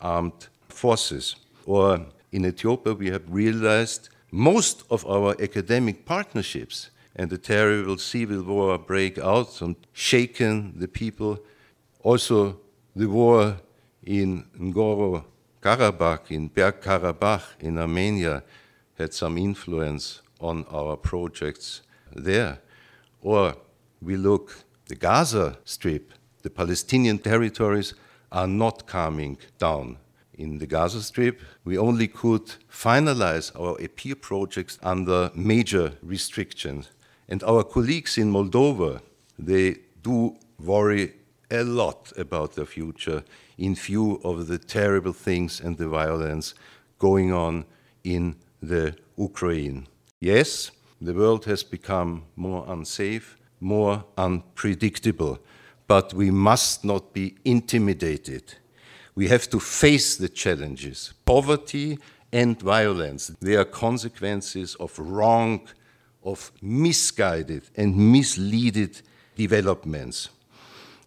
armed 0.00 0.48
forces. 0.68 1.36
Or 1.66 2.06
in 2.32 2.46
Ethiopia, 2.46 2.94
we 2.94 3.10
have 3.10 3.22
realized 3.28 4.08
most 4.30 4.84
of 4.90 5.06
our 5.06 5.34
academic 5.40 6.04
partnerships 6.04 6.90
and 7.16 7.30
the 7.30 7.38
terrible 7.38 7.98
civil 7.98 8.42
war 8.42 8.78
break 8.78 9.18
out 9.18 9.60
and 9.60 9.76
shaken 9.92 10.74
the 10.78 10.88
people. 10.88 11.38
Also, 12.02 12.60
the 12.94 13.08
war 13.08 13.56
in 14.04 14.44
Nagorno 14.58 15.24
Karabakh, 15.60 16.30
in 16.30 16.48
Berg 16.48 16.80
Karabakh 16.80 17.42
in 17.60 17.78
Armenia, 17.78 18.42
had 18.96 19.12
some 19.12 19.36
influence 19.36 20.22
on 20.40 20.64
our 20.70 20.96
projects 20.96 21.82
there. 22.14 22.58
Or 23.20 23.56
we 24.00 24.16
look 24.16 24.64
the 24.86 24.94
Gaza 24.94 25.58
Strip, 25.64 26.12
the 26.42 26.50
Palestinian 26.50 27.18
territories 27.18 27.94
are 28.32 28.46
not 28.46 28.86
coming 28.86 29.38
down. 29.58 29.98
In 30.34 30.58
the 30.58 30.66
Gaza 30.66 31.02
Strip, 31.02 31.40
we 31.64 31.76
only 31.76 32.08
could 32.08 32.46
finalize 32.70 33.52
our 33.60 33.76
APPEAR 33.80 34.14
projects 34.14 34.78
under 34.82 35.30
major 35.34 35.92
restrictions. 36.02 36.88
And 37.28 37.42
our 37.42 37.62
colleagues 37.62 38.16
in 38.16 38.32
Moldova, 38.32 39.00
they 39.38 39.76
do 40.02 40.36
worry 40.58 41.12
a 41.50 41.62
lot 41.62 42.12
about 42.16 42.54
the 42.54 42.64
future 42.64 43.22
in 43.58 43.74
view 43.74 44.20
of 44.24 44.46
the 44.46 44.58
terrible 44.58 45.12
things 45.12 45.60
and 45.60 45.76
the 45.76 45.88
violence 45.88 46.54
going 46.98 47.32
on 47.32 47.64
in 48.04 48.36
the 48.62 48.96
Ukraine. 49.18 49.86
Yes, 50.20 50.70
the 51.00 51.14
world 51.14 51.44
has 51.44 51.62
become 51.62 52.24
more 52.36 52.64
unsafe, 52.68 53.36
more 53.60 54.04
unpredictable, 54.16 55.38
but 55.90 56.14
we 56.14 56.30
must 56.30 56.84
not 56.84 57.12
be 57.12 57.34
intimidated. 57.44 58.54
We 59.16 59.26
have 59.26 59.50
to 59.50 59.58
face 59.58 60.16
the 60.16 60.28
challenges. 60.28 61.14
Poverty 61.24 61.98
and 62.32 62.56
violence, 62.62 63.26
they 63.40 63.56
are 63.56 63.64
consequences 63.64 64.76
of 64.76 64.96
wrong, 65.00 65.66
of 66.22 66.52
misguided 66.62 67.64
and 67.74 67.96
misleaded 67.96 69.02
developments. 69.34 70.28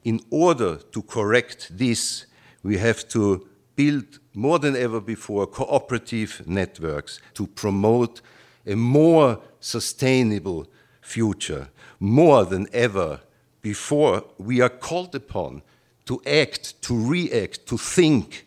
In 0.04 0.20
order 0.30 0.76
to 0.92 1.02
correct 1.04 1.78
this, 1.78 2.26
we 2.62 2.78
have 2.78 3.08
to 3.08 3.48
build 3.78 4.20
more 4.34 4.60
than 4.60 4.76
ever 4.76 5.00
before 5.00 5.48
cooperative 5.48 6.42
networks 6.46 7.22
to 7.36 7.48
promote 7.48 8.20
a 8.68 8.76
more 8.76 9.40
sustainable 9.62 10.68
future. 11.00 11.70
More 12.02 12.44
than 12.44 12.68
ever 12.74 13.22
before, 13.64 14.24
we 14.38 14.62
are 14.62 14.70
called 14.70 15.16
upon 15.16 15.64
to 16.06 16.22
act, 16.28 16.80
to 16.84 17.10
react, 17.10 17.66
to 17.66 17.78
think, 17.78 18.46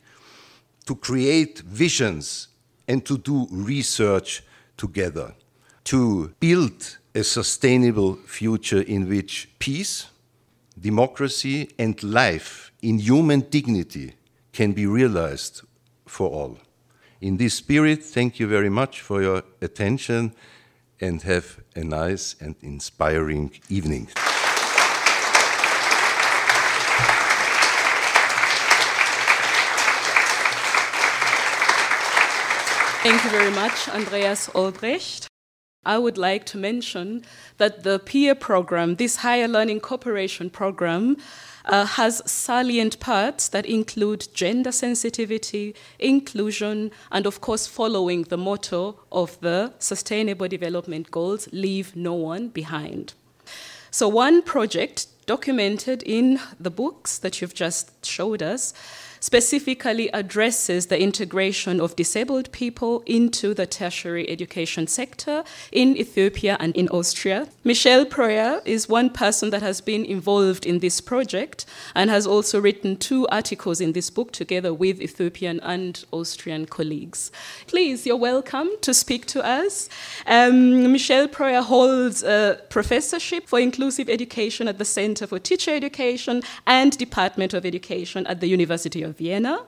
to 0.85 0.95
create 0.95 1.59
visions, 1.61 2.49
and 2.87 3.05
to 3.05 3.19
do 3.19 3.49
research 3.51 4.45
together, 4.77 5.35
to 5.83 6.33
build 6.39 6.99
a 7.15 7.25
sustainable 7.25 8.15
future 8.27 8.83
in 8.83 9.09
which 9.09 9.49
peace, 9.59 10.07
democracy, 10.79 11.71
and 11.79 12.01
life 12.05 12.71
in 12.83 12.99
human 12.99 13.41
dignity 13.41 14.13
can 14.53 14.73
be 14.73 14.87
realized 14.87 15.63
for 16.07 16.29
all. 16.29 16.59
In 17.21 17.39
this 17.39 17.55
spirit, 17.55 18.05
thank 18.05 18.39
you 18.39 18.47
very 18.47 18.69
much 18.69 19.01
for 19.01 19.23
your 19.23 19.43
attention 19.63 20.35
and 21.01 21.23
have 21.23 21.59
a 21.75 21.83
nice 21.83 22.37
and 22.41 22.55
inspiring 22.61 23.51
evening. 23.69 24.09
Thank 33.09 33.23
you 33.23 33.31
very 33.31 33.53
much, 33.53 33.89
Andreas 33.91 34.49
Obrecht. 34.49 35.29
I 35.85 35.97
would 35.97 36.19
like 36.19 36.45
to 36.47 36.59
mention 36.59 37.23
that 37.57 37.85
the 37.85 38.01
APPEAR 38.01 38.35
program, 38.35 38.97
this 38.97 39.19
higher 39.19 39.47
learning 39.47 39.79
cooperation 39.79 40.51
program, 40.51 41.17
uh, 41.67 41.87
has 41.87 42.21
salient 42.29 42.99
parts 42.99 43.47
that 43.51 43.65
include 43.65 44.27
gender 44.35 44.73
sensitivity, 44.73 45.77
inclusion, 46.01 46.91
and 47.13 47.27
of 47.27 47.41
course, 47.41 47.69
following 47.69 48.25
the 48.25 48.37
motto 48.37 48.99
of 49.13 49.39
the 49.41 49.73
Sustainable 49.79 50.49
Development 50.49 51.09
Goals 51.13 51.49
leave 51.53 51.95
no 51.95 52.15
one 52.15 52.49
behind. 52.49 53.15
So, 53.93 54.09
one 54.09 54.43
project 54.43 55.07
documented 55.27 56.03
in 56.03 56.41
the 56.59 56.73
books 56.73 57.19
that 57.19 57.41
you've 57.41 57.55
just 57.55 58.05
showed 58.05 58.43
us 58.43 58.75
specifically 59.27 60.09
addresses 60.13 60.87
the 60.87 61.03
integration 61.03 61.81
of 61.81 61.97
disabled 61.97 62.49
people 62.53 63.03
into 63.07 63.53
the 63.55 63.67
tertiary 63.67 64.31
education 64.31 64.87
sector 64.87 65.43
in 65.73 65.97
Ethiopia 65.97 66.57
and 66.61 66.77
in 66.77 66.89
Austria. 66.91 67.49
Michelle 67.65 68.07
Proyer 68.07 68.65
is 68.65 68.89
one 68.89 69.11
person 69.11 69.51
that 69.51 69.63
has 69.63 69.81
been 69.81 70.05
involved 70.05 70.65
in 70.65 70.79
this 70.79 71.01
project 71.01 71.67
and 71.97 72.09
has 72.09 72.25
also 72.25 72.61
written 72.61 72.97
two 72.97 73.27
articles 73.27 73.81
in 73.81 73.95
this 73.95 74.11
book 74.11 74.31
together 74.31 74.73
with 74.73 75.03
Ethiopian 75.03 75.59
and 75.59 76.05
Austrian 76.13 76.65
colleagues. 76.65 77.33
Please, 77.67 78.07
you're 78.07 78.17
welcome 78.17 78.69
to 78.81 78.95
speak 78.95 79.27
to 79.27 79.45
us. 79.45 79.89
Um, 80.29 80.93
Michelle 80.93 81.27
Proyer 81.27 81.65
holds 81.65 82.23
a 82.23 82.61
professorship 82.69 83.49
for 83.49 83.59
inclusive 83.59 84.09
education 84.09 84.69
at 84.69 84.79
the 84.79 84.85
Center 84.85 85.27
for 85.27 85.41
Teacher 85.41 85.73
Education 85.73 86.43
and 86.65 86.97
Department 86.97 87.55
of 87.55 87.67
Education 87.67 88.25
at 88.29 88.39
the 88.39 88.47
University 88.47 89.03
of 89.03 89.16
Vienna. 89.17 89.61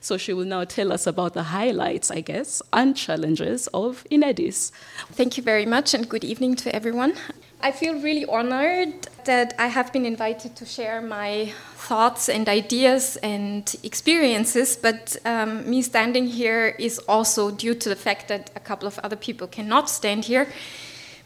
So 0.00 0.16
she 0.16 0.32
will 0.32 0.44
now 0.44 0.64
tell 0.64 0.92
us 0.92 1.06
about 1.06 1.34
the 1.34 1.44
highlights, 1.44 2.10
I 2.10 2.22
guess, 2.22 2.60
and 2.72 2.96
challenges 2.96 3.68
of 3.68 4.04
INEDIS. 4.10 4.72
Thank 5.12 5.36
you 5.36 5.44
very 5.44 5.64
much, 5.64 5.94
and 5.94 6.08
good 6.08 6.24
evening 6.24 6.56
to 6.56 6.74
everyone. 6.74 7.14
I 7.60 7.70
feel 7.70 7.94
really 7.94 8.26
honored 8.26 9.06
that 9.24 9.54
I 9.56 9.68
have 9.68 9.92
been 9.92 10.04
invited 10.04 10.56
to 10.56 10.66
share 10.66 11.00
my 11.00 11.52
thoughts 11.76 12.28
and 12.28 12.48
ideas 12.48 13.16
and 13.22 13.72
experiences, 13.84 14.74
but 14.74 15.16
um, 15.24 15.70
me 15.70 15.82
standing 15.82 16.26
here 16.26 16.74
is 16.80 16.98
also 17.06 17.52
due 17.52 17.74
to 17.74 17.88
the 17.88 17.94
fact 17.94 18.26
that 18.26 18.50
a 18.56 18.60
couple 18.60 18.88
of 18.88 18.98
other 19.04 19.14
people 19.14 19.46
cannot 19.46 19.88
stand 19.88 20.24
here 20.24 20.48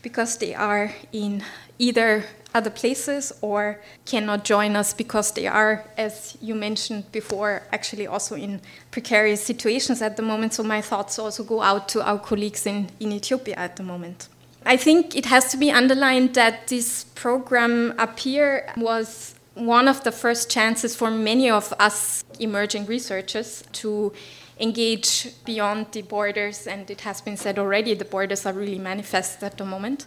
because 0.03 0.37
they 0.37 0.55
are 0.55 0.93
in 1.13 1.43
either 1.79 2.25
other 2.57 2.71
places 2.71 3.33
or 3.41 3.81
cannot 4.05 4.45
join 4.45 4.77
us 4.77 4.95
because 4.95 5.33
they 5.33 5.47
are, 5.47 5.85
as 5.97 6.37
you 6.41 6.55
mentioned 6.55 7.05
before, 7.13 7.63
actually 7.77 8.07
also 8.07 8.35
in 8.35 8.61
precarious 8.91 9.43
situations 9.45 10.01
at 10.03 10.17
the 10.17 10.23
moment. 10.23 10.55
So 10.55 10.63
my 10.63 10.81
thoughts 10.81 11.19
also 11.19 11.43
go 11.45 11.61
out 11.61 11.89
to 11.91 11.99
our 12.11 12.19
colleagues 12.19 12.67
in, 12.67 12.89
in 12.99 13.13
Ethiopia 13.13 13.57
at 13.57 13.77
the 13.77 13.83
moment. 13.83 14.29
I 14.65 14.77
think 14.77 15.15
it 15.15 15.27
has 15.27 15.51
to 15.53 15.57
be 15.57 15.71
underlined 15.71 16.35
that 16.35 16.67
this 16.69 17.05
program 17.15 17.95
APPEAR 17.99 18.73
was 18.77 19.35
one 19.55 19.87
of 19.89 20.03
the 20.03 20.13
first 20.13 20.51
chances 20.51 20.97
for 20.97 21.11
many 21.11 21.49
of 21.51 21.73
us 21.79 22.25
emerging 22.41 22.87
researchers 22.87 23.63
to 23.73 24.13
engage 24.59 25.29
beyond 25.45 25.87
the 25.93 26.03
borders, 26.03 26.67
and 26.67 26.91
it 26.91 27.03
has 27.03 27.21
been 27.21 27.37
said 27.37 27.59
already, 27.59 27.95
the 27.95 28.05
borders 28.05 28.47
are 28.47 28.53
really 28.53 28.79
manifest 28.79 29.43
at 29.43 29.57
the 29.59 29.65
moment. 29.65 30.07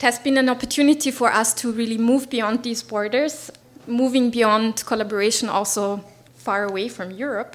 It 0.00 0.04
has 0.04 0.18
been 0.18 0.38
an 0.38 0.48
opportunity 0.48 1.10
for 1.10 1.30
us 1.30 1.52
to 1.52 1.70
really 1.70 1.98
move 1.98 2.30
beyond 2.30 2.62
these 2.62 2.82
borders, 2.82 3.50
moving 3.86 4.30
beyond 4.30 4.82
collaboration 4.86 5.50
also 5.50 6.02
far 6.36 6.64
away 6.64 6.88
from 6.88 7.10
Europe. 7.10 7.54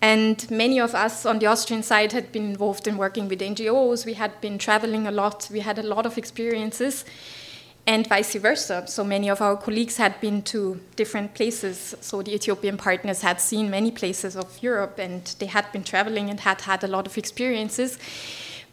And 0.00 0.50
many 0.50 0.80
of 0.80 0.94
us 0.94 1.26
on 1.26 1.40
the 1.40 1.44
Austrian 1.44 1.82
side 1.82 2.12
had 2.12 2.32
been 2.32 2.46
involved 2.46 2.88
in 2.88 2.96
working 2.96 3.28
with 3.28 3.40
NGOs, 3.40 4.06
we 4.06 4.14
had 4.14 4.40
been 4.40 4.56
traveling 4.56 5.06
a 5.06 5.10
lot, 5.10 5.46
we 5.52 5.60
had 5.60 5.78
a 5.78 5.82
lot 5.82 6.06
of 6.06 6.16
experiences, 6.16 7.04
and 7.86 8.06
vice 8.06 8.34
versa. 8.36 8.84
So 8.86 9.04
many 9.04 9.28
of 9.28 9.42
our 9.42 9.58
colleagues 9.58 9.98
had 9.98 10.18
been 10.22 10.40
to 10.44 10.80
different 10.96 11.34
places. 11.34 11.94
So 12.00 12.22
the 12.22 12.34
Ethiopian 12.34 12.78
partners 12.78 13.20
had 13.20 13.42
seen 13.42 13.68
many 13.68 13.90
places 13.90 14.36
of 14.36 14.62
Europe 14.62 14.98
and 14.98 15.22
they 15.38 15.46
had 15.46 15.70
been 15.72 15.84
traveling 15.84 16.30
and 16.30 16.40
had 16.40 16.62
had 16.62 16.82
a 16.82 16.88
lot 16.88 17.06
of 17.06 17.18
experiences. 17.18 17.98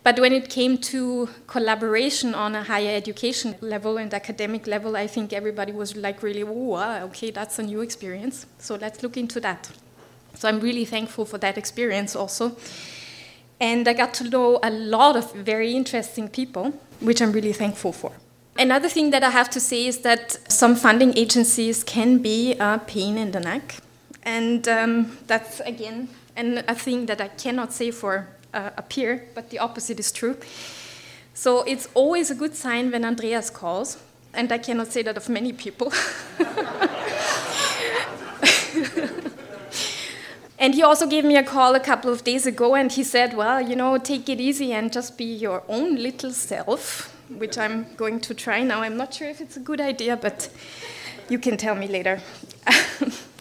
But 0.05 0.19
when 0.19 0.33
it 0.33 0.49
came 0.49 0.77
to 0.93 1.27
collaboration 1.47 2.35
on 2.35 2.53
a 2.53 2.61
higher 2.61 2.95
education 2.95 3.55
level 3.59 3.97
and 3.97 4.13
academic 4.13 4.67
level, 4.67 4.95
I 4.95 5.07
think 5.07 5.33
everybody 5.33 5.71
was 5.71 5.95
like 5.95 6.21
really, 6.21 6.43
okay, 6.43 7.31
that's 7.31 7.57
a 7.57 7.63
new 7.63 7.81
experience. 7.81 8.45
So 8.59 8.75
let's 8.75 9.01
look 9.01 9.17
into 9.17 9.39
that. 9.39 9.67
So 10.35 10.47
I'm 10.47 10.59
really 10.59 10.85
thankful 10.85 11.25
for 11.25 11.39
that 11.39 11.57
experience 11.57 12.15
also. 12.15 12.55
And 13.59 13.87
I 13.87 13.93
got 13.93 14.13
to 14.15 14.29
know 14.29 14.59
a 14.61 14.69
lot 14.69 15.15
of 15.15 15.33
very 15.33 15.73
interesting 15.73 16.29
people, 16.29 16.71
which 16.99 17.19
I'm 17.19 17.31
really 17.31 17.53
thankful 17.53 17.91
for. 17.91 18.11
Another 18.59 18.89
thing 18.89 19.09
that 19.09 19.23
I 19.23 19.31
have 19.31 19.49
to 19.49 19.59
say 19.59 19.87
is 19.87 20.01
that 20.01 20.37
some 20.51 20.75
funding 20.75 21.17
agencies 21.17 21.83
can 21.83 22.19
be 22.19 22.53
a 22.59 22.79
pain 22.85 23.17
in 23.17 23.31
the 23.31 23.39
neck. 23.39 23.77
And 24.21 24.67
um, 24.67 25.17
that's, 25.25 25.61
again, 25.61 26.09
and 26.35 26.63
a 26.67 26.75
thing 26.75 27.07
that 27.07 27.21
I 27.21 27.29
cannot 27.29 27.73
say 27.73 27.89
for 27.89 28.27
uh, 28.55 28.71
APPEAR, 28.77 29.23
but 29.35 29.49
the 29.49 29.59
opposite 29.59 29.99
is 29.99 30.11
true. 30.11 30.37
So 31.33 31.63
it's 31.63 31.87
always 31.93 32.31
a 32.31 32.35
good 32.35 32.55
sign 32.55 32.91
when 32.91 33.03
Andreas 33.03 33.49
calls, 33.49 33.97
and 34.33 34.51
I 34.51 34.57
cannot 34.57 34.91
say 34.91 35.03
that 35.03 35.17
of 35.17 35.27
many 35.27 35.51
people. 35.51 35.91
and 40.57 40.73
he 40.73 40.81
also 40.81 41.05
gave 41.07 41.25
me 41.25 41.35
a 41.35 41.43
call 41.43 41.75
a 41.75 41.79
couple 41.79 42.11
of 42.11 42.23
days 42.23 42.45
ago, 42.45 42.73
and 42.75 42.89
he 42.91 43.03
said, 43.03 43.35
Well, 43.35 43.59
you 43.61 43.75
know, 43.75 43.97
take 43.97 44.29
it 44.29 44.39
easy 44.39 44.71
and 44.71 44.93
just 44.93 45.17
be 45.17 45.25
your 45.25 45.63
own 45.67 45.95
little 45.95 46.31
self, 46.31 47.13
which 47.29 47.57
I'm 47.57 47.93
going 47.95 48.21
to 48.21 48.33
try 48.33 48.63
now. 48.63 48.81
I'm 48.81 48.95
not 48.95 49.13
sure 49.13 49.27
if 49.27 49.41
it's 49.41 49.57
a 49.57 49.61
good 49.61 49.81
idea, 49.81 50.15
but 50.15 50.49
you 51.27 51.37
can 51.37 51.57
tell 51.57 51.75
me 51.75 51.87
later. 51.87 52.21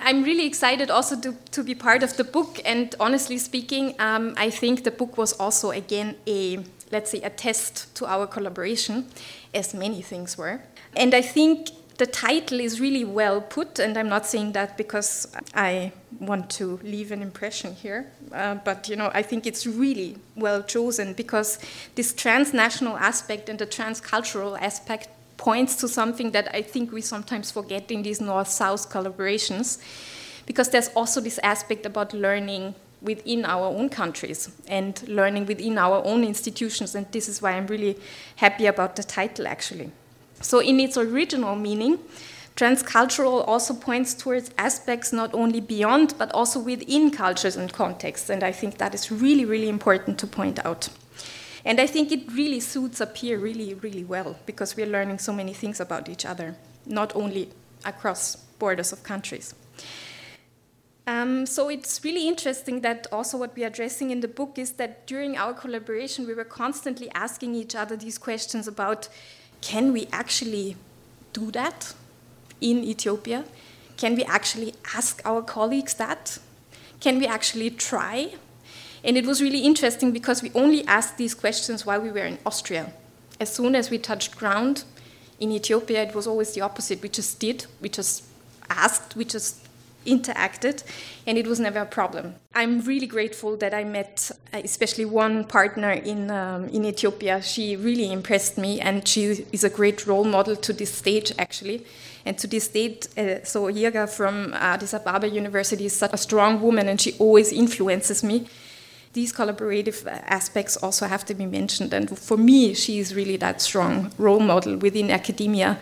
I'm 0.00 0.22
really 0.22 0.46
excited 0.46 0.90
also 0.90 1.20
to, 1.20 1.34
to 1.52 1.62
be 1.62 1.74
part 1.74 2.02
of 2.02 2.16
the 2.16 2.24
book, 2.24 2.60
and 2.64 2.94
honestly 2.98 3.38
speaking, 3.38 3.94
um, 3.98 4.34
I 4.36 4.50
think 4.50 4.84
the 4.84 4.90
book 4.90 5.16
was 5.16 5.32
also 5.34 5.70
again 5.70 6.16
a 6.26 6.64
let's 6.90 7.10
say 7.10 7.20
a 7.20 7.30
test 7.30 7.94
to 7.96 8.06
our 8.06 8.26
collaboration, 8.26 9.06
as 9.54 9.74
many 9.74 10.02
things 10.02 10.38
were. 10.38 10.62
And 10.96 11.14
I 11.14 11.20
think 11.20 11.68
the 11.98 12.06
title 12.06 12.60
is 12.60 12.80
really 12.80 13.04
well 13.04 13.40
put, 13.40 13.78
and 13.78 13.96
I'm 13.98 14.08
not 14.08 14.24
saying 14.26 14.52
that 14.52 14.76
because 14.76 15.26
I 15.54 15.92
want 16.20 16.48
to 16.50 16.78
leave 16.82 17.12
an 17.12 17.22
impression 17.22 17.74
here, 17.74 18.10
uh, 18.32 18.54
but 18.64 18.88
you 18.88 18.96
know 18.96 19.10
I 19.12 19.22
think 19.22 19.46
it's 19.46 19.66
really 19.66 20.16
well 20.36 20.62
chosen 20.62 21.12
because 21.12 21.58
this 21.94 22.12
transnational 22.12 22.96
aspect 22.96 23.48
and 23.48 23.58
the 23.58 23.66
transcultural 23.66 24.58
aspect 24.60 25.08
points 25.38 25.76
to 25.76 25.88
something 25.88 26.32
that 26.32 26.54
I 26.54 26.60
think 26.60 26.92
we 26.92 27.00
sometimes 27.00 27.50
forget 27.50 27.90
in 27.90 28.02
these 28.02 28.20
north 28.20 28.48
south 28.48 28.90
collaborations, 28.90 29.78
because 30.44 30.68
there's 30.68 30.88
also 30.88 31.20
this 31.20 31.38
aspect 31.42 31.86
about 31.86 32.12
learning 32.12 32.74
within 33.00 33.44
our 33.44 33.66
own 33.66 33.88
countries 33.88 34.50
and 34.66 35.06
learning 35.08 35.46
within 35.46 35.78
our 35.78 36.04
own 36.04 36.24
institutions, 36.24 36.94
and 36.94 37.06
this 37.12 37.28
is 37.28 37.40
why 37.40 37.52
I'm 37.52 37.68
really 37.68 37.96
happy 38.36 38.66
about 38.66 38.96
the 38.96 39.04
title 39.04 39.46
actually. 39.46 39.90
So, 40.40 40.58
in 40.60 40.80
its 40.80 40.96
original 40.96 41.54
meaning, 41.56 41.98
transcultural 42.56 43.46
also 43.46 43.74
points 43.74 44.14
towards 44.14 44.50
aspects 44.58 45.12
not 45.12 45.32
only 45.32 45.60
beyond 45.60 46.14
but 46.18 46.32
also 46.32 46.58
within 46.58 47.10
cultures 47.10 47.56
and 47.56 47.72
contexts, 47.72 48.28
and 48.28 48.42
I 48.42 48.52
think 48.52 48.78
that 48.78 48.94
is 48.94 49.12
really, 49.12 49.44
really 49.44 49.68
important 49.68 50.18
to 50.18 50.26
point 50.26 50.64
out. 50.64 50.88
And 51.68 51.78
I 51.78 51.86
think 51.86 52.10
it 52.12 52.32
really 52.32 52.60
suits 52.60 53.02
APPEAR 53.02 53.38
really, 53.38 53.74
really 53.74 54.02
well 54.02 54.38
because 54.46 54.74
we're 54.74 54.86
learning 54.86 55.18
so 55.18 55.34
many 55.34 55.52
things 55.52 55.80
about 55.80 56.08
each 56.08 56.24
other, 56.24 56.56
not 56.86 57.14
only 57.14 57.50
across 57.84 58.36
borders 58.58 58.90
of 58.90 59.02
countries. 59.02 59.54
Um, 61.06 61.44
so 61.44 61.68
it's 61.68 62.02
really 62.02 62.26
interesting 62.26 62.80
that 62.80 63.06
also 63.12 63.36
what 63.36 63.54
we 63.54 63.64
are 63.64 63.66
addressing 63.66 64.10
in 64.10 64.20
the 64.20 64.28
book 64.28 64.56
is 64.56 64.72
that 64.72 65.06
during 65.06 65.36
our 65.36 65.52
collaboration, 65.52 66.26
we 66.26 66.32
were 66.32 66.44
constantly 66.44 67.10
asking 67.14 67.54
each 67.54 67.74
other 67.74 67.98
these 67.98 68.16
questions 68.16 68.66
about 68.66 69.10
can 69.60 69.92
we 69.92 70.08
actually 70.10 70.74
do 71.34 71.50
that 71.50 71.94
in 72.62 72.82
Ethiopia? 72.82 73.44
Can 73.98 74.14
we 74.14 74.24
actually 74.24 74.72
ask 74.94 75.20
our 75.26 75.42
colleagues 75.42 75.92
that? 75.94 76.38
Can 77.00 77.18
we 77.18 77.26
actually 77.26 77.68
try? 77.68 78.32
And 79.04 79.16
it 79.16 79.26
was 79.26 79.40
really 79.40 79.60
interesting 79.60 80.12
because 80.12 80.42
we 80.42 80.50
only 80.54 80.86
asked 80.86 81.16
these 81.16 81.34
questions 81.34 81.86
while 81.86 82.00
we 82.00 82.10
were 82.10 82.26
in 82.26 82.38
Austria. 82.44 82.92
As 83.40 83.52
soon 83.52 83.74
as 83.74 83.90
we 83.90 83.98
touched 83.98 84.36
ground 84.36 84.84
in 85.38 85.52
Ethiopia, 85.52 86.02
it 86.02 86.14
was 86.14 86.26
always 86.26 86.52
the 86.54 86.60
opposite. 86.60 87.02
We 87.02 87.08
just 87.08 87.38
did, 87.38 87.66
we 87.80 87.88
just 87.88 88.24
asked, 88.68 89.16
we 89.16 89.24
just 89.24 89.68
interacted, 90.06 90.82
and 91.26 91.36
it 91.36 91.46
was 91.46 91.60
never 91.60 91.80
a 91.80 91.86
problem. 91.86 92.34
I'm 92.54 92.80
really 92.80 93.06
grateful 93.06 93.56
that 93.58 93.74
I 93.74 93.84
met, 93.84 94.30
uh, 94.52 94.60
especially 94.64 95.04
one 95.04 95.44
partner 95.44 95.90
in 95.90 96.30
um, 96.30 96.68
in 96.68 96.84
Ethiopia. 96.84 97.42
She 97.42 97.76
really 97.76 98.10
impressed 98.12 98.58
me, 98.58 98.80
and 98.80 99.06
she 99.06 99.46
is 99.52 99.64
a 99.64 99.70
great 99.70 100.06
role 100.06 100.24
model 100.24 100.56
to 100.56 100.72
this 100.72 100.92
stage, 100.92 101.32
actually. 101.38 101.84
And 102.24 102.36
to 102.38 102.46
this 102.46 102.68
date, 102.68 103.08
uh, 103.16 103.44
so 103.44 103.64
Jirga 103.64 104.08
from 104.08 104.52
Addis 104.54 104.94
Ababa 104.94 105.28
University 105.28 105.86
is 105.86 105.96
such 105.96 106.12
a 106.12 106.18
strong 106.18 106.60
woman, 106.60 106.88
and 106.88 107.00
she 107.00 107.12
always 107.18 107.52
influences 107.52 108.22
me. 108.22 108.46
These 109.18 109.32
collaborative 109.32 110.06
aspects 110.26 110.76
also 110.76 111.08
have 111.08 111.24
to 111.24 111.34
be 111.34 111.44
mentioned, 111.44 111.92
and 111.92 112.16
for 112.16 112.36
me, 112.36 112.72
she 112.72 113.00
is 113.00 113.16
really 113.16 113.36
that 113.38 113.60
strong 113.60 114.12
role 114.16 114.38
model 114.38 114.76
within 114.76 115.10
academia 115.10 115.80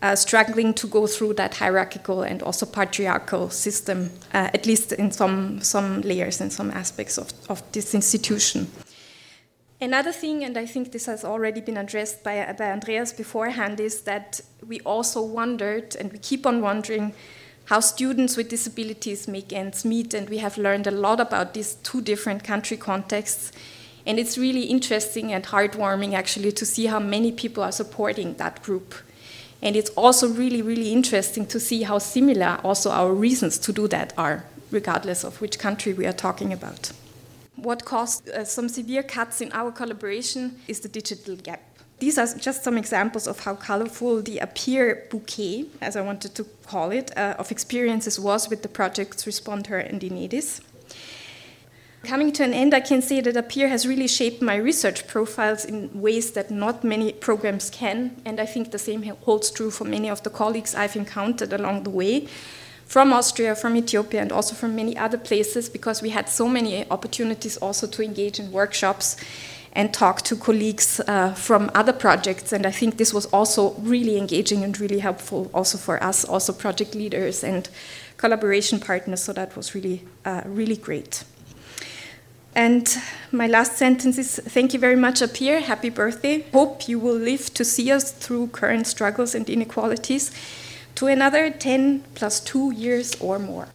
uh, 0.00 0.16
struggling 0.16 0.72
to 0.72 0.86
go 0.86 1.06
through 1.06 1.34
that 1.34 1.56
hierarchical 1.56 2.22
and 2.22 2.42
also 2.42 2.64
patriarchal 2.64 3.50
system, 3.50 4.10
uh, 4.32 4.48
at 4.54 4.64
least 4.64 4.92
in 4.92 5.10
some, 5.10 5.60
some 5.60 6.00
layers 6.00 6.40
and 6.40 6.50
some 6.50 6.70
aspects 6.70 7.18
of, 7.18 7.34
of 7.50 7.62
this 7.72 7.94
institution. 7.94 8.66
Another 9.78 10.12
thing, 10.12 10.42
and 10.42 10.56
I 10.56 10.64
think 10.64 10.90
this 10.90 11.04
has 11.04 11.22
already 11.22 11.60
been 11.60 11.76
addressed 11.76 12.24
by, 12.24 12.54
by 12.56 12.72
Andreas 12.72 13.12
beforehand, 13.12 13.78
is 13.78 14.00
that 14.04 14.40
we 14.66 14.80
also 14.86 15.20
wondered, 15.20 15.96
and 15.96 16.10
we 16.10 16.18
keep 16.18 16.46
on 16.46 16.62
wondering, 16.62 17.12
how 17.66 17.80
students 17.80 18.36
with 18.36 18.48
disabilities 18.48 19.26
make 19.26 19.52
ends 19.52 19.84
meet, 19.84 20.12
and 20.14 20.28
we 20.28 20.38
have 20.38 20.58
learned 20.58 20.86
a 20.86 20.90
lot 20.90 21.20
about 21.20 21.54
these 21.54 21.74
two 21.76 22.02
different 22.02 22.44
country 22.44 22.76
contexts. 22.76 23.52
And 24.06 24.18
it's 24.18 24.36
really 24.36 24.64
interesting 24.64 25.32
and 25.32 25.44
heartwarming 25.44 26.12
actually 26.12 26.52
to 26.52 26.66
see 26.66 26.86
how 26.86 26.98
many 26.98 27.32
people 27.32 27.62
are 27.62 27.72
supporting 27.72 28.34
that 28.34 28.62
group. 28.62 28.94
And 29.62 29.76
it's 29.76 29.88
also 29.90 30.28
really, 30.28 30.60
really 30.60 30.92
interesting 30.92 31.46
to 31.46 31.58
see 31.58 31.84
how 31.84 31.98
similar 31.98 32.60
also 32.62 32.90
our 32.90 33.14
reasons 33.14 33.56
to 33.58 33.72
do 33.72 33.88
that 33.88 34.12
are, 34.18 34.44
regardless 34.70 35.24
of 35.24 35.40
which 35.40 35.58
country 35.58 35.94
we 35.94 36.06
are 36.06 36.12
talking 36.12 36.52
about. 36.52 36.92
What 37.56 37.86
caused 37.86 38.28
uh, 38.28 38.44
some 38.44 38.68
severe 38.68 39.02
cuts 39.02 39.40
in 39.40 39.50
our 39.52 39.72
collaboration 39.72 40.60
is 40.68 40.80
the 40.80 40.88
digital 40.88 41.36
gap. 41.36 41.62
These 42.00 42.18
are 42.18 42.26
just 42.26 42.64
some 42.64 42.76
examples 42.76 43.26
of 43.26 43.40
how 43.40 43.54
colorful 43.54 44.20
the 44.20 44.40
APPEAR 44.40 45.08
bouquet, 45.10 45.66
as 45.80 45.96
I 45.96 46.00
wanted 46.00 46.34
to 46.34 46.44
call 46.66 46.90
it, 46.90 47.16
uh, 47.16 47.36
of 47.38 47.52
experiences 47.52 48.18
was 48.18 48.50
with 48.50 48.62
the 48.62 48.68
projects 48.68 49.26
Respond-Her 49.26 49.78
and 49.78 50.00
Inedis. 50.00 50.60
Coming 52.02 52.32
to 52.32 52.44
an 52.44 52.52
end, 52.52 52.74
I 52.74 52.80
can 52.80 53.00
say 53.00 53.20
that 53.22 53.36
APPEAR 53.36 53.68
has 53.68 53.86
really 53.86 54.08
shaped 54.08 54.42
my 54.42 54.56
research 54.56 55.06
profiles 55.06 55.64
in 55.64 55.88
ways 56.02 56.32
that 56.32 56.50
not 56.50 56.84
many 56.84 57.12
programs 57.12 57.70
can, 57.70 58.20
and 58.26 58.40
I 58.40 58.44
think 58.44 58.72
the 58.72 58.78
same 58.78 59.02
holds 59.02 59.50
true 59.50 59.70
for 59.70 59.84
many 59.84 60.10
of 60.10 60.22
the 60.22 60.30
colleagues 60.30 60.74
I've 60.74 60.96
encountered 60.96 61.52
along 61.52 61.84
the 61.84 61.90
way 61.90 62.28
from 62.86 63.12
Austria, 63.12 63.54
from 63.54 63.76
Ethiopia, 63.76 64.20
and 64.20 64.32
also 64.32 64.54
from 64.54 64.76
many 64.76 64.96
other 64.98 65.16
places 65.16 65.70
because 65.70 66.02
we 66.02 66.10
had 66.10 66.28
so 66.28 66.46
many 66.46 66.88
opportunities 66.90 67.56
also 67.56 67.86
to 67.86 68.02
engage 68.02 68.38
in 68.38 68.52
workshops 68.52 69.16
and 69.74 69.92
talk 69.92 70.22
to 70.22 70.36
colleagues 70.36 71.00
uh, 71.00 71.34
from 71.34 71.70
other 71.74 71.92
projects. 71.92 72.52
And 72.52 72.66
I 72.66 72.70
think 72.70 72.96
this 72.96 73.12
was 73.12 73.26
also 73.26 73.74
really 73.80 74.16
engaging 74.16 74.62
and 74.62 74.78
really 74.78 75.00
helpful 75.00 75.50
also 75.52 75.78
for 75.78 76.02
us, 76.02 76.24
also 76.24 76.52
project 76.52 76.94
leaders 76.94 77.42
and 77.42 77.68
collaboration 78.16 78.78
partners. 78.78 79.22
So 79.22 79.32
that 79.32 79.56
was 79.56 79.74
really, 79.74 80.02
uh, 80.24 80.42
really 80.44 80.76
great. 80.76 81.24
And 82.54 82.96
my 83.32 83.48
last 83.48 83.76
sentence 83.76 84.16
is 84.16 84.36
thank 84.36 84.72
you 84.74 84.78
very 84.78 84.94
much, 84.94 85.20
APPEAR. 85.20 85.62
Happy 85.62 85.90
birthday. 85.90 86.46
Hope 86.52 86.88
you 86.88 87.00
will 87.00 87.16
live 87.16 87.52
to 87.54 87.64
see 87.64 87.90
us 87.90 88.12
through 88.12 88.48
current 88.48 88.86
struggles 88.86 89.34
and 89.34 89.50
inequalities 89.50 90.30
to 90.94 91.08
another 91.08 91.50
10 91.50 92.04
plus 92.14 92.38
2 92.38 92.72
years 92.72 93.16
or 93.20 93.40
more. 93.40 93.73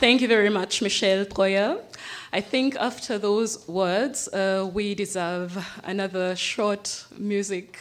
Thank 0.00 0.20
you 0.20 0.28
very 0.28 0.48
much, 0.48 0.80
Michelle 0.80 1.24
Proyer. 1.24 1.80
I 2.32 2.40
think 2.40 2.76
after 2.76 3.18
those 3.18 3.66
words, 3.66 4.28
uh, 4.28 4.70
we 4.72 4.94
deserve 4.94 5.58
another 5.82 6.36
short 6.36 7.04
music. 7.18 7.78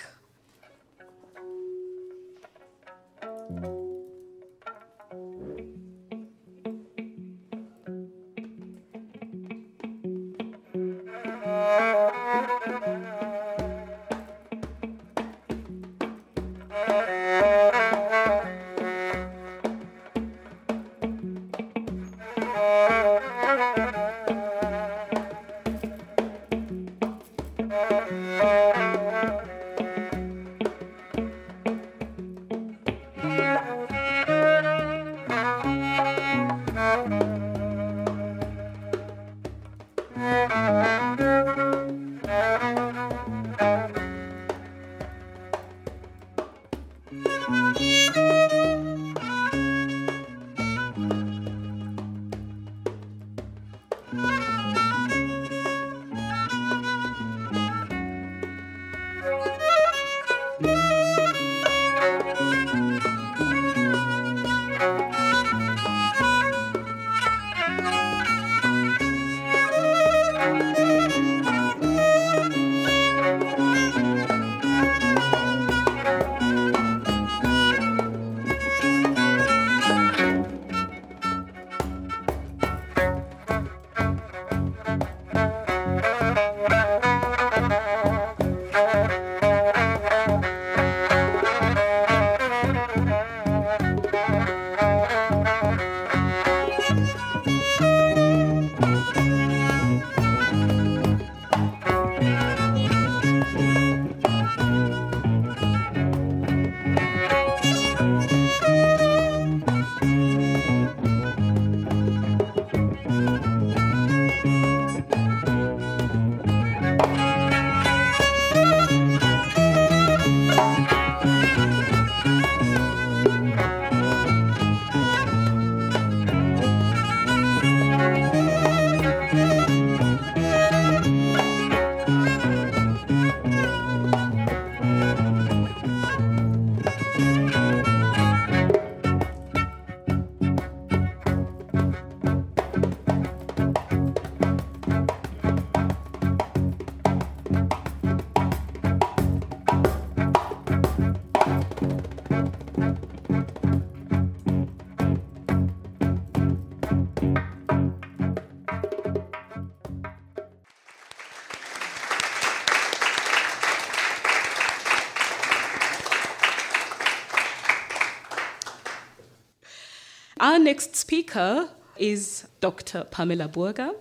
Our 170.58 170.64
next 170.64 170.96
speaker 170.96 171.70
is 171.98 172.48
Dr. 172.62 173.04
Pamela 173.12 173.48
Burger. 173.48 173.92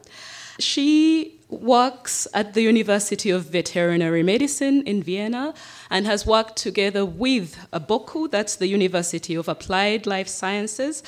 She 0.59 1.39
works 1.51 2.27
at 2.33 2.55
the 2.55 2.63
University 2.63 3.29
of 3.29 3.45
Veterinary 3.45 4.23
Medicine 4.23 4.83
in 4.85 5.03
Vienna 5.03 5.53
and 5.91 6.07
has 6.07 6.25
worked 6.25 6.57
together 6.57 7.05
with 7.05 7.59
BOKU, 7.75 8.31
that's 8.31 8.57
the 8.57 8.69
University 8.69 9.35
of 9.35 9.49
Applied 9.49 10.07
Life 10.07 10.29
Sciences, 10.29 11.03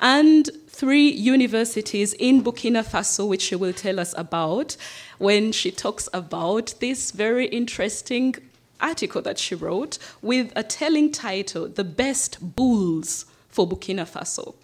and 0.00 0.48
three 0.68 1.10
universities 1.10 2.14
in 2.14 2.42
Burkina 2.42 2.82
Faso, 2.82 3.28
which 3.28 3.42
she 3.42 3.56
will 3.56 3.74
tell 3.74 4.00
us 4.00 4.14
about 4.16 4.74
when 5.18 5.52
she 5.52 5.70
talks 5.70 6.08
about 6.14 6.72
this 6.80 7.10
very 7.10 7.44
interesting 7.48 8.36
article 8.80 9.20
that 9.20 9.38
she 9.38 9.54
wrote 9.54 9.98
with 10.22 10.50
a 10.56 10.62
telling 10.62 11.12
title 11.12 11.68
The 11.68 11.84
Best 11.84 12.56
Bulls 12.56 13.26
for 13.50 13.68
Burkina 13.68 14.08
Faso. 14.10 14.54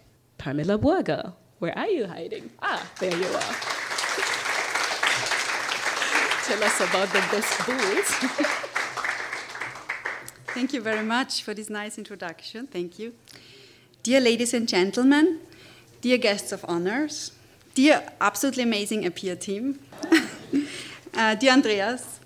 Pamela 0.41 0.79
Burger, 0.79 1.35
where 1.59 1.79
are 1.79 1.91
you 1.91 2.07
hiding? 2.07 2.49
Ah, 2.63 2.91
there 2.99 3.15
you 3.15 3.27
are. 3.27 3.31
tell 6.47 6.65
us 6.65 6.81
about 6.81 7.09
the 7.13 7.21
best 7.31 7.67
bulls. 7.67 8.09
Thank 10.55 10.73
you 10.73 10.81
very 10.81 11.05
much 11.05 11.43
for 11.43 11.53
this 11.53 11.69
nice 11.69 11.99
introduction. 11.99 12.67
Thank 12.67 12.99
you. 12.99 13.13
Dear 14.03 14.21
ladies 14.21 14.55
and 14.55 14.67
gentlemen, 14.67 15.41
dear 16.01 16.17
guests 16.17 16.53
of 16.53 16.65
honors, 16.67 17.33
dear 17.75 18.11
absolutely 18.19 18.63
amazing 18.63 19.05
APPEAR 19.05 19.37
team, 19.37 19.79
uh, 21.15 21.35
dear 21.35 21.53
Andreas, 21.53 22.19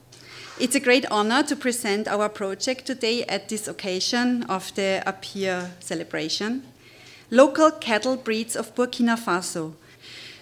it's 0.61 0.77
a 0.77 0.81
great 0.81 1.05
honor 1.11 1.43
to 1.43 1.57
present 1.57 2.07
our 2.07 2.29
project 2.29 2.87
today 2.87 3.25
at 3.25 3.49
this 3.49 3.67
occasion 3.67 4.45
of 4.45 4.73
the 4.77 5.03
APPEAR 5.05 5.73
celebration. 5.81 6.63
Local 7.31 7.71
cattle 7.71 8.17
breeds 8.17 8.57
of 8.57 8.75
Burkina 8.75 9.19
Faso 9.19 9.75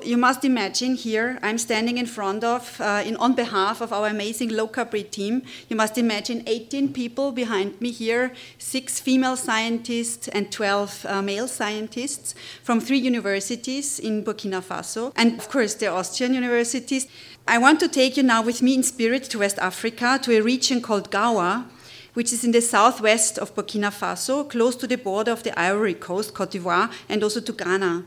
you 0.04 0.16
must 0.16 0.44
imagine 0.44 0.94
here, 0.94 1.38
I'm 1.42 1.58
standing 1.58 1.98
in 1.98 2.06
front 2.06 2.44
of, 2.44 2.80
uh, 2.80 3.02
in, 3.04 3.16
on 3.16 3.34
behalf 3.34 3.80
of 3.80 3.92
our 3.92 4.08
amazing 4.08 4.50
local 4.50 4.84
breed 4.84 5.12
team. 5.12 5.42
You 5.68 5.76
must 5.76 5.98
imagine 5.98 6.42
18 6.46 6.92
people 6.92 7.32
behind 7.32 7.80
me 7.80 7.90
here, 7.90 8.32
six 8.58 9.00
female 9.00 9.36
scientists 9.36 10.28
and 10.28 10.50
12 10.50 11.06
uh, 11.08 11.22
male 11.22 11.48
scientists 11.48 12.34
from 12.62 12.80
three 12.80 12.98
universities 12.98 13.98
in 13.98 14.24
Burkina 14.24 14.62
Faso, 14.62 15.12
and 15.16 15.38
of 15.38 15.48
course 15.48 15.74
the 15.74 15.86
Austrian 15.86 16.34
universities. 16.34 17.06
I 17.46 17.58
want 17.58 17.80
to 17.80 17.88
take 17.88 18.16
you 18.16 18.22
now 18.22 18.42
with 18.42 18.62
me 18.62 18.74
in 18.74 18.82
spirit 18.82 19.24
to 19.24 19.38
West 19.38 19.58
Africa, 19.58 20.18
to 20.22 20.36
a 20.36 20.40
region 20.40 20.80
called 20.80 21.10
Gaoua, 21.10 21.66
which 22.14 22.32
is 22.32 22.44
in 22.44 22.52
the 22.52 22.60
southwest 22.60 23.38
of 23.38 23.54
Burkina 23.54 23.90
Faso, 23.90 24.48
close 24.48 24.76
to 24.76 24.86
the 24.86 24.96
border 24.96 25.32
of 25.32 25.42
the 25.42 25.58
Ivory 25.58 25.94
Coast, 25.94 26.34
Cote 26.34 26.50
d'Ivoire, 26.50 26.90
and 27.08 27.22
also 27.22 27.40
to 27.40 27.52
Ghana. 27.52 28.04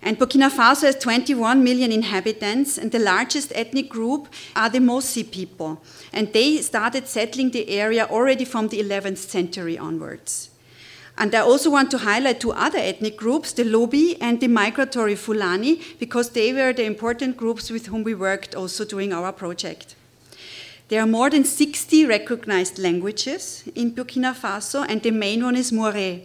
And 0.00 0.18
Burkina 0.18 0.50
Faso 0.50 0.82
has 0.82 0.96
21 0.96 1.62
million 1.62 1.90
inhabitants, 1.90 2.78
and 2.78 2.92
the 2.92 2.98
largest 2.98 3.52
ethnic 3.54 3.88
group 3.88 4.28
are 4.54 4.70
the 4.70 4.80
Mossi 4.80 5.24
people. 5.24 5.82
And 6.12 6.32
they 6.32 6.58
started 6.58 7.08
settling 7.08 7.50
the 7.50 7.68
area 7.68 8.06
already 8.06 8.44
from 8.44 8.68
the 8.68 8.80
11th 8.80 9.18
century 9.18 9.76
onwards. 9.76 10.50
And 11.16 11.34
I 11.34 11.40
also 11.40 11.68
want 11.70 11.90
to 11.90 11.98
highlight 11.98 12.40
two 12.40 12.52
other 12.52 12.78
ethnic 12.78 13.16
groups, 13.16 13.52
the 13.52 13.64
Lobi 13.64 14.20
and 14.20 14.40
the 14.40 14.46
migratory 14.46 15.16
Fulani, 15.16 15.80
because 15.98 16.30
they 16.30 16.52
were 16.52 16.72
the 16.72 16.84
important 16.84 17.36
groups 17.36 17.70
with 17.70 17.86
whom 17.86 18.04
we 18.04 18.14
worked 18.14 18.54
also 18.54 18.84
during 18.84 19.12
our 19.12 19.32
project. 19.32 19.96
There 20.88 21.02
are 21.02 21.06
more 21.06 21.28
than 21.28 21.44
60 21.44 22.06
recognized 22.06 22.78
languages 22.78 23.62
in 23.74 23.92
Burkina 23.92 24.34
Faso, 24.34 24.86
and 24.88 25.02
the 25.02 25.10
main 25.10 25.44
one 25.44 25.54
is 25.54 25.70
Mooré. 25.70 26.24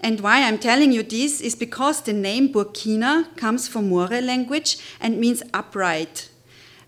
And 0.00 0.18
why 0.18 0.42
I'm 0.42 0.58
telling 0.58 0.90
you 0.90 1.04
this 1.04 1.40
is 1.40 1.54
because 1.54 2.00
the 2.00 2.12
name 2.12 2.52
Burkina 2.52 3.36
comes 3.36 3.68
from 3.68 3.88
Mooré 3.88 4.20
language 4.20 4.78
and 5.00 5.20
means 5.20 5.44
upright, 5.54 6.28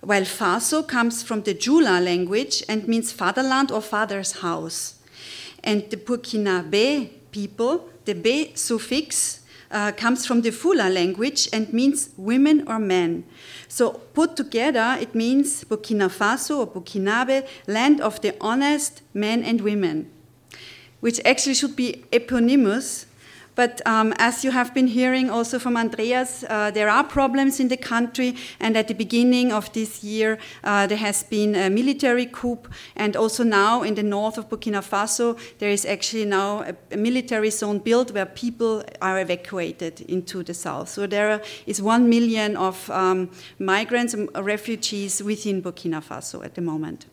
while 0.00 0.22
Faso 0.22 0.82
comes 0.82 1.22
from 1.22 1.42
the 1.42 1.54
Jula 1.54 2.00
language 2.00 2.64
and 2.68 2.88
means 2.88 3.12
fatherland 3.12 3.70
or 3.70 3.80
father's 3.80 4.40
house. 4.40 4.96
And 5.62 5.88
the 5.90 5.98
Burkinabe 5.98 7.08
people, 7.30 7.88
the 8.04 8.14
be 8.14 8.50
suffix, 8.56 9.41
uh, 9.72 9.92
comes 9.92 10.26
from 10.26 10.42
the 10.42 10.50
Fula 10.50 10.88
language 10.88 11.48
and 11.52 11.72
means 11.72 12.10
women 12.16 12.64
or 12.68 12.78
men. 12.78 13.24
So 13.68 13.92
put 14.14 14.36
together, 14.36 14.96
it 15.00 15.14
means 15.14 15.64
Burkina 15.64 16.08
Faso 16.08 16.58
or 16.58 16.66
Burkinabe, 16.66 17.46
land 17.66 18.00
of 18.00 18.20
the 18.20 18.36
honest 18.40 19.02
men 19.14 19.42
and 19.42 19.60
women 19.62 20.10
which 21.02 21.20
actually 21.24 21.54
should 21.54 21.74
be 21.74 22.04
eponymous. 22.12 23.06
But 23.54 23.82
um, 23.86 24.14
as 24.16 24.44
you 24.44 24.50
have 24.50 24.72
been 24.72 24.86
hearing 24.86 25.30
also 25.30 25.58
from 25.58 25.76
Andreas, 25.76 26.44
uh, 26.48 26.70
there 26.70 26.88
are 26.88 27.04
problems 27.04 27.60
in 27.60 27.68
the 27.68 27.76
country, 27.76 28.34
and 28.58 28.76
at 28.76 28.88
the 28.88 28.94
beginning 28.94 29.52
of 29.52 29.72
this 29.72 30.02
year, 30.02 30.38
uh, 30.64 30.86
there 30.86 30.98
has 30.98 31.22
been 31.22 31.54
a 31.54 31.68
military 31.68 32.26
coup, 32.26 32.58
and 32.96 33.14
also 33.14 33.44
now 33.44 33.82
in 33.82 33.94
the 33.94 34.02
north 34.02 34.38
of 34.38 34.48
Burkina 34.48 34.82
Faso, 34.82 35.38
there 35.58 35.70
is 35.70 35.84
actually 35.84 36.24
now 36.24 36.62
a, 36.62 36.74
a 36.92 36.96
military 36.96 37.50
zone 37.50 37.78
built 37.78 38.10
where 38.12 38.26
people 38.26 38.82
are 39.02 39.20
evacuated 39.20 40.00
into 40.02 40.42
the 40.42 40.54
south. 40.54 40.88
So 40.88 41.06
there 41.06 41.42
is 41.66 41.82
one 41.82 42.08
million 42.08 42.56
of 42.56 42.90
um, 42.90 43.30
migrants 43.58 44.14
and 44.14 44.30
refugees 44.34 45.22
within 45.22 45.62
Burkina 45.62 46.02
Faso 46.02 46.42
at 46.44 46.54
the 46.54 46.62
moment. 46.62 47.06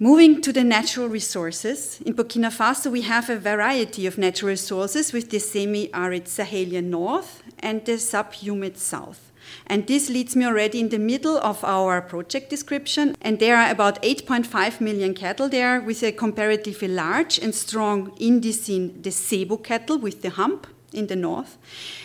Moving 0.00 0.40
to 0.42 0.52
the 0.52 0.62
natural 0.62 1.08
resources, 1.08 2.00
in 2.06 2.14
Burkina 2.14 2.52
Faso 2.52 2.88
we 2.88 3.00
have 3.00 3.28
a 3.28 3.36
variety 3.36 4.06
of 4.06 4.16
natural 4.16 4.50
resources 4.50 5.12
with 5.12 5.30
the 5.30 5.40
semi-arid 5.40 6.26
Sahelian 6.26 6.84
north 6.84 7.42
and 7.58 7.84
the 7.84 7.94
subhumid 7.94 8.76
south. 8.76 9.32
And 9.66 9.88
this 9.88 10.08
leads 10.08 10.36
me 10.36 10.46
already 10.46 10.78
in 10.78 10.90
the 10.90 11.00
middle 11.00 11.36
of 11.38 11.64
our 11.64 12.00
project 12.00 12.48
description. 12.48 13.16
And 13.20 13.40
there 13.40 13.56
are 13.56 13.72
about 13.72 14.00
8.5 14.02 14.80
million 14.80 15.14
cattle 15.14 15.48
there 15.48 15.80
with 15.80 16.04
a 16.04 16.12
comparatively 16.12 16.86
large 16.86 17.40
and 17.40 17.52
strong 17.52 18.12
indice 18.20 19.02
the 19.02 19.10
Zebu 19.10 19.56
cattle 19.56 19.98
with 19.98 20.22
the 20.22 20.30
hump 20.30 20.68
in 20.92 21.08
the 21.08 21.16
north, 21.16 21.58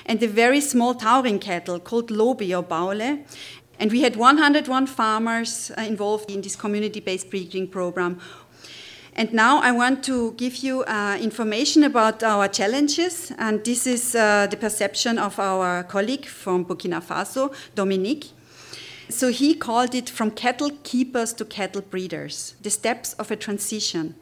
and 0.06 0.20
the 0.20 0.28
very 0.28 0.60
small 0.60 0.94
taurine 0.94 1.40
cattle 1.40 1.80
called 1.80 2.12
Lobi 2.12 2.54
or 2.54 2.64
Baule, 2.64 3.20
and 3.80 3.92
we 3.92 4.02
had 4.02 4.16
101 4.16 4.88
farmers 4.88 5.72
uh, 5.78 5.82
involved 5.82 6.30
in 6.32 6.42
this 6.42 6.56
community 6.56 7.00
based 7.00 7.30
breeding 7.30 7.68
program. 7.68 8.20
And 9.16 9.32
now 9.32 9.60
I 9.60 9.72
want 9.72 10.04
to 10.06 10.32
give 10.34 10.58
you 10.58 10.84
uh, 10.84 11.18
information 11.22 11.84
about 11.84 12.24
our 12.24 12.48
challenges. 12.48 13.32
And 13.38 13.64
this 13.64 13.86
is 13.86 14.16
uh, 14.16 14.48
the 14.48 14.58
perception 14.58 15.20
of 15.20 15.40
our 15.40 15.84
colleague 15.84 16.26
from 16.26 16.66
Burkina 16.66 17.02
Faso, 17.02 17.54
Dominique. 17.76 18.32
So 19.10 19.30
he 19.30 19.54
called 19.54 19.94
it 19.94 20.10
from 20.10 20.32
cattle 20.32 20.72
keepers 20.84 21.34
to 21.34 21.46
cattle 21.46 21.82
breeders, 21.82 22.56
the 22.62 22.72
steps 22.72 23.14
of 23.14 23.30
a 23.30 23.36
transition. 23.36 24.16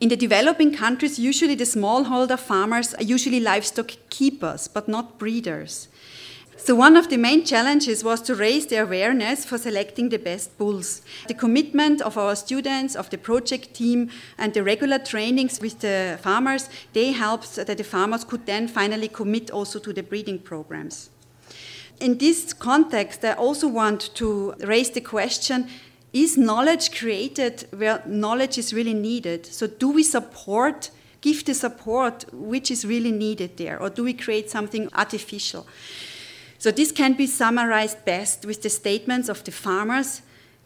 In 0.00 0.08
the 0.08 0.16
developing 0.16 0.72
countries, 0.74 1.18
usually 1.18 1.54
the 1.54 1.64
smallholder 1.64 2.38
farmers 2.38 2.94
are 2.94 3.02
usually 3.02 3.40
livestock 3.40 3.90
keepers, 4.08 4.68
but 4.68 4.88
not 4.88 5.18
breeders. 5.18 5.88
So, 6.60 6.74
one 6.74 6.96
of 6.96 7.08
the 7.08 7.16
main 7.16 7.44
challenges 7.44 8.02
was 8.02 8.20
to 8.22 8.34
raise 8.34 8.66
the 8.66 8.82
awareness 8.82 9.44
for 9.44 9.58
selecting 9.58 10.08
the 10.08 10.18
best 10.18 10.58
bulls. 10.58 11.02
The 11.28 11.34
commitment 11.34 12.02
of 12.02 12.18
our 12.18 12.34
students, 12.34 12.96
of 12.96 13.08
the 13.10 13.16
project 13.16 13.74
team, 13.74 14.10
and 14.36 14.52
the 14.52 14.64
regular 14.64 14.98
trainings 14.98 15.60
with 15.60 15.78
the 15.78 16.18
farmers, 16.20 16.68
they 16.92 17.12
helped 17.12 17.54
that 17.54 17.78
the 17.78 17.84
farmers 17.84 18.24
could 18.24 18.44
then 18.44 18.66
finally 18.66 19.06
commit 19.06 19.52
also 19.52 19.78
to 19.78 19.92
the 19.92 20.02
breeding 20.02 20.40
programs. 20.40 21.10
In 22.00 22.18
this 22.18 22.52
context, 22.52 23.24
I 23.24 23.34
also 23.34 23.68
want 23.68 24.14
to 24.16 24.54
raise 24.60 24.90
the 24.90 25.00
question 25.00 25.68
is 26.12 26.36
knowledge 26.36 26.98
created 26.98 27.68
where 27.70 28.02
knowledge 28.04 28.58
is 28.58 28.74
really 28.74 28.94
needed? 28.94 29.46
So, 29.46 29.68
do 29.68 29.90
we 29.90 30.02
support? 30.02 30.90
Give 31.20 31.44
the 31.44 31.54
support 31.54 32.24
which 32.32 32.70
is 32.70 32.84
really 32.84 33.10
needed 33.10 33.56
there, 33.56 33.80
or 33.80 33.90
do 33.90 34.04
we 34.04 34.12
create 34.12 34.50
something 34.50 34.88
artificial? 34.94 35.66
So 36.58 36.72
this 36.72 36.90
can 36.90 37.12
be 37.12 37.26
summarized 37.26 38.04
best 38.04 38.44
with 38.44 38.62
the 38.62 38.70
statements 38.70 39.28
of 39.28 39.44
the 39.44 39.52
farmers. 39.52 40.22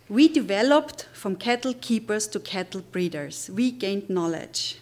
We 0.08 0.26
developed 0.26 1.06
from 1.12 1.36
cattle 1.36 1.74
keepers 1.74 2.26
to 2.28 2.40
cattle 2.40 2.80
breeders. 2.92 3.50
We 3.52 3.70
gained 3.70 4.08
knowledge. 4.08 4.78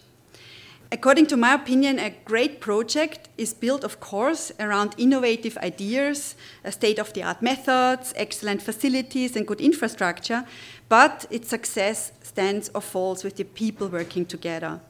According 0.93 1.27
to 1.27 1.37
my 1.37 1.53
opinion, 1.53 1.99
a 1.99 2.15
great 2.25 2.59
project 2.59 3.29
is 3.37 3.53
built, 3.53 3.83
of 3.83 3.99
course, 3.99 4.51
around 4.59 4.95
innovative 4.97 5.57
ideas, 5.57 6.35
state 6.69 6.99
of 6.99 7.13
the 7.13 7.23
art 7.23 7.41
methods, 7.41 8.13
excellent 8.17 8.61
facilities, 8.61 9.35
and 9.35 9.47
good 9.47 9.61
infrastructure, 9.61 10.45
but 10.89 11.25
its 11.29 11.47
success 11.49 12.11
stands 12.21 12.69
or 12.75 12.81
falls 12.81 13.23
with 13.23 13.37
the 13.37 13.45
people 13.45 13.87
working 13.87 14.25
together. 14.25 14.81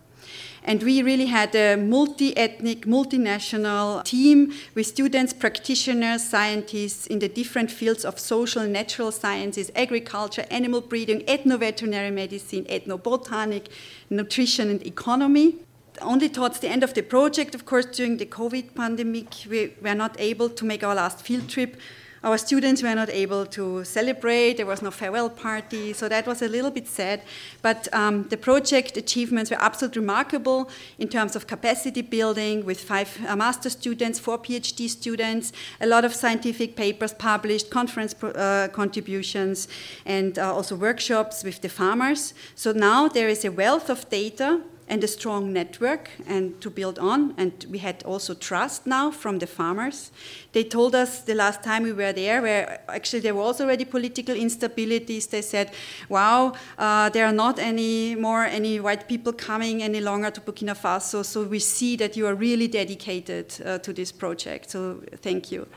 And 0.63 0.83
we 0.83 1.01
really 1.01 1.25
had 1.25 1.55
a 1.55 1.75
multi 1.75 2.37
ethnic, 2.37 2.85
multinational 2.85 4.03
team 4.03 4.53
with 4.75 4.85
students, 4.85 5.33
practitioners, 5.33 6.23
scientists 6.23 7.07
in 7.07 7.19
the 7.19 7.27
different 7.27 7.71
fields 7.71 8.05
of 8.05 8.19
social 8.19 8.61
and 8.61 8.71
natural 8.71 9.11
sciences, 9.11 9.71
agriculture, 9.75 10.45
animal 10.51 10.81
breeding, 10.81 11.21
ethno 11.21 11.57
veterinary 11.59 12.11
medicine, 12.11 12.65
ethnobotanic, 12.65 13.67
nutrition, 14.09 14.69
and 14.69 14.85
economy. 14.85 15.55
only 16.01 16.29
towards 16.29 16.59
the 16.59 16.69
end 16.69 16.83
of 16.83 16.93
the 16.93 17.01
project, 17.01 17.53
of 17.53 17.65
course, 17.65 17.85
during 17.85 18.17
the 18.17 18.25
COVID 18.25 18.75
pandemic, 18.75 19.27
we 19.49 19.73
were 19.81 19.95
not 19.95 20.15
able 20.19 20.49
to 20.49 20.65
make 20.65 20.83
our 20.83 20.95
last 20.95 21.21
field 21.21 21.49
trip 21.49 21.77
our 22.23 22.37
students 22.37 22.83
were 22.83 22.93
not 22.93 23.09
able 23.09 23.45
to 23.47 23.83
celebrate. 23.83 24.57
There 24.57 24.65
was 24.65 24.81
no 24.81 24.91
farewell 24.91 25.29
party, 25.29 25.93
so 25.93 26.07
that 26.07 26.27
was 26.27 26.41
a 26.41 26.47
little 26.47 26.69
bit 26.69 26.87
sad. 26.87 27.21
But 27.61 27.87
um, 27.93 28.27
the 28.29 28.37
project 28.37 28.95
achievements 28.95 29.49
were 29.49 29.57
absolutely 29.59 30.01
remarkable 30.01 30.69
in 30.99 31.07
terms 31.07 31.35
of 31.35 31.47
capacity 31.47 32.01
building 32.01 32.63
with 32.63 32.79
five 32.79 33.19
uh, 33.27 33.35
master 33.35 33.69
students, 33.69 34.19
four 34.19 34.37
PhD 34.37 34.87
students, 34.87 35.51
a 35.79 35.87
lot 35.87 36.05
of 36.05 36.13
scientific 36.13 36.75
papers 36.75 37.13
published, 37.13 37.71
conference 37.71 38.13
uh, 38.23 38.67
contributions, 38.71 39.67
and 40.05 40.37
uh, 40.37 40.53
also 40.53 40.75
workshops 40.75 41.43
with 41.43 41.61
the 41.61 41.69
farmers. 41.69 42.33
So 42.55 42.71
now 42.71 43.07
there 43.07 43.29
is 43.29 43.43
a 43.43 43.51
wealth 43.51 43.89
of 43.89 44.07
data 44.09 44.61
and 44.91 45.05
a 45.05 45.07
strong 45.07 45.53
network 45.53 46.09
and 46.27 46.59
to 46.59 46.69
build 46.69 46.99
on. 46.99 47.33
And 47.37 47.65
we 47.71 47.77
had 47.77 48.03
also 48.03 48.33
trust 48.33 48.85
now 48.85 49.09
from 49.09 49.39
the 49.39 49.47
farmers. 49.47 50.11
They 50.51 50.65
told 50.65 50.93
us 50.95 51.21
the 51.21 51.33
last 51.33 51.63
time 51.63 51.83
we 51.83 51.93
were 51.93 52.11
there, 52.11 52.41
where 52.41 52.81
actually 52.89 53.21
there 53.21 53.33
was 53.33 53.61
already 53.61 53.85
political 53.85 54.35
instabilities. 54.35 55.29
They 55.29 55.41
said, 55.41 55.71
"Wow, 56.09 56.53
uh, 56.77 57.09
there 57.09 57.25
are 57.25 57.35
not 57.45 57.57
any 57.57 58.15
more 58.15 58.43
any 58.43 58.81
white 58.81 59.07
people 59.07 59.31
coming 59.31 59.81
any 59.81 60.01
longer 60.01 60.29
to 60.29 60.41
Burkina 60.41 60.75
Faso. 60.75 61.23
So 61.23 61.43
we 61.43 61.59
see 61.59 61.95
that 61.95 62.17
you 62.17 62.27
are 62.27 62.35
really 62.35 62.67
dedicated 62.67 63.45
uh, 63.65 63.77
to 63.77 63.93
this 63.93 64.11
project. 64.11 64.71
So 64.71 65.01
thank 65.21 65.51
you." 65.53 65.67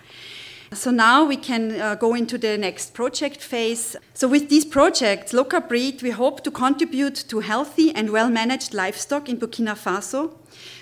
So 0.75 0.91
now 0.91 1.25
we 1.25 1.37
can 1.37 1.81
uh, 1.81 1.95
go 1.95 2.15
into 2.15 2.39
the 2.39 2.57
next 2.59 2.95
project 2.95 3.41
phase. 3.41 3.97
So 4.15 4.29
with 4.29 4.49
these 4.49 4.65
projects, 4.65 5.33
Local 5.33 5.61
Breed, 5.61 6.03
we 6.03 6.11
hope 6.11 6.43
to 6.45 6.51
contribute 6.51 7.15
to 7.29 7.41
healthy 7.41 7.95
and 7.95 8.11
well-managed 8.11 8.75
livestock 8.75 9.29
in 9.29 9.39
Burkina 9.39 9.77
Faso 9.77 10.33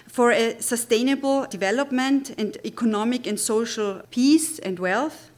for 0.06 0.30
a 0.30 0.60
sustainable 0.60 1.46
development 1.46 2.34
and 2.38 2.56
economic 2.64 3.26
and 3.26 3.40
social 3.40 4.02
peace 4.10 4.58
and 4.58 4.78
wealth. 4.78 5.31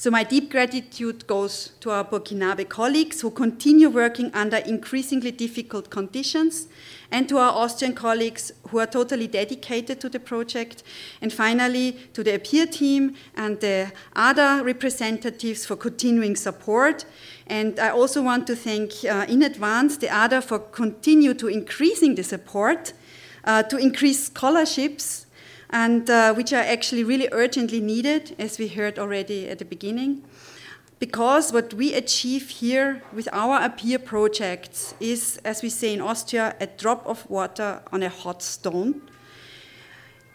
So 0.00 0.12
my 0.12 0.22
deep 0.22 0.48
gratitude 0.52 1.26
goes 1.26 1.72
to 1.80 1.90
our 1.90 2.04
Burkinabe 2.04 2.68
colleagues 2.68 3.20
who 3.20 3.32
continue 3.32 3.88
working 3.88 4.30
under 4.32 4.58
increasingly 4.58 5.32
difficult 5.32 5.90
conditions 5.90 6.68
and 7.10 7.28
to 7.28 7.38
our 7.38 7.50
Austrian 7.50 7.96
colleagues 7.96 8.52
who 8.68 8.78
are 8.78 8.86
totally 8.86 9.26
dedicated 9.26 10.00
to 10.00 10.08
the 10.08 10.20
project. 10.20 10.84
And 11.20 11.32
finally, 11.32 11.96
to 12.12 12.22
the 12.22 12.34
APPEAR 12.34 12.66
team 12.66 13.16
and 13.34 13.58
the 13.58 13.90
other 14.14 14.62
representatives 14.62 15.66
for 15.66 15.74
continuing 15.74 16.36
support. 16.36 17.04
And 17.48 17.80
I 17.80 17.90
also 17.90 18.22
want 18.22 18.46
to 18.46 18.54
thank 18.54 18.92
uh, 19.04 19.26
in 19.28 19.42
advance 19.42 19.96
the 19.96 20.16
ADA 20.16 20.42
for 20.42 20.60
continue 20.60 21.34
to 21.34 21.48
increasing 21.48 22.14
the 22.14 22.22
support, 22.22 22.92
uh, 23.42 23.64
to 23.64 23.76
increase 23.76 24.26
scholarships, 24.26 25.26
and 25.70 26.08
uh, 26.08 26.34
which 26.34 26.52
are 26.52 26.62
actually 26.62 27.04
really 27.04 27.28
urgently 27.32 27.80
needed, 27.80 28.34
as 28.38 28.58
we 28.58 28.68
heard 28.68 28.98
already 28.98 29.48
at 29.48 29.58
the 29.58 29.64
beginning 29.64 30.22
because 30.98 31.52
what 31.52 31.72
we 31.74 31.94
achieve 31.94 32.48
here 32.48 33.02
with 33.12 33.28
our 33.32 33.60
APPEAR 33.60 34.00
projects 34.00 34.94
is, 34.98 35.38
as 35.44 35.62
we 35.62 35.68
say 35.68 35.94
in 35.94 36.00
Austria, 36.00 36.56
a 36.60 36.66
drop 36.66 37.06
of 37.06 37.28
water 37.30 37.80
on 37.92 38.02
a 38.02 38.08
hot 38.08 38.42
stone. 38.42 39.00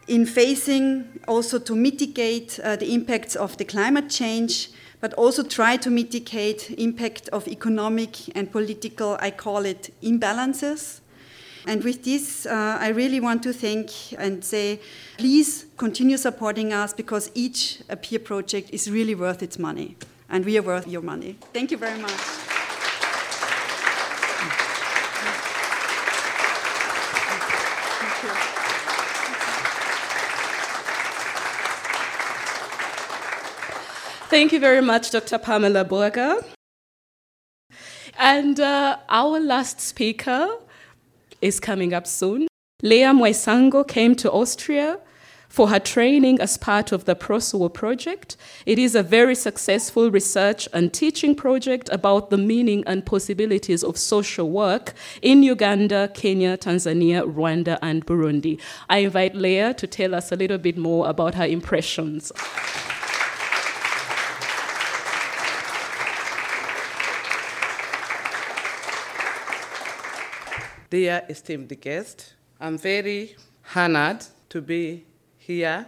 In 0.07 0.25
facing 0.25 1.19
also 1.27 1.59
to 1.59 1.75
mitigate 1.75 2.59
uh, 2.61 2.75
the 2.75 2.93
impacts 2.93 3.35
of 3.35 3.57
the 3.57 3.65
climate 3.65 4.09
change, 4.09 4.69
but 5.01 5.13
also 5.15 5.43
try 5.43 5.75
to 5.77 5.89
mitigate 5.89 6.71
impact 6.77 7.27
of 7.29 7.47
economic 7.47 8.35
and 8.35 8.49
political, 8.51 9.17
I 9.19 9.31
call 9.31 9.65
it 9.65 9.93
imbalances. 10.01 11.01
And 11.65 11.83
with 11.83 12.03
this, 12.03 12.45
uh, 12.45 12.77
I 12.79 12.89
really 12.89 13.19
want 13.19 13.41
to 13.43 13.53
thank 13.53 13.89
and 14.17 14.43
say, 14.43 14.79
please 15.17 15.65
continue 15.77 16.17
supporting 16.17 16.73
us 16.73 16.93
because 16.93 17.31
each 17.33 17.81
APPEAR 17.89 18.19
project 18.19 18.69
is 18.71 18.89
really 18.91 19.15
worth 19.15 19.41
its 19.41 19.57
money 19.57 19.95
and 20.29 20.43
we 20.45 20.57
are 20.57 20.61
worth 20.61 20.87
your 20.87 21.01
money. 21.01 21.37
Thank 21.53 21.71
you 21.71 21.77
very 21.77 21.99
much. 21.99 22.11
Thank 34.29 34.51
you 34.51 34.59
very 34.59 34.81
much, 34.81 35.11
Dr. 35.11 35.37
Pamela 35.37 35.83
Burger. 35.83 36.37
And 38.17 38.59
uh, 38.59 38.97
our 39.07 39.39
last 39.39 39.79
speaker 39.79 40.57
is 41.43 41.59
coming 41.59 41.93
up 41.93 42.07
soon. 42.07 42.47
Leah 42.81 43.13
Mwaisango 43.13 43.87
came 43.87 44.15
to 44.15 44.31
Austria 44.31 44.99
for 45.53 45.69
her 45.69 45.79
training 45.79 46.41
as 46.41 46.57
part 46.57 46.91
of 46.91 47.05
the 47.05 47.15
PROSOWO 47.15 47.71
project. 47.71 48.35
It 48.65 48.79
is 48.79 48.95
a 48.95 49.03
very 49.03 49.35
successful 49.35 50.09
research 50.09 50.67
and 50.73 50.91
teaching 50.91 51.35
project 51.35 51.89
about 51.91 52.31
the 52.31 52.39
meaning 52.39 52.83
and 52.87 53.05
possibilities 53.05 53.83
of 53.83 53.95
social 53.95 54.49
work 54.49 54.93
in 55.21 55.43
Uganda, 55.43 56.09
Kenya, 56.15 56.57
Tanzania, 56.57 57.21
Rwanda, 57.31 57.77
and 57.83 58.03
Burundi. 58.03 58.59
I 58.89 58.99
invite 58.99 59.35
Leah 59.35 59.75
to 59.75 59.85
tell 59.85 60.15
us 60.15 60.31
a 60.31 60.35
little 60.35 60.57
bit 60.57 60.75
more 60.75 61.07
about 61.07 61.35
her 61.35 61.45
impressions. 61.45 62.31
Dear 70.93 71.23
esteemed 71.27 71.81
guest, 71.81 72.35
I'm 72.61 72.77
very 72.77 73.35
honored 73.75 74.23
to 74.49 74.61
be 74.61 75.03
here 75.39 75.87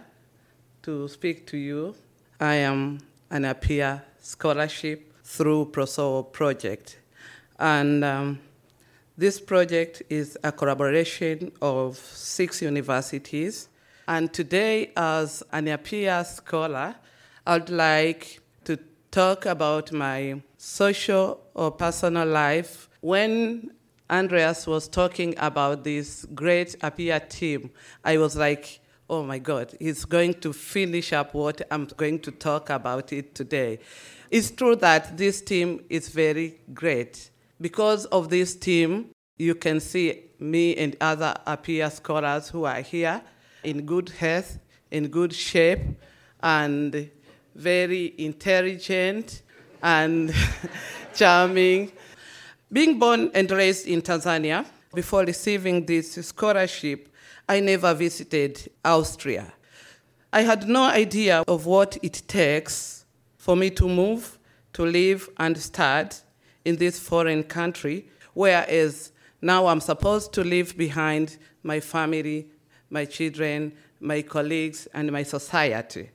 to 0.82 1.06
speak 1.06 1.46
to 1.46 1.56
you. 1.56 1.94
I 2.40 2.54
am 2.54 2.98
an 3.30 3.44
APPEAR 3.44 4.02
scholarship 4.18 5.12
through 5.22 5.66
PROSOWO 5.66 6.32
project. 6.32 6.98
And 7.60 8.02
um, 8.02 8.40
this 9.16 9.40
project 9.40 10.02
is 10.10 10.36
a 10.42 10.50
collaboration 10.50 11.52
of 11.62 11.98
six 11.98 12.60
universities. 12.60 13.68
And 14.08 14.32
today, 14.32 14.90
as 14.96 15.40
an 15.52 15.68
APPEAR 15.68 16.24
scholar, 16.24 16.96
I'd 17.46 17.70
like 17.70 18.40
to 18.64 18.76
talk 19.12 19.46
about 19.46 19.92
my 19.92 20.42
social 20.56 21.42
or 21.54 21.70
personal 21.70 22.26
life. 22.26 22.88
When 23.02 23.70
Andreas 24.08 24.66
was 24.66 24.88
talking 24.88 25.34
about 25.38 25.84
this 25.84 26.26
great 26.34 26.76
APPEAR 26.82 27.28
team, 27.28 27.70
I 28.04 28.18
was 28.18 28.36
like, 28.36 28.80
oh 29.08 29.22
my 29.22 29.38
God, 29.38 29.74
he's 29.78 30.04
going 30.04 30.34
to 30.34 30.52
finish 30.52 31.12
up 31.12 31.34
what 31.34 31.62
I'm 31.70 31.86
going 31.96 32.20
to 32.20 32.30
talk 32.30 32.70
about 32.70 33.12
it 33.12 33.34
today. 33.34 33.80
It's 34.30 34.50
true 34.50 34.76
that 34.76 35.16
this 35.16 35.40
team 35.40 35.84
is 35.88 36.08
very 36.08 36.60
great. 36.74 37.30
Because 37.60 38.04
of 38.06 38.28
this 38.28 38.54
team, 38.54 39.10
you 39.38 39.54
can 39.54 39.80
see 39.80 40.22
me 40.38 40.76
and 40.76 40.96
other 41.00 41.34
APPEAR 41.46 41.90
scholars 41.90 42.48
who 42.48 42.64
are 42.64 42.80
here 42.80 43.22
in 43.64 43.86
good 43.86 44.10
health, 44.10 44.58
in 44.90 45.08
good 45.08 45.32
shape, 45.32 45.80
and 46.42 47.10
very 47.54 48.14
intelligent 48.18 49.42
and 49.82 50.34
charming. 51.14 51.92
Being 52.72 52.98
born 52.98 53.30
and 53.32 53.48
raised 53.52 53.86
in 53.86 54.02
Tanzania, 54.02 54.66
before 54.92 55.22
receiving 55.22 55.86
this 55.86 56.14
scholarship, 56.14 57.08
I 57.48 57.60
never 57.60 57.94
visited 57.94 58.68
Austria. 58.84 59.52
I 60.32 60.42
had 60.42 60.68
no 60.68 60.82
idea 60.82 61.44
of 61.46 61.66
what 61.66 61.96
it 62.02 62.22
takes 62.26 63.04
for 63.38 63.54
me 63.54 63.70
to 63.70 63.88
move, 63.88 64.36
to 64.72 64.84
live, 64.84 65.28
and 65.38 65.56
start 65.56 66.20
in 66.64 66.74
this 66.74 66.98
foreign 66.98 67.44
country, 67.44 68.08
whereas 68.34 69.12
now 69.40 69.68
I'm 69.68 69.80
supposed 69.80 70.32
to 70.32 70.42
leave 70.42 70.76
behind 70.76 71.38
my 71.62 71.78
family, 71.78 72.50
my 72.90 73.04
children, 73.04 73.74
my 74.00 74.22
colleagues, 74.22 74.88
and 74.92 75.12
my 75.12 75.22
society. 75.22 76.10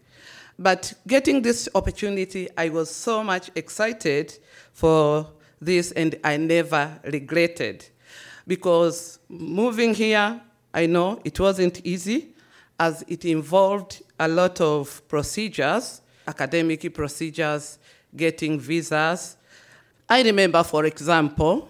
But 0.59 0.93
getting 1.07 1.43
this 1.43 1.69
opportunity, 1.73 2.49
I 2.57 2.67
was 2.67 2.93
so 2.93 3.23
much 3.23 3.49
excited 3.55 4.37
for 4.73 5.27
this, 5.61 5.91
and 5.91 6.17
I 6.23 6.37
never 6.37 6.99
regretted. 7.05 7.85
Because 8.47 9.19
moving 9.29 9.93
here, 9.93 10.41
I 10.73 10.85
know 10.87 11.21
it 11.23 11.39
wasn't 11.39 11.85
easy 11.85 12.33
as 12.79 13.03
it 13.07 13.25
involved 13.25 14.01
a 14.19 14.27
lot 14.27 14.59
of 14.59 15.07
procedures, 15.07 16.01
academic 16.27 16.93
procedures, 16.93 17.77
getting 18.15 18.59
visas. 18.59 19.37
I 20.09 20.23
remember, 20.23 20.63
for 20.63 20.85
example, 20.85 21.69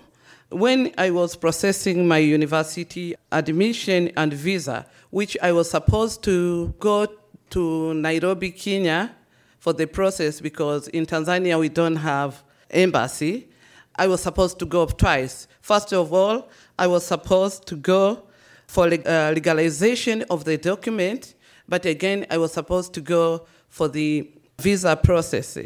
when 0.50 0.94
I 0.98 1.12
was 1.12 1.36
processing 1.36 2.08
my 2.08 2.18
university 2.18 3.16
admission 3.32 4.12
and 4.18 4.34
visa, 4.34 4.86
which 5.10 5.38
I 5.42 5.52
was 5.52 5.70
supposed 5.70 6.24
to 6.24 6.74
go 6.80 7.08
to 7.52 7.94
Nairobi, 7.94 8.52
Kenya 8.52 9.16
for 9.60 9.74
the 9.74 9.86
process 9.86 10.42
because 10.42 10.88
in 10.90 11.06
Tanzania 11.06 11.60
we 11.60 11.70
don't 11.70 11.98
have 11.98 12.44
embassy. 12.70 13.48
I 13.96 14.08
was 14.08 14.22
supposed 14.22 14.60
to 14.60 14.66
go 14.66 14.84
up 14.84 14.98
twice. 14.98 15.48
First 15.62 15.94
of 15.94 16.14
all, 16.14 16.50
I 16.78 16.88
was 16.88 17.06
supposed 17.06 17.68
to 17.68 17.76
go 17.76 18.24
for 18.68 18.86
uh, 18.86 19.32
legalization 19.34 20.24
of 20.30 20.46
the 20.46 20.58
document, 20.58 21.36
but 21.68 21.86
again, 21.86 22.26
I 22.30 22.38
was 22.38 22.54
supposed 22.54 22.94
to 22.94 23.02
go 23.02 23.46
for 23.68 23.88
the 23.88 24.32
visa 24.60 24.96
process. 24.96 25.58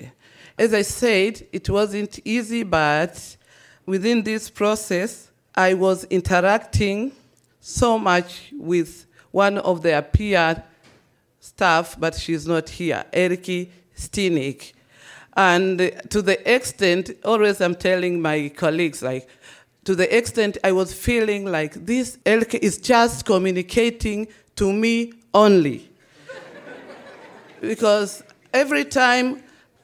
As 0.57 0.73
I 0.73 0.81
said, 0.81 1.45
it 1.51 1.69
wasn't 1.69 2.19
easy, 2.25 2.63
but 2.63 3.37
within 3.85 4.23
this 4.23 4.49
process, 4.49 5.29
I 5.53 5.73
was 5.73 6.05
interacting 6.05 7.11
so 7.59 7.99
much 7.99 8.51
with 8.57 9.05
one 9.31 9.57
of 9.59 9.81
their 9.81 10.01
APPEAR 10.01 10.63
staff, 11.39 11.95
but 11.99 12.15
she's 12.15 12.47
not 12.47 12.69
here, 12.69 13.03
Elke 13.13 13.69
Stinnig. 13.95 14.73
And 15.35 15.91
to 16.09 16.21
the 16.21 16.53
extent, 16.53 17.11
always 17.25 17.59
I'm 17.59 17.75
telling 17.75 18.21
my 18.21 18.49
colleagues, 18.55 19.01
like, 19.01 19.27
to 19.83 19.95
the 19.95 20.15
extent 20.15 20.57
I 20.63 20.71
was 20.71 20.93
feeling 20.93 21.45
like 21.45 21.73
this 21.85 22.17
Elke 22.25 22.55
is 22.55 22.77
just 22.77 23.25
communicating 23.25 24.27
to 24.55 24.71
me 24.71 25.13
only. 25.33 25.89
because 27.61 28.23
every 28.53 28.85
time 28.85 29.43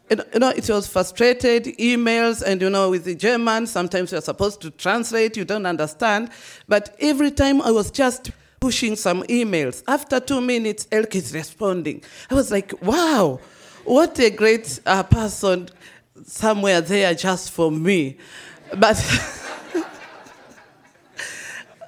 you 0.10 0.40
know, 0.40 0.50
it 0.50 0.70
was 0.70 0.88
frustrated, 0.88 1.66
emails, 1.78 2.42
and 2.42 2.62
you 2.62 2.70
know, 2.70 2.90
with 2.90 3.06
the 3.06 3.16
German, 3.16 3.66
sometimes 3.66 4.12
you're 4.12 4.20
supposed 4.20 4.60
to 4.62 4.72
translate, 4.72 5.38
you 5.38 5.46
don't 5.46 5.66
understand. 5.66 6.30
But 6.68 6.96
every 7.00 7.32
time 7.32 7.62
I 7.62 7.72
was 7.72 7.92
just 7.92 8.32
pushing 8.60 8.96
some 8.96 9.24
emails. 9.24 9.84
After 9.88 10.20
two 10.20 10.42
minutes, 10.42 10.88
Elke 10.92 11.16
is 11.16 11.34
responding. 11.34 12.04
I 12.30 12.36
was 12.36 12.52
like, 12.52 12.74
wow, 12.82 13.40
what 13.84 14.20
a 14.20 14.30
great 14.30 14.80
uh, 14.86 15.04
person 15.04 15.70
somewhere 16.26 16.82
there 16.82 17.14
just 17.16 17.52
for 17.52 17.72
me. 17.72 18.18
But 18.78 18.98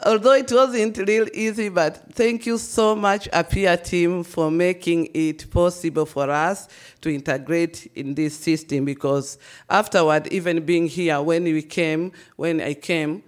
although 0.05 0.33
it 0.33 0.51
wasn't 0.51 0.97
real 0.97 1.27
easy, 1.33 1.69
but 1.69 2.13
thank 2.13 2.45
you 2.45 2.57
so 2.57 2.95
much, 2.95 3.29
APPEAR 3.31 3.77
team, 3.77 4.23
for 4.23 4.51
making 4.51 5.09
it 5.13 5.49
possible 5.49 6.05
for 6.05 6.29
us 6.29 6.67
to 7.01 7.13
integrate 7.13 7.91
in 7.95 8.15
this 8.15 8.37
system 8.37 8.85
because 8.85 9.37
afterward, 9.69 10.27
even 10.27 10.65
being 10.65 10.87
here, 10.87 11.21
when 11.21 11.43
we 11.43 11.61
came, 11.61 12.11
when 12.35 12.59
I 12.59 12.73
came, 12.73 13.23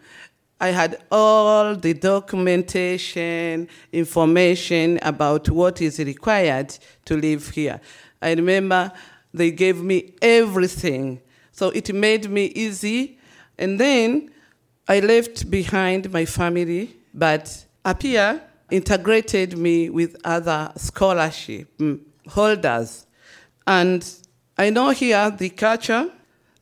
I 0.60 0.70
had 0.70 1.04
all 1.12 1.76
the 1.76 1.94
documentation, 1.94 3.68
information 3.92 5.00
about 5.02 5.50
what 5.50 5.82
is 5.82 6.00
required 6.00 6.78
to 7.06 7.18
live 7.18 7.50
here. 7.50 7.82
I 8.26 8.34
remember 8.34 8.92
they 9.34 9.52
gave 9.52 9.84
me 9.84 10.14
everything. 10.22 11.22
So 11.52 11.70
it 11.70 11.94
made 11.94 12.30
me 12.30 12.46
easy. 12.48 13.20
And 13.58 13.80
then 13.80 14.32
I 14.88 15.00
left 15.00 15.50
behind 15.52 16.12
my 16.12 16.26
family, 16.26 16.96
but 17.14 17.66
APPEAR 17.86 18.42
integrated 18.72 19.58
me 19.58 19.92
with 19.92 20.18
other 20.24 20.72
scholarship 20.76 21.78
mm, 21.78 22.00
holders. 22.28 23.06
And 23.68 24.04
I 24.58 24.72
know 24.72 24.90
here 24.90 25.30
the 25.30 25.50
culture, 25.50 26.10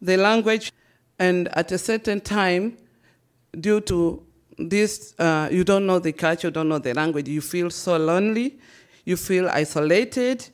the 0.02 0.18
language, 0.18 0.72
and 1.18 1.48
at 1.56 1.72
a 1.72 1.78
certain 1.78 2.20
time, 2.20 2.78
due 3.58 3.80
to 3.82 4.22
this, 4.58 5.16
uh, 5.18 5.48
you 5.50 5.64
don't 5.64 5.86
know 5.86 6.00
the 6.00 6.12
culture, 6.12 6.48
you 6.48 6.52
don't 6.52 6.68
know 6.68 6.80
the 6.80 6.94
language, 6.94 7.30
you 7.30 7.42
feel 7.42 7.70
so 7.70 7.98
lonely, 7.98 8.60
you 9.06 9.16
feel 9.16 9.48
isolated, 9.50 10.50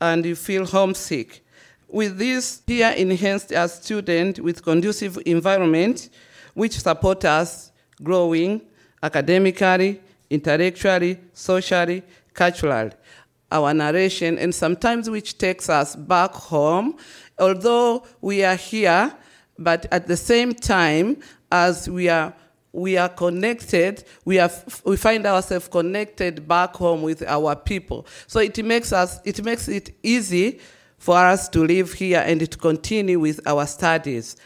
and 0.00 0.24
you 0.24 0.34
feel 0.34 0.64
homesick. 0.66 1.44
With 1.88 2.18
this, 2.18 2.62
here 2.66 2.90
enhanced 2.90 3.52
as 3.52 3.74
student 3.74 4.40
with 4.40 4.62
conducive 4.62 5.18
environment, 5.24 6.10
which 6.54 6.78
support 6.78 7.24
us 7.24 7.72
growing 8.02 8.62
academically, 9.02 10.00
intellectually, 10.30 11.18
socially, 11.32 12.02
culturally. 12.34 12.92
Our 13.50 13.72
narration, 13.72 14.38
and 14.38 14.54
sometimes 14.54 15.08
which 15.08 15.38
takes 15.38 15.70
us 15.70 15.96
back 15.96 16.32
home, 16.32 16.96
although 17.38 18.04
we 18.20 18.44
are 18.44 18.56
here, 18.56 19.14
but 19.58 19.86
at 19.90 20.06
the 20.06 20.16
same 20.16 20.52
time, 20.54 21.16
as 21.50 21.88
we 21.88 22.08
are 22.08 22.34
we 22.78 22.96
are 22.96 23.08
connected, 23.08 24.04
we, 24.24 24.38
are, 24.38 24.50
we 24.84 24.96
find 24.96 25.26
ourselves 25.26 25.68
connected 25.68 26.46
back 26.46 26.76
home 26.76 27.02
with 27.02 27.22
our 27.26 27.56
people. 27.56 28.06
So 28.26 28.40
it 28.40 28.64
makes, 28.64 28.92
us, 28.92 29.20
it 29.24 29.44
makes 29.44 29.68
it 29.68 29.94
easy 30.02 30.60
for 30.98 31.16
us 31.16 31.48
to 31.50 31.64
live 31.64 31.92
here 31.92 32.22
and 32.24 32.40
to 32.40 32.58
continue 32.58 33.18
with 33.18 33.40
our 33.46 33.66
studies. 33.66 34.36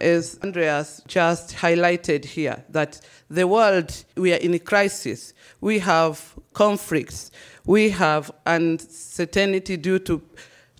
As 0.00 0.38
Andreas 0.44 1.02
just 1.08 1.56
highlighted 1.56 2.24
here, 2.24 2.64
that 2.68 3.00
the 3.28 3.48
world, 3.48 4.04
we 4.16 4.32
are 4.32 4.36
in 4.36 4.54
a 4.54 4.58
crisis. 4.58 5.34
We 5.60 5.80
have 5.80 6.34
conflicts. 6.52 7.32
We 7.66 7.90
have 7.90 8.30
uncertainty 8.46 9.76
due 9.76 9.98
to 10.00 10.22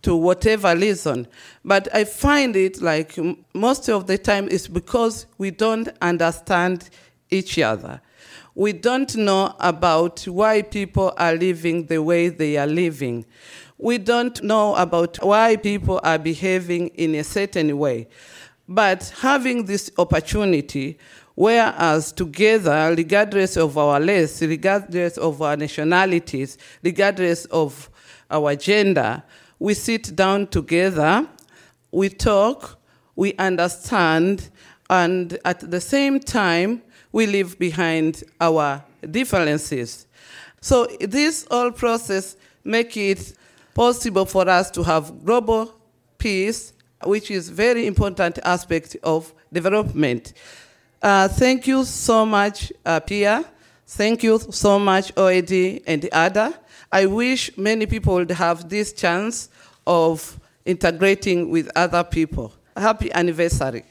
to 0.03 0.15
whatever 0.15 0.77
reason. 0.77 1.27
But 1.65 1.89
I 1.95 2.05
find 2.05 2.57
it 2.57 2.81
like 2.81 3.19
most 3.55 3.89
of 3.89 4.07
the 4.07 4.19
time 4.19 4.49
it's 4.51 4.69
because 4.69 5.27
we 5.39 5.51
don't 5.51 5.89
understand 6.01 6.91
each 7.31 7.59
other. 7.59 8.01
We 8.55 8.73
don't 8.73 9.15
know 9.17 9.55
about 9.61 10.25
why 10.25 10.63
people 10.63 11.13
are 11.17 11.35
living 11.35 11.87
the 11.87 12.03
way 12.03 12.29
they 12.29 12.57
are 12.57 12.67
living. 12.67 13.25
We 13.79 13.99
don't 13.99 14.43
know 14.43 14.75
about 14.75 15.19
why 15.23 15.57
people 15.57 16.01
are 16.03 16.19
behaving 16.19 16.89
in 16.89 17.15
a 17.15 17.23
certain 17.23 17.79
way. 17.79 18.09
But 18.69 19.15
having 19.21 19.67
this 19.67 19.91
opportunity, 19.97 20.99
whereas 21.37 22.11
together, 22.11 22.95
regardless 22.97 23.57
of 23.57 23.79
our 23.79 24.03
race, 24.03 24.43
regardless 24.43 25.17
of 25.17 25.41
our 25.41 25.57
nationalities, 25.57 26.59
regardless 26.83 27.45
of 27.47 27.89
our 28.31 28.57
gender, 28.57 29.23
we 29.59 29.75
sit 29.75 30.15
down 30.15 30.47
together, 30.47 31.27
we 31.91 32.09
talk, 32.09 32.79
we 33.17 33.35
understand, 33.35 34.51
and 34.91 35.39
at 35.45 35.71
the 35.71 35.81
same 35.81 36.21
time, 36.21 36.83
we 37.13 37.27
leave 37.27 37.59
behind 37.59 38.25
our 38.41 38.85
differences. 39.11 40.07
So 40.61 40.87
this 41.01 41.47
whole 41.51 41.71
process 41.71 42.37
make 42.65 42.97
it 42.97 43.33
possible 43.75 44.25
for 44.25 44.49
us 44.49 44.71
to 44.73 44.83
have 44.83 45.25
global 45.25 45.75
peace, 46.19 46.73
which 47.05 47.31
is 47.31 47.49
very 47.49 47.87
important 47.87 48.39
aspect 48.45 48.97
of 49.03 49.33
development. 49.53 50.33
Uh, 51.01 51.29
thank 51.29 51.67
you 51.67 51.85
so 51.85 52.27
much, 52.27 52.73
uh, 52.85 53.01
APPEAR. 53.01 53.45
Thank 53.87 54.23
you 54.23 54.39
so 54.51 54.79
much, 54.79 55.15
OeAD 55.15 55.83
and 55.87 56.05
ADA. 56.13 56.59
I 56.91 57.05
wish 57.05 57.57
many 57.59 57.85
people 57.85 58.15
would 58.15 58.31
have 58.31 58.71
this 58.71 58.95
chance 58.95 59.51
of 59.87 60.41
integrating 60.65 61.51
with 61.51 61.71
other 61.77 62.03
people. 62.03 62.53
Happy 62.75 63.13
anniversary. 63.13 63.85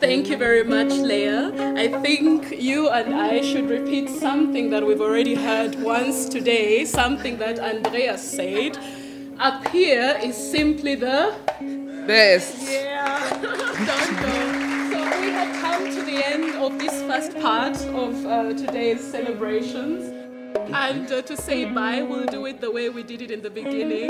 Thank 0.00 0.28
you 0.28 0.36
very 0.36 0.64
much, 0.64 0.90
Leah. 0.90 1.52
I 1.76 1.88
think 2.02 2.60
you 2.60 2.88
and 2.88 3.14
I 3.14 3.40
should 3.40 3.68
repeat 3.68 4.08
something 4.08 4.70
that 4.70 4.84
we've 4.84 5.00
already 5.00 5.34
heard 5.34 5.74
once 5.80 6.28
today, 6.28 6.84
something 6.84 7.38
that 7.38 7.60
Andreas 7.60 8.22
said 8.22 8.78
up 9.38 9.68
here 9.68 10.18
is 10.22 10.36
simply 10.36 10.94
the 10.94 11.34
best. 12.06 12.56
Yeah. 12.62 13.30
Don't 13.42 14.20
go. 14.20 14.32
So 14.90 15.20
we 15.20 15.30
have 15.30 15.60
come 15.60 15.84
to 15.84 16.02
the 16.02 16.26
end 16.26 16.56
of 16.56 16.78
this 16.78 17.02
first 17.02 17.38
part 17.38 17.76
of 17.76 18.26
uh, 18.26 18.52
today's 18.54 19.00
celebrations. 19.00 20.12
And 20.74 21.10
uh, 21.10 21.22
to 21.22 21.36
say 21.36 21.64
bye, 21.66 22.02
we'll 22.02 22.26
do 22.26 22.46
it 22.46 22.60
the 22.60 22.70
way 22.70 22.88
we 22.88 23.02
did 23.02 23.22
it 23.22 23.30
in 23.30 23.42
the 23.42 23.50
beginning. 23.50 24.08